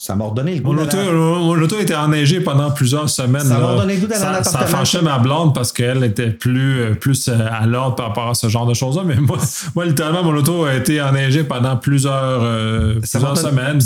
Ça 0.03 0.17
m'a 0.17 0.25
redonné 0.25 0.57
le 0.57 0.63
goût. 0.63 0.73
Mon 0.73 1.63
auto, 1.63 1.79
était 1.79 1.95
enneigé 1.95 2.41
pendant 2.41 2.73
plusieurs 2.73 3.09
semaines. 3.09 3.45
Ça 3.45 3.57
m'a 3.61 3.67
redonné 3.67 3.95
le 3.95 4.01
goût 4.01 4.09
d'aller 4.09 4.43
Ça 4.43 4.67
fâchait 4.67 5.01
ma 5.01 5.21
blonde 5.21 5.55
parce 5.55 5.71
qu'elle 5.71 6.03
était 6.03 6.31
plus, 6.31 6.81
euh, 6.81 6.95
plus 6.97 7.29
euh, 7.29 7.39
à 7.49 7.67
l'ordre 7.67 7.95
par 7.95 8.09
rapport 8.09 8.29
à 8.29 8.35
ce 8.35 8.49
genre 8.49 8.67
de 8.67 8.75
choses-là. 8.75 9.05
Mais 9.07 9.15
moi, 9.15 9.39
moi, 9.77 9.87
littéralement, 9.87 10.25
mon 10.25 10.35
auto 10.37 10.65
a 10.65 10.75
été 10.75 11.01
enneigé 11.01 11.45
pendant 11.45 11.77
plusieurs, 11.77 12.43
euh, 12.43 12.99
plusieurs 12.99 13.39
semaines. 13.39 13.79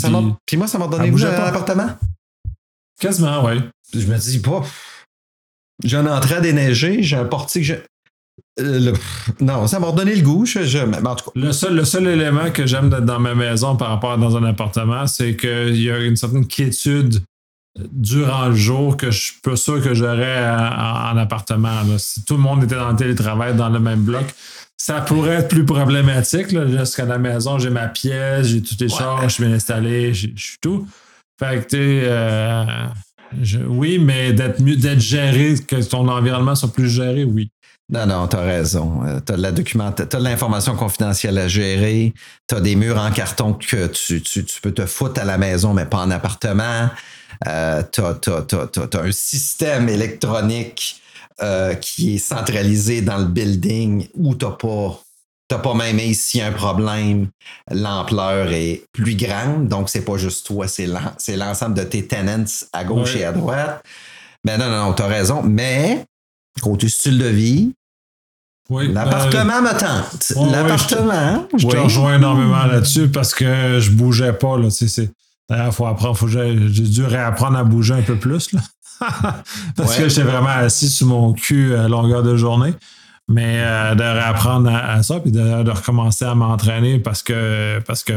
puis... 0.47 0.57
moi, 0.57 0.65
ça 0.65 0.79
m'a 0.79 0.87
donné 0.87 1.05
le 1.05 1.11
goût 1.11 1.19
d'aller 1.19 1.37
l'appartement. 1.37 1.89
Quasiment, 2.99 3.45
oui. 3.45 3.61
Je 3.93 4.07
me 4.07 4.17
dis, 4.17 4.39
pas. 4.39 4.63
J'ai 5.83 5.97
un 5.97 6.07
entrée 6.07 6.37
à 6.37 6.41
déneiger, 6.41 7.03
j'ai 7.03 7.17
un 7.17 7.25
portique. 7.25 7.71
Euh, 8.59 8.93
non, 9.39 9.67
ça 9.67 9.79
m'a 9.79 9.87
redonné 9.87 10.15
le 10.15 10.21
goût. 10.21 10.45
Le, 11.35 11.51
seul, 11.51 11.75
le 11.75 11.85
seul 11.85 12.07
élément 12.07 12.51
que 12.51 12.65
j'aime 12.65 12.89
dans 12.89 13.19
ma 13.19 13.35
maison 13.35 13.75
par 13.75 13.89
rapport 13.89 14.13
à 14.13 14.17
dans 14.17 14.35
un 14.37 14.43
appartement, 14.43 15.07
c'est 15.07 15.35
qu'il 15.35 15.81
y 15.81 15.89
a 15.91 15.99
une 15.99 16.15
certaine 16.15 16.47
quiétude 16.47 17.21
durant 17.91 18.47
le 18.49 18.55
jour 18.55 18.97
que 18.97 19.11
je 19.11 19.25
suis 19.25 19.41
pas 19.41 19.55
sûr 19.55 19.83
que 19.83 19.93
j'aurais 19.93 20.49
en, 20.49 21.17
appartement. 21.17 21.83
Si 21.97 22.23
tout 22.25 22.35
le 22.35 22.41
monde 22.41 22.63
était 22.63 22.75
dans 22.75 22.89
le 22.89 22.95
télétravail 22.95 23.55
dans 23.55 23.69
le 23.69 23.79
même 23.79 24.01
bloc, 24.01 24.25
ça 24.77 25.01
pourrait 25.01 25.35
être 25.35 25.49
plus 25.49 25.65
problématique. 25.65 26.47
Jusqu'à 26.67 27.05
la 27.05 27.17
maison, 27.17 27.59
j'ai 27.59 27.69
ma 27.69 27.87
pièce, 27.87 28.47
j'ai 28.47 28.61
toutes 28.61 28.81
les 28.81 28.89
choses, 28.89 29.21
je 29.23 29.27
suis 29.27 29.43
bien 29.43 29.53
installé, 29.53 30.13
je 30.13 30.27
suis 30.35 30.57
tout. 30.61 30.87
Fait 31.39 31.63
que, 31.63 31.69
tu 31.69 31.77
euh, 31.79 32.65
oui, 33.67 33.99
mais 33.99 34.33
d'être 34.33 34.59
mieux, 34.61 34.75
d'être 34.75 34.99
géré, 34.99 35.55
que 35.67 35.75
ton 35.87 36.07
environnement 36.07 36.55
soit 36.55 36.71
plus 36.71 36.89
géré, 36.89 37.23
oui. 37.23 37.49
Non, 37.89 38.05
non, 38.05 38.27
t'as 38.27 38.41
raison. 38.41 39.01
Euh, 39.05 39.19
t'as 39.21 39.37
de 39.37 39.41
la 39.41 39.51
t'as 39.53 40.19
de 40.19 40.23
l'information 40.23 40.75
confidentielle 40.75 41.37
à 41.37 41.47
gérer. 41.47 42.13
T'as 42.45 42.59
des 42.59 42.75
murs 42.75 42.97
en 42.97 43.11
carton 43.11 43.53
que 43.53 43.87
tu, 43.87 44.21
peux 44.61 44.73
te 44.73 44.85
foutre 44.85 45.21
à 45.21 45.25
la 45.25 45.37
maison, 45.37 45.73
mais 45.73 45.85
pas 45.85 45.99
en 45.99 46.11
appartement. 46.11 46.89
Euh, 47.47 47.83
t'as, 47.89 48.13
as, 48.13 48.99
un 48.99 49.11
système 49.11 49.87
électronique 49.87 51.01
euh, 51.41 51.75
qui 51.75 52.15
est 52.15 52.17
centralisé 52.17 53.01
dans 53.01 53.17
le 53.17 53.25
building 53.25 54.07
où 54.15 54.35
t'as 54.35 54.51
pas 54.51 55.01
T'as 55.49 55.59
pas 55.59 55.73
même 55.73 55.97
ici 55.99 56.41
un 56.41 56.51
problème, 56.51 57.29
l'ampleur 57.71 58.51
est 58.51 58.83
plus 58.91 59.15
grande, 59.15 59.69
donc 59.69 59.87
c'est 59.89 60.01
pas 60.01 60.17
juste 60.17 60.45
toi, 60.45 60.67
c'est 60.67 61.37
l'ensemble 61.37 61.73
de 61.73 61.83
tes 61.83 62.05
tenants 62.05 62.43
à 62.73 62.83
gauche 62.83 63.15
et 63.15 63.23
à 63.23 63.31
droite. 63.31 63.81
Mais 64.43 64.57
non, 64.57 64.69
non, 64.69 64.87
non, 64.87 64.93
t'as 64.93 65.07
raison. 65.07 65.41
Mais, 65.43 66.03
côté 66.61 66.89
style 66.89 67.17
de 67.17 67.27
vie, 67.27 67.73
l'appartement 68.69 69.61
me 69.61 69.79
tente. 69.79 70.51
l'appartement. 70.51 71.47
je, 71.57 71.67
te 71.67 71.77
rejoins 71.77 72.15
énormément 72.15 72.65
là-dessus 72.65 73.09
parce 73.09 73.33
que 73.33 73.79
je 73.79 73.91
bougeais 73.91 74.33
pas. 74.33 74.57
Là, 74.57 74.67
D'ailleurs, 75.49 75.67
il 75.67 75.71
faut 75.71 75.85
apprendre, 75.85 76.17
faut, 76.17 76.27
j'ai 76.27 76.55
dû 76.55 77.05
réapprendre 77.05 77.57
à 77.57 77.63
bouger 77.63 77.93
un 77.93 78.01
peu 78.01 78.17
plus. 78.17 78.51
Là. 78.51 78.59
parce 79.75 79.95
que 79.95 80.09
j'étais 80.09 80.23
vraiment 80.23 80.49
assis 80.49 80.89
sur 80.89 81.07
mon 81.07 81.33
cul 81.33 81.75
à 81.75 81.87
longueur 81.87 82.23
de 82.23 82.35
journée. 82.35 82.73
Mais 83.29 83.59
euh, 83.59 83.93
de 83.93 84.03
réapprendre 84.03 84.69
à, 84.73 85.03
ça, 85.03 85.19
puis 85.19 85.31
de, 85.31 85.69
recommencer 85.69 86.23
à 86.23 86.33
m'entraîner 86.33 86.97
parce 86.97 87.23
que 87.23 87.79
parce 87.85 88.03
que 88.03 88.13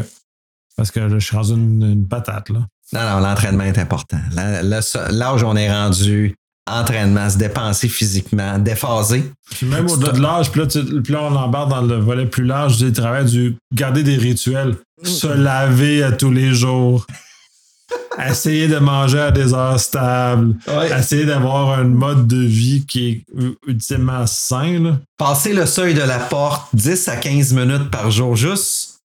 parce 0.77 0.93
que 0.93 1.09
je 1.09 1.19
suis 1.19 1.37
rendu 1.37 1.53
une, 1.53 2.07
patate. 2.07 2.49
Là. 2.49 2.61
Non, 2.93 3.01
non, 3.01 3.21
l'entraînement 3.21 3.65
est 3.65 3.79
important. 3.79 4.19
L'âge 4.33 5.43
où 5.43 5.47
on 5.47 5.57
est 5.57 5.71
rendu, 5.71 6.37
entraînement, 6.71 7.29
se 7.29 7.39
dépenser 7.39 7.89
physiquement, 7.89 8.59
déphaser. 8.59 9.31
Puis 9.51 9.67
même 9.67 9.91
au-delà 9.91 10.13
de 10.13 10.21
l'âge, 10.21 10.51
puis 10.51 11.13
là, 11.13 11.23
on 11.23 11.37
embarque 11.37 11.71
dans 11.71 11.83
le 11.83 11.97
volet 11.97 12.27
plus 12.27 12.45
large 12.45 12.77
du 12.79 12.93
travail 12.93 13.25
du 13.25 13.57
garder 13.75 14.03
des 14.03 14.17
rituels. 14.17 14.77
Se 15.03 15.27
laver 15.27 16.03
à 16.03 16.13
tous 16.13 16.31
les 16.31 16.53
jours 16.53 17.07
essayer 18.29 18.69
de 18.69 18.79
manger 18.79 19.21
à 19.21 19.31
des 19.31 19.55
heures 19.55 19.81
stables, 19.81 20.57
essayer 20.97 21.25
d'avoir 21.25 21.79
un 21.79 21.85
mode 21.85 22.27
de 22.27 22.43
vie 22.43 22.85
qui 22.87 23.09
est 23.09 23.25
ultimement 23.67 24.27
sain. 24.27 25.01
Passer 25.17 25.53
le 25.53 25.67
seuil 25.67 25.95
de 25.95 26.03
la 26.03 26.19
porte 26.19 26.69
10 26.75 27.09
à 27.09 27.17
15 27.17 27.53
minutes 27.53 27.91
par 27.91 28.11
jour, 28.11 28.37
juste 28.37 29.01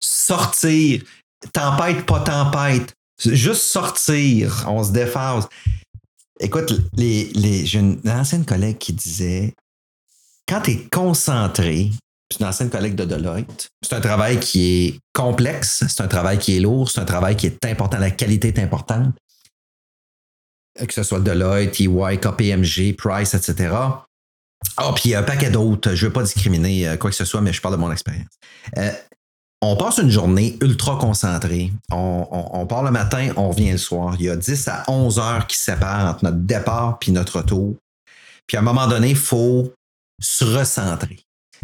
sortir, 0.00 1.02
tempête, 1.52 2.06
pas 2.06 2.20
tempête, 2.20 2.94
juste 3.24 3.62
sortir, 3.62 4.64
on 4.68 4.82
se 4.82 4.92
déphase. 4.92 5.48
Écoute, 6.40 6.72
les, 6.96 7.24
les, 7.34 7.66
j'ai 7.66 7.80
une 7.80 8.00
ancienne 8.06 8.46
collègue 8.46 8.78
qui 8.78 8.94
disait 8.94 9.54
quand 10.48 10.62
tu 10.62 10.72
es 10.72 10.88
concentré, 10.90 11.90
c'est 12.30 12.40
une 12.40 12.46
ancienne 12.46 12.70
collègue 12.70 12.94
de 12.94 13.04
Deloitte. 13.04 13.68
C'est 13.82 13.94
un 13.94 14.00
travail 14.00 14.40
qui 14.40 14.86
est 14.86 14.98
complexe, 15.12 15.84
c'est 15.86 16.02
un 16.02 16.08
travail 16.08 16.38
qui 16.38 16.56
est 16.56 16.60
lourd, 16.60 16.90
c'est 16.90 17.00
un 17.00 17.04
travail 17.04 17.36
qui 17.36 17.46
est 17.46 17.64
important, 17.66 17.98
la 17.98 18.10
qualité 18.10 18.48
est 18.48 18.58
importante. 18.58 19.14
Que 20.78 20.94
ce 20.94 21.02
soit 21.02 21.20
Deloitte, 21.20 21.78
EY, 21.78 22.18
KPMG, 22.18 22.96
Price, 22.96 23.34
etc. 23.34 23.74
Ah, 24.76 24.92
puis 24.94 25.02
il 25.06 25.10
y 25.10 25.14
a 25.14 25.20
un 25.20 25.24
paquet 25.24 25.50
d'autres. 25.50 25.94
Je 25.94 26.04
ne 26.04 26.08
veux 26.08 26.12
pas 26.12 26.22
discriminer 26.22 26.88
euh, 26.88 26.96
quoi 26.96 27.10
que 27.10 27.16
ce 27.16 27.24
soit, 27.24 27.40
mais 27.40 27.52
je 27.52 27.60
parle 27.60 27.74
de 27.74 27.80
mon 27.80 27.92
expérience. 27.92 28.28
Euh, 28.78 28.90
on 29.62 29.76
passe 29.76 29.98
une 29.98 30.10
journée 30.10 30.56
ultra 30.62 30.96
concentrée. 30.96 31.72
On, 31.90 32.26
on, 32.30 32.66
part 32.66 32.82
le 32.82 32.90
matin, 32.90 33.30
on 33.36 33.50
revient 33.50 33.72
le 33.72 33.78
soir. 33.78 34.16
Il 34.18 34.26
y 34.26 34.30
a 34.30 34.36
10 34.36 34.68
à 34.68 34.84
11 34.88 35.18
heures 35.18 35.46
qui 35.46 35.58
séparent 35.58 36.10
entre 36.10 36.24
notre 36.24 36.38
départ 36.38 36.98
et 37.06 37.10
notre 37.10 37.38
retour. 37.38 37.76
Puis 38.46 38.56
à 38.56 38.60
un 38.60 38.64
moment 38.64 38.86
donné, 38.86 39.10
il 39.10 39.16
faut 39.16 39.72
se 40.20 40.44
recentrer. 40.44 41.20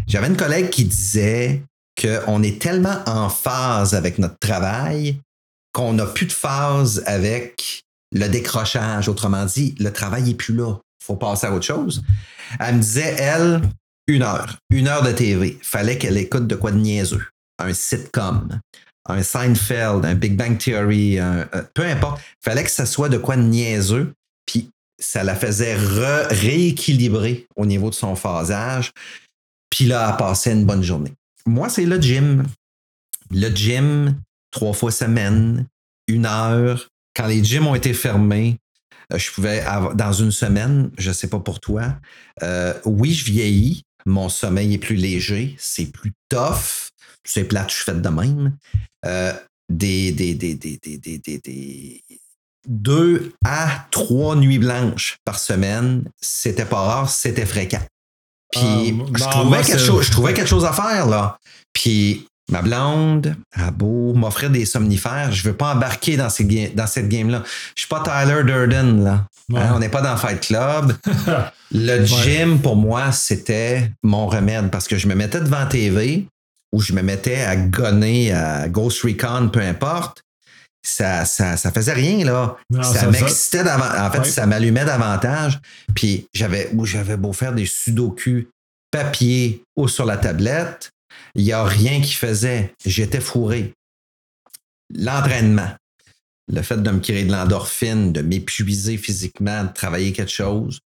J'avais 0.07 0.27
une 0.27 0.37
collègue 0.37 0.71
qui 0.71 0.85
disait 0.85 1.63
qu'on 2.01 2.43
est 2.43 2.61
tellement 2.61 3.03
en 3.07 3.29
phase 3.31 3.95
avec 3.95 4.19
notre 4.19 4.39
travail 4.39 5.19
qu'on 5.73 5.93
n'a 5.93 6.07
plus 6.07 6.27
de 6.27 6.33
phase 6.33 7.03
avec 7.07 7.83
le 8.13 8.29
décrochage. 8.29 9.09
Autrement 9.09 9.45
dit, 9.45 9.75
le 9.79 9.93
travail 9.93 10.23
n'est 10.23 10.35
plus 10.35 10.55
là. 10.55 10.79
Il 11.03 11.05
faut 11.05 11.17
passer 11.17 11.47
à 11.47 11.53
autre 11.53 11.67
chose. 11.67 12.03
Elle 12.59 12.77
me 12.77 12.81
disait, 12.81 13.15
elle, 13.19 13.61
une 14.07 14.23
heure. 14.23 14.57
Une 14.71 14.89
heure 14.89 15.03
de 15.03 15.13
TV. 15.13 15.59
Fallait 15.63 15.99
qu'elle 15.99 16.17
écoute 16.17 16.47
de 16.47 16.55
quoi 16.55 16.73
de 16.73 16.79
niaiseux. 16.79 17.27
Un 17.59 17.73
sitcom, 17.73 18.61
un 19.07 19.23
Seinfeld, 19.23 20.05
un 20.05 20.15
Big 20.15 20.37
Bang 20.37 20.59
Theory, 20.59 21.19
euh, 21.19 21.45
peu 21.75 21.85
importe. 21.85 22.21
Fallait 22.43 22.65
que 22.65 22.71
ça 22.71 22.87
soit 22.87 23.09
de 23.09 23.19
quoi 23.19 23.37
niaiseux. 23.37 24.13
Puis 24.47 24.71
ça 24.99 25.25
la 25.25 25.35
faisait 25.35 25.77
rééquilibrer 25.77 27.47
au 27.57 27.67
niveau 27.67 27.91
de 27.91 27.95
son 27.95 28.15
phasage. 28.17 28.93
Puis 29.71 29.87
là, 29.87 30.11
elle 30.11 30.17
passait 30.17 30.53
une 30.53 30.65
bonne 30.65 30.83
journée. 30.83 31.13
Moi, 31.47 31.69
c'est 31.69 31.85
le 31.85 32.01
gym. 32.01 32.45
Le 33.31 33.49
gym, 33.49 34.21
trois 34.51 34.73
fois 34.73 34.91
semaine, 34.91 35.67
une 36.07 36.27
heure. 36.27 36.89
Quand 37.15 37.27
les 37.27 37.43
gyms 37.43 37.67
ont 37.67 37.75
été 37.75 37.93
fermés, 37.95 38.59
euh, 39.13 39.19
je 39.19 39.31
pouvais 39.31 39.61
avoir, 39.61 39.95
dans 39.95 40.13
une 40.13 40.33
semaine, 40.33 40.91
je 40.99 41.09
ne 41.09 41.15
sais 41.15 41.29
pas 41.29 41.41
pour 41.41 41.61
toi, 41.61 41.97
euh, 42.43 42.75
oui, 42.85 43.13
je 43.13 43.25
vieillis, 43.25 43.83
mon 44.05 44.29
sommeil 44.29 44.75
est 44.75 44.79
plus 44.79 44.97
léger, 44.97 45.55
c'est 45.59 45.87
plus 45.87 46.13
tough, 46.29 46.86
c'est 47.27 47.45
plate, 47.45 47.71
je 47.71 47.77
suis 47.77 47.85
fait 47.85 48.01
de 48.01 48.09
même. 48.09 48.57
Euh, 49.05 49.33
des, 49.69 50.13
des, 50.13 50.35
des, 50.35 50.55
des, 50.55 52.03
deux 52.69 53.33
à 53.45 53.87
trois 53.91 54.37
nuits 54.37 54.59
blanches 54.59 55.19
par 55.25 55.39
semaine, 55.39 56.05
c'était 56.21 56.65
pas 56.65 56.81
rare, 56.81 57.11
c'était 57.11 57.47
fréquent. 57.47 57.83
Puis 58.53 58.63
ah, 58.63 59.05
je, 59.15 59.25
trouvais 59.25 59.63
quelque 59.63 59.79
chose, 59.79 60.07
je 60.07 60.11
trouvais 60.11 60.35
quelque 60.35 60.49
chose 60.49 60.65
à 60.65 60.73
faire, 60.73 61.07
là. 61.07 61.39
Puis 61.73 62.27
ma 62.51 62.63
blonde 62.63 63.35
a 63.55 63.71
beau 63.73 64.15
m'offrir 64.15 64.51
des 64.51 64.65
somnifères, 64.65 65.33
je 65.33 65.43
veux 65.43 65.57
pas 65.57 65.75
embarquer 65.75 66.17
dans, 66.17 66.31
ces 66.31 66.45
dans 66.75 66.87
cette 66.87 67.09
game-là. 67.09 67.43
Je 67.75 67.83
suis 67.83 67.89
pas 67.89 68.03
Tyler 68.03 68.45
Durden, 68.45 69.05
là. 69.05 69.27
Hein, 69.55 69.73
on 69.75 69.79
n'est 69.79 69.89
pas 69.89 70.03
dans 70.03 70.17
Fight 70.17 70.41
Club. 70.41 70.97
le 71.73 72.05
gym, 72.05 72.61
pour 72.61 72.75
moi, 72.75 73.13
c'était 73.13 73.91
mon 74.03 74.27
remède 74.27 74.71
parce 74.71 74.89
que 74.89 74.99
je 74.99 75.07
me 75.07 75.15
mettais 75.15 75.41
devant 75.41 75.67
TV 75.67 76.27
ou 76.73 76.81
je 76.81 76.93
me 76.93 77.03
mettais 77.03 77.43
à 77.43 77.57
gonner 77.57 78.33
à 78.33 78.69
Ghost 78.69 79.03
Recon, 79.03 79.51
peu 79.53 79.61
importe. 79.61 80.23
Ça, 80.83 81.25
ça, 81.25 81.57
ça 81.57 81.73
faisait 81.73 81.95
rien, 81.95 82.25
là. 82.25 82.57
ça 82.83 83.09
m'excitait 83.09 83.65
davantage. 83.65 84.01
En 84.01 84.11
fait, 84.11 84.31
ça 84.31 84.47
m'allumait 84.47 84.85
davantage. 84.85 85.59
Puis 85.95 86.29
j'avais, 86.33 86.71
j'avais 86.85 87.17
beau 87.17 87.33
faire 87.33 87.53
des 87.53 87.67
sudoku 87.67 88.49
papier 88.91 89.63
ou 89.77 89.89
sur 89.89 90.05
la 90.05 90.17
tablette, 90.17 90.91
il 91.35 91.45
n'y 91.45 91.53
a 91.53 91.65
rien 91.65 92.01
qui 92.01 92.15
faisait. 92.15 92.73
J'étais 92.85 93.21
fourré. 93.21 93.75
L'entraînement, 94.95 95.71
le 96.53 96.63
fait 96.63 96.81
de 96.81 96.91
me 96.91 97.01
créer 97.01 97.25
de 97.25 97.33
l'endorphine, 97.33 98.13
de 98.13 98.23
m'épuiser 98.23 98.97
physiquement, 98.97 99.65
de 99.65 99.73
travailler 99.73 100.13
quelque 100.13 100.33
chose, 100.33 100.81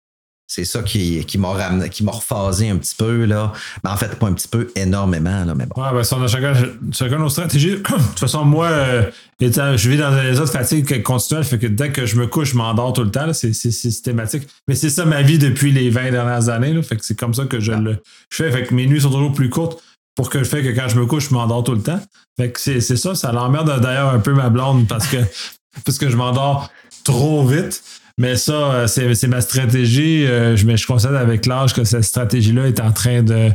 c'est 0.52 0.64
ça 0.64 0.82
qui, 0.82 1.24
qui 1.26 1.38
m'a 1.38 1.50
ramené, 1.50 1.88
qui 1.90 2.02
m'a 2.02 2.10
rephasé 2.10 2.70
un 2.70 2.76
petit 2.76 2.96
peu, 2.96 3.24
là. 3.24 3.52
Mais 3.84 3.90
en 3.90 3.96
fait, 3.96 4.16
pas 4.16 4.26
un 4.26 4.32
petit 4.32 4.48
peu, 4.48 4.72
énormément, 4.74 5.44
là, 5.44 5.54
mais 5.54 5.64
bon. 5.64 5.80
Ouais, 5.80 5.90
ben, 5.92 6.02
on 6.10 6.22
a 6.24 6.26
chacun, 6.26 6.54
chacun 6.90 7.18
nos 7.18 7.28
stratégies. 7.28 7.70
de 7.76 7.82
toute 7.82 8.18
façon, 8.18 8.44
moi, 8.44 8.66
euh, 8.66 9.10
je 9.40 9.88
vis 9.88 9.96
dans 9.96 10.06
un 10.06 10.32
état 10.32 10.40
de 10.40 10.46
fatigue 10.46 11.04
continuelle, 11.04 11.44
fait 11.44 11.60
que 11.60 11.68
dès 11.68 11.92
que 11.92 12.04
je 12.04 12.16
me 12.16 12.26
couche, 12.26 12.50
je 12.50 12.56
m'endors 12.56 12.92
tout 12.92 13.04
le 13.04 13.12
temps, 13.12 13.32
c'est, 13.32 13.52
systématique. 13.52 14.42
Mais 14.66 14.74
c'est 14.74 14.90
ça 14.90 15.04
ma 15.04 15.22
vie 15.22 15.38
depuis 15.38 15.70
les 15.70 15.88
20 15.88 16.10
dernières 16.10 16.48
années, 16.48 16.72
là, 16.72 16.82
fait 16.82 16.96
que 16.96 17.04
c'est 17.04 17.16
comme 17.16 17.32
ça 17.32 17.44
que 17.44 17.60
je 17.60 17.70
le 17.70 18.02
fais. 18.28 18.50
Fait 18.50 18.64
que 18.64 18.74
mes 18.74 18.88
nuits 18.88 19.02
sont 19.02 19.10
toujours 19.10 19.32
plus 19.32 19.50
courtes 19.50 19.80
pour 20.16 20.30
que 20.30 20.40
je 20.40 20.48
fais 20.48 20.64
que 20.64 20.70
quand 20.70 20.88
je 20.88 20.98
me 20.98 21.06
couche, 21.06 21.28
je 21.28 21.34
m'endors 21.34 21.62
tout 21.62 21.76
le 21.76 21.82
temps. 21.82 22.00
Fait 22.36 22.50
que 22.50 22.58
c'est, 22.58 22.80
ça, 22.80 23.14
ça 23.14 23.30
l'emmerde 23.30 23.80
d'ailleurs 23.80 24.12
un 24.12 24.18
peu 24.18 24.34
ma 24.34 24.50
blonde 24.50 24.88
parce 24.88 25.06
que, 25.06 25.18
parce 25.84 25.96
que 25.96 26.10
je 26.10 26.16
m'endors 26.16 26.72
trop 27.04 27.46
vite. 27.46 27.84
Mais 28.20 28.36
ça, 28.36 28.52
euh, 28.52 28.86
c'est 28.86 29.28
ma 29.28 29.40
stratégie. 29.40 30.26
Euh, 30.26 30.54
je, 30.54 30.66
mais 30.66 30.76
je 30.76 30.86
constate 30.86 31.14
avec 31.14 31.46
l'âge 31.46 31.72
que 31.72 31.84
cette 31.84 32.04
stratégie-là 32.04 32.68
est 32.68 32.78
en 32.78 32.92
train 32.92 33.22
de 33.22 33.50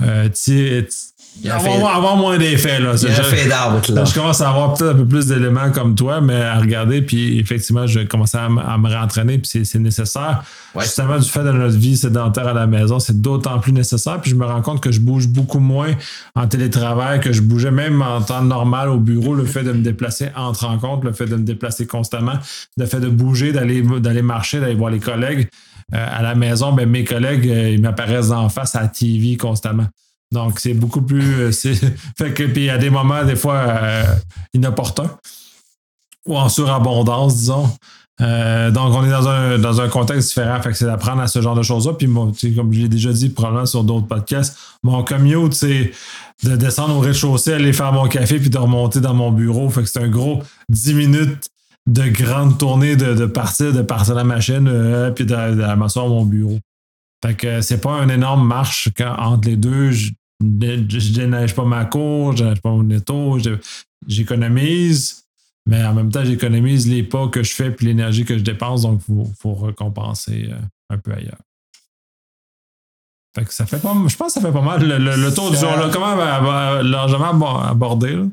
euh, 0.00 0.28
avoir, 1.50 1.96
avoir, 1.96 2.16
moins 2.16 2.38
d'effets. 2.38 2.80
Là. 2.80 2.92
Il 3.00 3.08
y 3.08 3.12
a 3.12 3.22
fait 3.22 3.48
là. 3.48 3.80
Je 4.04 4.14
commence 4.14 4.40
à 4.40 4.50
avoir 4.50 4.74
peut-être 4.74 4.94
un 4.94 4.98
peu 4.98 5.06
plus 5.06 5.26
d'éléments 5.26 5.70
comme 5.70 5.94
toi, 5.94 6.20
mais 6.20 6.40
à 6.40 6.58
regarder, 6.58 7.02
puis 7.02 7.38
effectivement, 7.38 7.86
je 7.86 8.00
commence 8.00 8.34
à, 8.34 8.44
à 8.44 8.78
me 8.78 8.88
réentraîner, 8.88 9.38
puis 9.38 9.64
c'est 9.64 9.78
nécessaire. 9.78 10.44
Justement, 10.80 11.18
du 11.18 11.28
fait 11.28 11.44
de 11.44 11.52
notre 11.52 11.76
vie 11.76 11.96
sédentaire 11.96 12.48
à 12.48 12.52
la 12.52 12.66
maison, 12.66 12.98
c'est 12.98 13.20
d'autant 13.20 13.58
plus 13.58 13.72
nécessaire. 13.72 14.20
Puis 14.20 14.30
je 14.30 14.36
me 14.36 14.46
rends 14.46 14.62
compte 14.62 14.80
que 14.80 14.90
je 14.90 15.00
bouge 15.00 15.28
beaucoup 15.28 15.58
moins 15.58 15.92
en 16.34 16.46
télétravail 16.46 17.20
que 17.20 17.32
je 17.32 17.42
bougeais 17.42 17.70
même 17.70 18.02
en 18.02 18.22
temps 18.22 18.42
normal 18.42 18.88
au 18.88 18.98
bureau. 18.98 19.34
Le 19.34 19.44
fait 19.44 19.62
de 19.62 19.72
me 19.72 19.82
déplacer 19.82 20.30
entre 20.36 20.66
rencontres, 20.66 21.04
le 21.04 21.12
fait 21.12 21.26
de 21.26 21.36
me 21.36 21.44
déplacer 21.44 21.86
constamment, 21.86 22.34
le 22.76 22.86
fait 22.86 23.00
de 23.00 23.08
bouger, 23.08 23.52
d'aller 23.52 23.82
d'aller 23.82 24.22
marcher, 24.22 24.60
d'aller 24.60 24.74
voir 24.74 24.90
les 24.90 25.00
collègues. 25.00 25.48
Euh, 25.94 26.06
à 26.10 26.22
la 26.22 26.34
maison, 26.34 26.72
ben, 26.72 26.88
mes 26.88 27.04
collègues, 27.04 27.48
euh, 27.48 27.70
ils 27.70 27.80
m'apparaissent 27.80 28.30
en 28.30 28.48
face 28.48 28.74
à 28.76 28.82
la 28.82 28.88
TV 28.88 29.36
constamment. 29.36 29.86
Donc, 30.32 30.58
c'est 30.58 30.74
beaucoup 30.74 31.02
plus. 31.02 31.40
Euh, 31.40 31.52
fait 32.18 32.32
que, 32.34 32.44
puis 32.44 32.62
il 32.62 32.66
y 32.66 32.70
a 32.70 32.78
des 32.78 32.90
moments, 32.90 33.24
des 33.24 33.36
fois, 33.36 34.04
inopportuns 34.54 35.10
ou 36.26 36.36
en 36.36 36.48
surabondance, 36.48 37.36
disons. 37.36 37.68
Euh, 38.20 38.70
donc, 38.70 38.94
on 38.94 39.04
est 39.04 39.10
dans 39.10 39.28
un, 39.28 39.58
dans 39.58 39.80
un 39.80 39.88
contexte 39.88 40.28
différent. 40.28 40.60
Fait 40.62 40.70
que 40.70 40.76
c'est 40.76 40.84
d'apprendre 40.84 41.22
à 41.22 41.26
ce 41.26 41.40
genre 41.40 41.54
de 41.54 41.62
choses-là. 41.62 41.94
Puis, 41.94 42.06
moi, 42.06 42.30
comme 42.54 42.72
je 42.72 42.80
l'ai 42.80 42.88
déjà 42.88 43.12
dit 43.12 43.30
probablement 43.30 43.66
sur 43.66 43.84
d'autres 43.84 44.06
podcasts, 44.06 44.56
mon 44.82 45.02
commute, 45.02 45.54
c'est 45.54 45.92
de 46.44 46.56
descendre 46.56 46.96
au 46.96 47.00
rez-de-chaussée, 47.00 47.54
aller 47.54 47.72
faire 47.72 47.92
mon 47.92 48.08
café, 48.08 48.38
puis 48.38 48.50
de 48.50 48.58
remonter 48.58 49.00
dans 49.00 49.14
mon 49.14 49.30
bureau. 49.30 49.68
Fait 49.70 49.82
que 49.82 49.88
c'est 49.88 50.02
un 50.02 50.08
gros 50.08 50.42
10 50.68 50.94
minutes 50.94 51.48
de 51.86 52.04
grande 52.08 52.58
tournée 52.58 52.94
de, 52.94 53.26
partir, 53.26 53.72
de 53.72 53.82
partir 53.82 54.14
la 54.14 54.24
machine, 54.24 54.68
euh, 54.68 55.10
puis 55.10 55.24
de, 55.24 55.34
de 55.34 55.74
m'asseoir 55.74 56.06
à 56.06 56.08
mon 56.08 56.24
bureau. 56.24 56.58
Fait 57.24 57.34
que 57.34 57.60
c'est 57.60 57.80
pas 57.80 58.02
une 58.02 58.10
énorme 58.10 58.46
marche 58.46 58.88
quand, 58.96 59.14
entre 59.18 59.48
les 59.48 59.56
deux. 59.56 59.90
Je, 60.42 61.12
déneige 61.12 61.54
pas 61.54 61.64
ma 61.64 61.84
cour, 61.84 62.36
je 62.36 62.42
déneige 62.42 62.60
pas 62.60 62.70
mon 62.70 62.88
étau, 62.90 63.38
j'économise, 64.06 65.24
mais 65.66 65.84
en 65.84 65.94
même 65.94 66.10
temps, 66.10 66.24
j'économise 66.24 66.88
les 66.88 67.02
pas 67.02 67.28
que 67.28 67.42
je 67.42 67.52
fais 67.52 67.70
puis 67.70 67.86
l'énergie 67.86 68.24
que 68.24 68.36
je 68.36 68.42
dépense, 68.42 68.82
donc 68.82 69.00
il 69.08 69.26
faut, 69.38 69.54
récompenser 69.54 70.48
euh, 70.50 70.56
un 70.90 70.98
peu 70.98 71.12
ailleurs. 71.12 71.40
Fait 73.34 73.44
que 73.44 73.54
ça 73.54 73.64
fait 73.64 73.78
pas, 73.80 73.94
je 74.06 74.16
pense 74.16 74.34
que 74.34 74.40
ça 74.40 74.46
fait 74.46 74.52
pas 74.52 74.60
mal 74.60 74.86
le, 74.86 75.34
tour 75.34 75.50
du 75.50 75.56
jour. 75.56 75.70
Là, 75.70 75.88
comment 75.90 76.14
largement 76.82 77.62
abordé. 77.62 78.14
Là? 78.14 78.24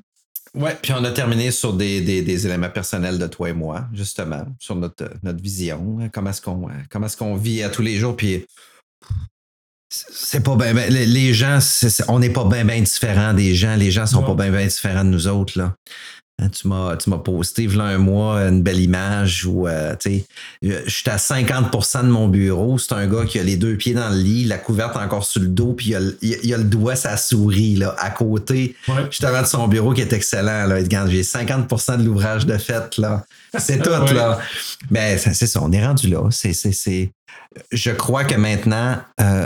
Ouais, 0.55 0.76
puis 0.82 0.93
on 0.93 1.03
a 1.03 1.12
terminé 1.12 1.51
sur 1.51 1.74
des, 1.74 2.45
éléments 2.45 2.70
personnels 2.70 3.20
de 3.20 3.28
toi 3.28 3.49
et 3.49 3.53
moi, 3.53 3.88
justement, 3.93 4.45
sur 4.57 4.76
notre, 4.76 5.10
notre 5.22 5.41
vision, 5.41 5.99
hein, 6.01 6.10
comment 6.12 6.32
est-ce 6.32 6.41
qu'on 6.41 6.68
comment 6.89 7.05
est-ce 7.05 7.18
qu'on 7.18 7.36
vit 7.36 7.62
à 7.64 7.70
tous 7.70 7.84
les 7.84 7.97
jours, 7.97 8.18
puis 8.18 8.45
c'est 9.90 10.44
pas 10.44 10.56
bien, 10.56 10.74
les 10.74 11.34
gens, 11.34 11.60
on 12.08 12.20
n'est 12.20 12.30
pas 12.30 12.46
bien 12.46 12.64
ben 12.64 12.84
différents 12.84 13.34
des 13.34 13.56
gens, 13.56 13.76
les 13.76 13.92
gens 13.92 14.06
sont 14.06 14.24
pas 14.24 14.36
bien 14.36 14.52
ben 14.52 14.68
différents 14.68 15.04
de 15.04 15.10
nous 15.10 15.28
autres, 15.28 15.58
là. 15.58 15.74
Hein, 16.42 16.50
tu 16.50 16.68
m'as, 16.68 16.96
tu 16.96 17.10
m'as 17.10 17.18
posté, 17.18 17.68
voilà 17.68 17.90
un 17.90 17.98
mois, 17.98 18.38
une 18.44 18.64
belle 18.64 18.80
image 18.80 19.46
où, 19.46 19.68
euh, 19.68 19.94
tu 20.00 20.20
sais, 20.20 20.26
je 20.62 20.90
suis 20.90 21.10
à 21.10 21.18
50% 21.18 22.04
de 22.04 22.08
mon 22.08 22.30
bureau. 22.30 22.78
C'est 22.78 22.94
un 22.94 23.08
gars 23.08 23.26
qui 23.26 23.40
a 23.40 23.44
les 23.44 23.58
deux 23.58 23.76
pieds 23.76 23.94
dans 23.94 24.10
le 24.10 24.16
lit, 24.16 24.46
la 24.46 24.58
couverte 24.58 24.96
encore 24.96 25.26
sur 25.26 25.42
le 25.42 25.48
dos, 25.48 25.74
puis 25.74 25.94
il 26.22 26.54
a, 26.54 26.58
le 26.58 26.64
doigt, 26.64 26.96
sa 26.96 27.18
souris, 27.18 27.76
là, 27.76 27.94
à 28.00 28.10
côté, 28.10 28.76
ouais. 28.88 29.06
justement 29.10 29.42
de 29.42 29.48
son 29.48 29.68
bureau 29.68 29.94
qui 29.94 30.02
est 30.02 30.14
excellent, 30.14 30.66
là. 30.66 30.80
J'ai 30.80 31.24
50% 31.24 31.98
de 31.98 32.04
l'ouvrage 32.04 32.46
de 32.46 32.58
fait, 32.58 32.98
là. 32.98 33.26
C'est 33.58 33.82
tout, 33.82 33.90
là. 33.90 34.40
Mais 34.90 35.16
ben, 35.16 35.34
c'est 35.34 35.48
ça, 35.48 35.60
on 35.62 35.72
est 35.72 35.86
rendu 35.86 36.08
là. 36.08 36.22
C'est, 36.32 36.54
c'est, 36.54 37.12
Je 37.72 37.92
crois 37.92 38.24
que 38.24 38.36
maintenant, 38.36 38.98
euh, 39.20 39.46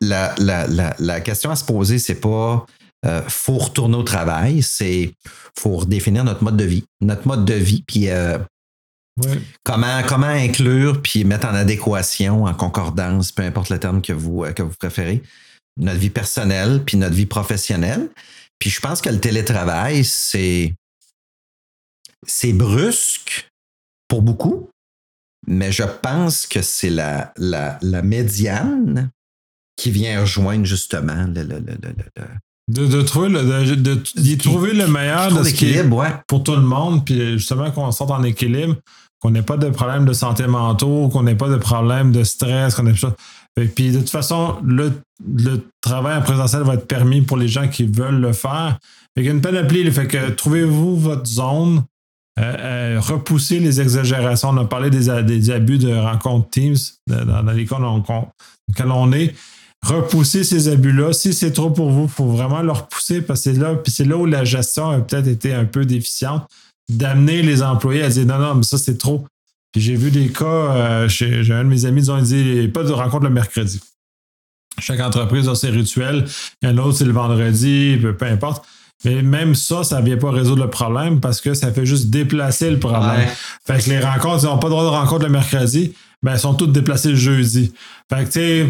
la, 0.00 0.34
la, 0.38 0.66
la, 0.66 0.94
la, 0.98 1.20
question 1.20 1.50
à 1.50 1.56
se 1.56 1.64
poser, 1.64 1.98
c'est 1.98 2.20
pas 2.20 2.66
euh, 3.04 3.22
faut 3.28 3.58
retourner 3.58 3.96
au 3.96 4.02
travail, 4.02 4.62
c'est 4.62 5.12
faut 5.58 5.76
redéfinir 5.76 6.24
notre 6.24 6.42
mode 6.42 6.56
de 6.56 6.64
vie. 6.64 6.84
Notre 7.00 7.26
mode 7.28 7.44
de 7.44 7.54
vie, 7.54 7.84
puis 7.86 8.08
euh, 8.08 8.38
comment, 9.62 10.02
comment 10.08 10.26
inclure 10.26 11.02
puis 11.02 11.24
mettre 11.24 11.46
en 11.46 11.54
adéquation, 11.54 12.44
en 12.44 12.54
concordance, 12.54 13.30
peu 13.30 13.42
importe 13.42 13.68
le 13.68 13.78
terme 13.78 14.00
que 14.00 14.12
vous, 14.12 14.44
euh, 14.44 14.52
que 14.52 14.62
vous 14.62 14.74
préférez, 14.78 15.22
notre 15.76 15.98
vie 15.98 16.10
personnelle 16.10 16.82
puis 16.84 16.96
notre 16.96 17.14
vie 17.14 17.26
professionnelle. 17.26 18.08
Puis 18.58 18.70
je 18.70 18.80
pense 18.80 19.02
que 19.02 19.10
le 19.10 19.20
télétravail, 19.20 20.04
c'est 20.04 20.72
c'est 22.26 22.54
brusque 22.54 23.50
pour 24.08 24.22
beaucoup, 24.22 24.70
mais 25.46 25.72
je 25.72 25.82
pense 25.82 26.46
que 26.46 26.62
c'est 26.62 26.88
la, 26.88 27.34
la, 27.36 27.78
la 27.82 28.00
médiane 28.00 29.10
qui 29.76 29.90
vient 29.90 30.20
rejoindre 30.20 30.64
justement 30.64 31.26
le, 31.34 31.44
de, 32.68 33.02
trouver 33.02 33.28
le, 33.28 33.76
de, 33.76 34.34
trouver 34.36 34.72
le 34.72 34.86
meilleur 34.86 35.32
de 35.32 35.42
ce 35.42 35.52
qui 35.52 35.66
est 35.72 35.84
pour 36.26 36.42
tout 36.42 36.54
le 36.54 36.62
monde, 36.62 37.04
puis 37.04 37.32
justement 37.32 37.70
qu'on 37.70 37.90
sorte 37.92 38.10
en 38.10 38.22
équilibre, 38.22 38.76
qu'on 39.20 39.30
n'ait 39.30 39.42
pas 39.42 39.56
de 39.56 39.68
problème 39.68 40.04
de 40.04 40.12
santé 40.12 40.46
mentale, 40.46 41.08
qu'on 41.12 41.22
n'ait 41.22 41.34
pas 41.34 41.48
de 41.48 41.56
problème 41.56 42.12
de 42.12 42.24
stress, 42.24 42.74
qu'on 42.74 42.86
ait 42.86 42.96
ça. 42.96 43.14
Et 43.60 43.66
puis 43.66 43.92
de 43.92 43.98
toute 43.98 44.10
façon, 44.10 44.56
le, 44.64 44.92
travail 45.80 46.16
en 46.16 46.22
présentiel 46.22 46.62
va 46.62 46.74
être 46.74 46.86
permis 46.86 47.20
pour 47.20 47.36
les 47.36 47.48
gens 47.48 47.68
qui 47.68 47.84
veulent 47.84 48.20
le 48.20 48.32
faire. 48.32 48.78
Fait 49.14 49.22
qu'il 49.22 49.26
y 49.26 49.28
a 49.28 49.32
une 49.32 49.40
panoplie, 49.40 49.90
fait 49.90 50.06
que 50.06 50.30
trouvez-vous 50.30 50.96
votre 50.96 51.26
zone, 51.26 51.84
euh, 52.38 52.42
euh, 52.42 53.00
repoussez 53.00 53.60
les 53.60 53.80
exagérations. 53.80 54.48
On 54.48 54.56
a 54.56 54.64
parlé 54.64 54.90
des, 54.90 55.22
des 55.22 55.50
abus 55.50 55.78
de 55.78 55.94
rencontres 55.94 56.50
Teams 56.50 56.76
dans, 57.06 57.44
dans 57.44 57.52
lesquels 57.52 57.78
on 57.80 59.12
est 59.12 59.34
repousser 59.84 60.44
ces 60.44 60.68
abus-là. 60.68 61.12
Si 61.12 61.32
c'est 61.32 61.52
trop 61.52 61.70
pour 61.70 61.90
vous, 61.90 62.04
il 62.04 62.10
faut 62.10 62.26
vraiment 62.26 62.62
le 62.62 62.72
repousser 62.72 63.20
parce 63.22 63.40
que 63.40 63.52
c'est 63.52 63.58
là, 63.58 63.74
puis 63.74 63.92
c'est 63.92 64.04
là 64.04 64.16
où 64.16 64.26
la 64.26 64.44
gestion 64.44 64.90
a 64.90 65.00
peut-être 65.00 65.28
été 65.28 65.52
un 65.52 65.64
peu 65.64 65.84
déficiente, 65.84 66.46
d'amener 66.88 67.42
les 67.42 67.62
employés 67.62 68.02
à 68.02 68.08
dire 68.08 68.26
non, 68.26 68.38
non, 68.38 68.54
mais 68.56 68.62
ça 68.62 68.78
c'est 68.78 68.98
trop. 68.98 69.26
Puis 69.72 69.82
j'ai 69.82 69.96
vu 69.96 70.10
des 70.10 70.28
cas, 70.28 70.44
euh, 70.44 71.08
j'ai 71.08 71.52
un 71.52 71.64
de 71.64 71.68
mes 71.68 71.84
amis, 71.84 72.02
ils 72.02 72.10
ont 72.10 72.20
dit 72.20 72.68
pas 72.72 72.82
de 72.82 72.92
rencontre 72.92 73.24
le 73.24 73.30
mercredi. 73.30 73.80
Chaque 74.80 75.00
entreprise 75.00 75.48
a 75.48 75.54
ses 75.54 75.70
rituels. 75.70 76.24
Il 76.62 76.68
y 76.68 76.72
en 76.72 76.78
a 76.78 76.82
autre, 76.82 76.98
c'est 76.98 77.04
le 77.04 77.12
vendredi, 77.12 77.98
peu, 78.00 78.26
importe. 78.26 78.64
Mais 79.04 79.22
même 79.22 79.54
ça, 79.54 79.84
ça 79.84 80.00
ne 80.00 80.06
vient 80.06 80.16
pas 80.16 80.30
résoudre 80.30 80.64
le 80.64 80.70
problème 80.70 81.20
parce 81.20 81.40
que 81.40 81.54
ça 81.54 81.72
fait 81.72 81.86
juste 81.86 82.08
déplacer 82.10 82.70
le 82.70 82.78
problème. 82.78 83.28
Fait 83.66 83.84
que 83.84 83.90
les 83.90 84.00
rencontres, 84.00 84.44
ils 84.44 84.46
n'ont 84.46 84.58
pas 84.58 84.68
le 84.68 84.72
droit 84.72 84.84
de 84.84 84.88
rencontre 84.88 85.24
le 85.24 85.30
mercredi, 85.30 85.92
mais 86.22 86.32
elles 86.32 86.40
sont 86.40 86.54
toutes 86.54 86.72
déplacées 86.72 87.10
le 87.10 87.16
jeudi. 87.16 87.72
Fait 88.10 88.24
que, 88.24 88.30
tu 88.30 88.32
sais, 88.32 88.66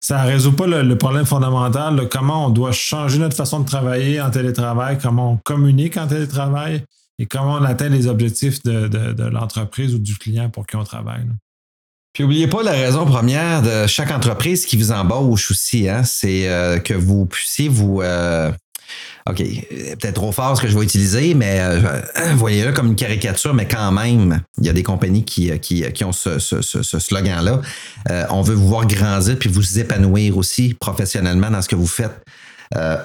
ça 0.00 0.24
ne 0.24 0.30
résout 0.30 0.52
pas 0.52 0.66
le, 0.66 0.96
problème 0.96 1.26
fondamental 1.26 1.96
de 1.96 2.04
comment 2.04 2.46
on 2.46 2.50
doit 2.50 2.72
changer 2.72 3.18
notre 3.18 3.36
façon 3.36 3.60
de 3.60 3.66
travailler 3.66 4.20
en 4.20 4.30
télétravail, 4.30 4.98
comment 5.00 5.32
on 5.32 5.36
communique 5.36 5.98
en 5.98 6.06
télétravail 6.06 6.84
et 7.18 7.26
comment 7.26 7.54
on 7.54 7.64
atteint 7.64 7.90
les 7.90 8.06
objectifs 8.06 8.62
de, 8.62 9.28
l'entreprise 9.28 9.94
ou 9.94 9.98
du 9.98 10.16
client 10.16 10.48
pour 10.48 10.66
qui 10.66 10.76
on 10.76 10.84
travaille. 10.84 11.26
Puis 12.14 12.24
n'oubliez 12.24 12.48
pas 12.48 12.62
la 12.62 12.72
raison 12.72 13.04
première 13.04 13.62
de 13.62 13.86
chaque 13.86 14.10
entreprise 14.10 14.64
qui 14.64 14.76
vous 14.76 14.90
embauche 14.90 15.50
aussi, 15.50 15.88
hein, 15.88 16.02
c'est 16.02 16.48
euh, 16.48 16.78
que 16.78 16.94
vous 16.94 17.26
puissiez 17.26 17.68
vous, 17.68 18.00
euh, 18.00 18.50
OK, 19.28 19.36
peut-être 19.38 20.14
trop 20.14 20.32
fort 20.32 20.56
ce 20.56 20.62
que 20.62 20.68
je 20.68 20.76
vais 20.76 20.84
utiliser, 20.84 21.34
mais 21.34 21.60
euh, 21.60 22.00
voyez-le 22.34 22.72
comme 22.72 22.88
une 22.88 22.96
caricature, 22.96 23.52
mais 23.52 23.68
quand 23.68 23.92
même, 23.92 24.40
il 24.58 24.66
y 24.66 24.68
a 24.70 24.72
des 24.72 24.82
compagnies 24.82 25.24
qui, 25.24 25.58
qui, 25.60 26.04
ont 26.04 26.12
ce, 26.12 26.38
slogan-là. 26.38 27.60
Euh, 28.10 28.24
on 28.30 28.42
veut 28.42 28.54
vous 28.54 28.68
voir 28.68 28.86
grandir 28.86 29.38
puis 29.38 29.50
vous 29.50 29.78
épanouir 29.78 30.36
aussi 30.36 30.74
professionnellement 30.74 31.50
dans 31.50 31.60
ce 31.60 31.68
que 31.68 31.76
vous 31.76 31.86
faites. 31.86 32.22
Euh, 32.76 32.96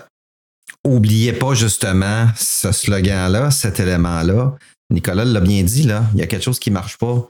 oubliez 0.86 1.34
pas 1.34 1.54
justement 1.54 2.28
ce 2.38 2.72
slogan-là, 2.72 3.52
cet 3.52 3.80
élément-là. 3.80 4.56
Nicolas 4.92 5.26
l'a 5.26 5.42
bien 5.42 5.64
dit, 5.64 5.84
là, 5.84 6.06
il 6.14 6.20
y 6.20 6.24
a 6.24 6.28
quelque 6.28 6.44
chose 6.44 6.60
qui 6.60 6.70
ne 6.70 6.76
marche 6.76 6.98
pas. 6.98 7.28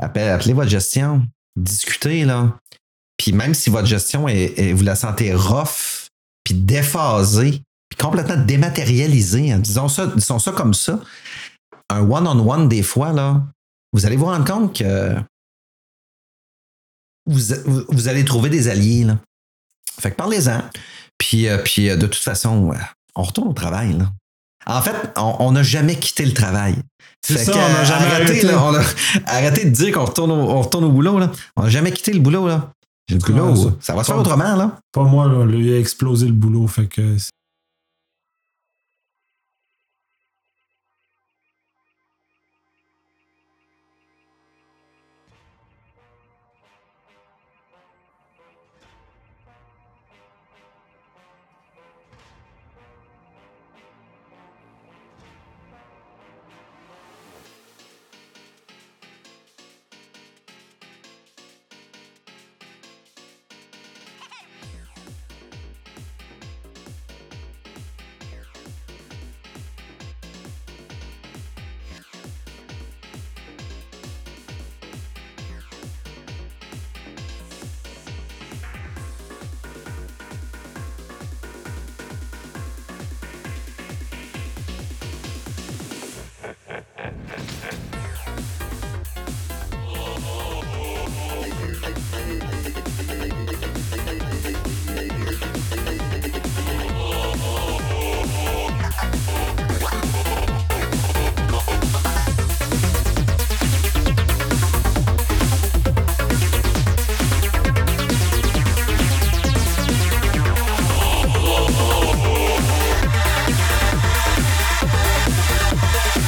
Appelez, 0.00 0.28
appelez, 0.28 0.52
votre 0.54 0.70
gestion, 0.70 1.26
discutez, 1.56 2.24
là. 2.24 2.56
Puis 3.16 3.32
même 3.32 3.52
si 3.52 3.68
votre 3.68 3.88
gestion 3.88 4.28
est, 4.28 4.72
vous 4.72 4.84
la 4.84 4.94
sentez 4.94 5.34
rough, 5.34 5.97
puis 6.48 6.54
déphasé, 6.54 7.62
puis 7.90 7.98
complètement 7.98 8.42
dématérialisé, 8.42 9.52
hein. 9.52 9.58
disons, 9.58 9.88
ça, 9.88 10.06
disons 10.06 10.38
ça 10.38 10.50
comme 10.52 10.72
ça, 10.72 10.98
un 11.90 12.00
one-on-one 12.00 12.70
des 12.70 12.82
fois, 12.82 13.12
là, 13.12 13.42
vous 13.92 14.06
allez 14.06 14.16
vous 14.16 14.24
rendre 14.24 14.46
compte 14.46 14.74
que 14.74 15.14
vous, 17.26 18.08
allez 18.08 18.24
trouver 18.24 18.48
des 18.48 18.68
alliés. 18.68 19.04
Là. 19.04 19.18
Fait 20.00 20.10
que 20.10 20.16
parlez-en. 20.16 20.62
Puis, 21.18 21.48
euh, 21.48 21.58
puis 21.58 21.90
euh, 21.90 21.96
de 21.96 22.06
toute 22.06 22.22
façon, 22.22 22.74
on 23.14 23.22
retourne 23.22 23.48
au 23.48 23.52
travail. 23.52 23.92
Là. 23.92 24.10
En 24.64 24.80
fait, 24.80 24.96
on 25.16 25.52
n'a 25.52 25.62
jamais 25.62 25.96
quitté 25.96 26.24
le 26.24 26.32
travail. 26.32 26.76
C'est 27.22 27.36
ça, 27.36 27.52
on 27.52 27.72
n'a 27.72 27.84
jamais 27.84 28.06
arrêté. 28.06 28.48
arrêtez, 29.26 29.64
de 29.66 29.70
dire 29.70 29.92
qu'on 29.92 30.06
retourne, 30.06 30.30
au, 30.30 30.62
retourne 30.62 30.84
au 30.84 30.92
boulot. 30.92 31.18
Là. 31.18 31.30
On 31.56 31.64
n'a 31.64 31.68
jamais 31.68 31.92
quitté 31.92 32.14
le 32.14 32.20
boulot. 32.20 32.48
Là. 32.48 32.72
Le 33.10 33.16
boulot, 33.16 33.72
ça. 33.80 33.94
va 33.94 34.04
se 34.04 34.12
faire 34.12 34.20
autrement, 34.20 34.56
là. 34.56 34.78
Pas 34.92 35.04
moi, 35.04 35.26
là. 35.28 35.44
Lui 35.44 35.72
a 35.72 35.78
explosé 35.78 36.26
le 36.26 36.32
boulot, 36.32 36.66
fait 36.66 36.86
que 36.86 37.16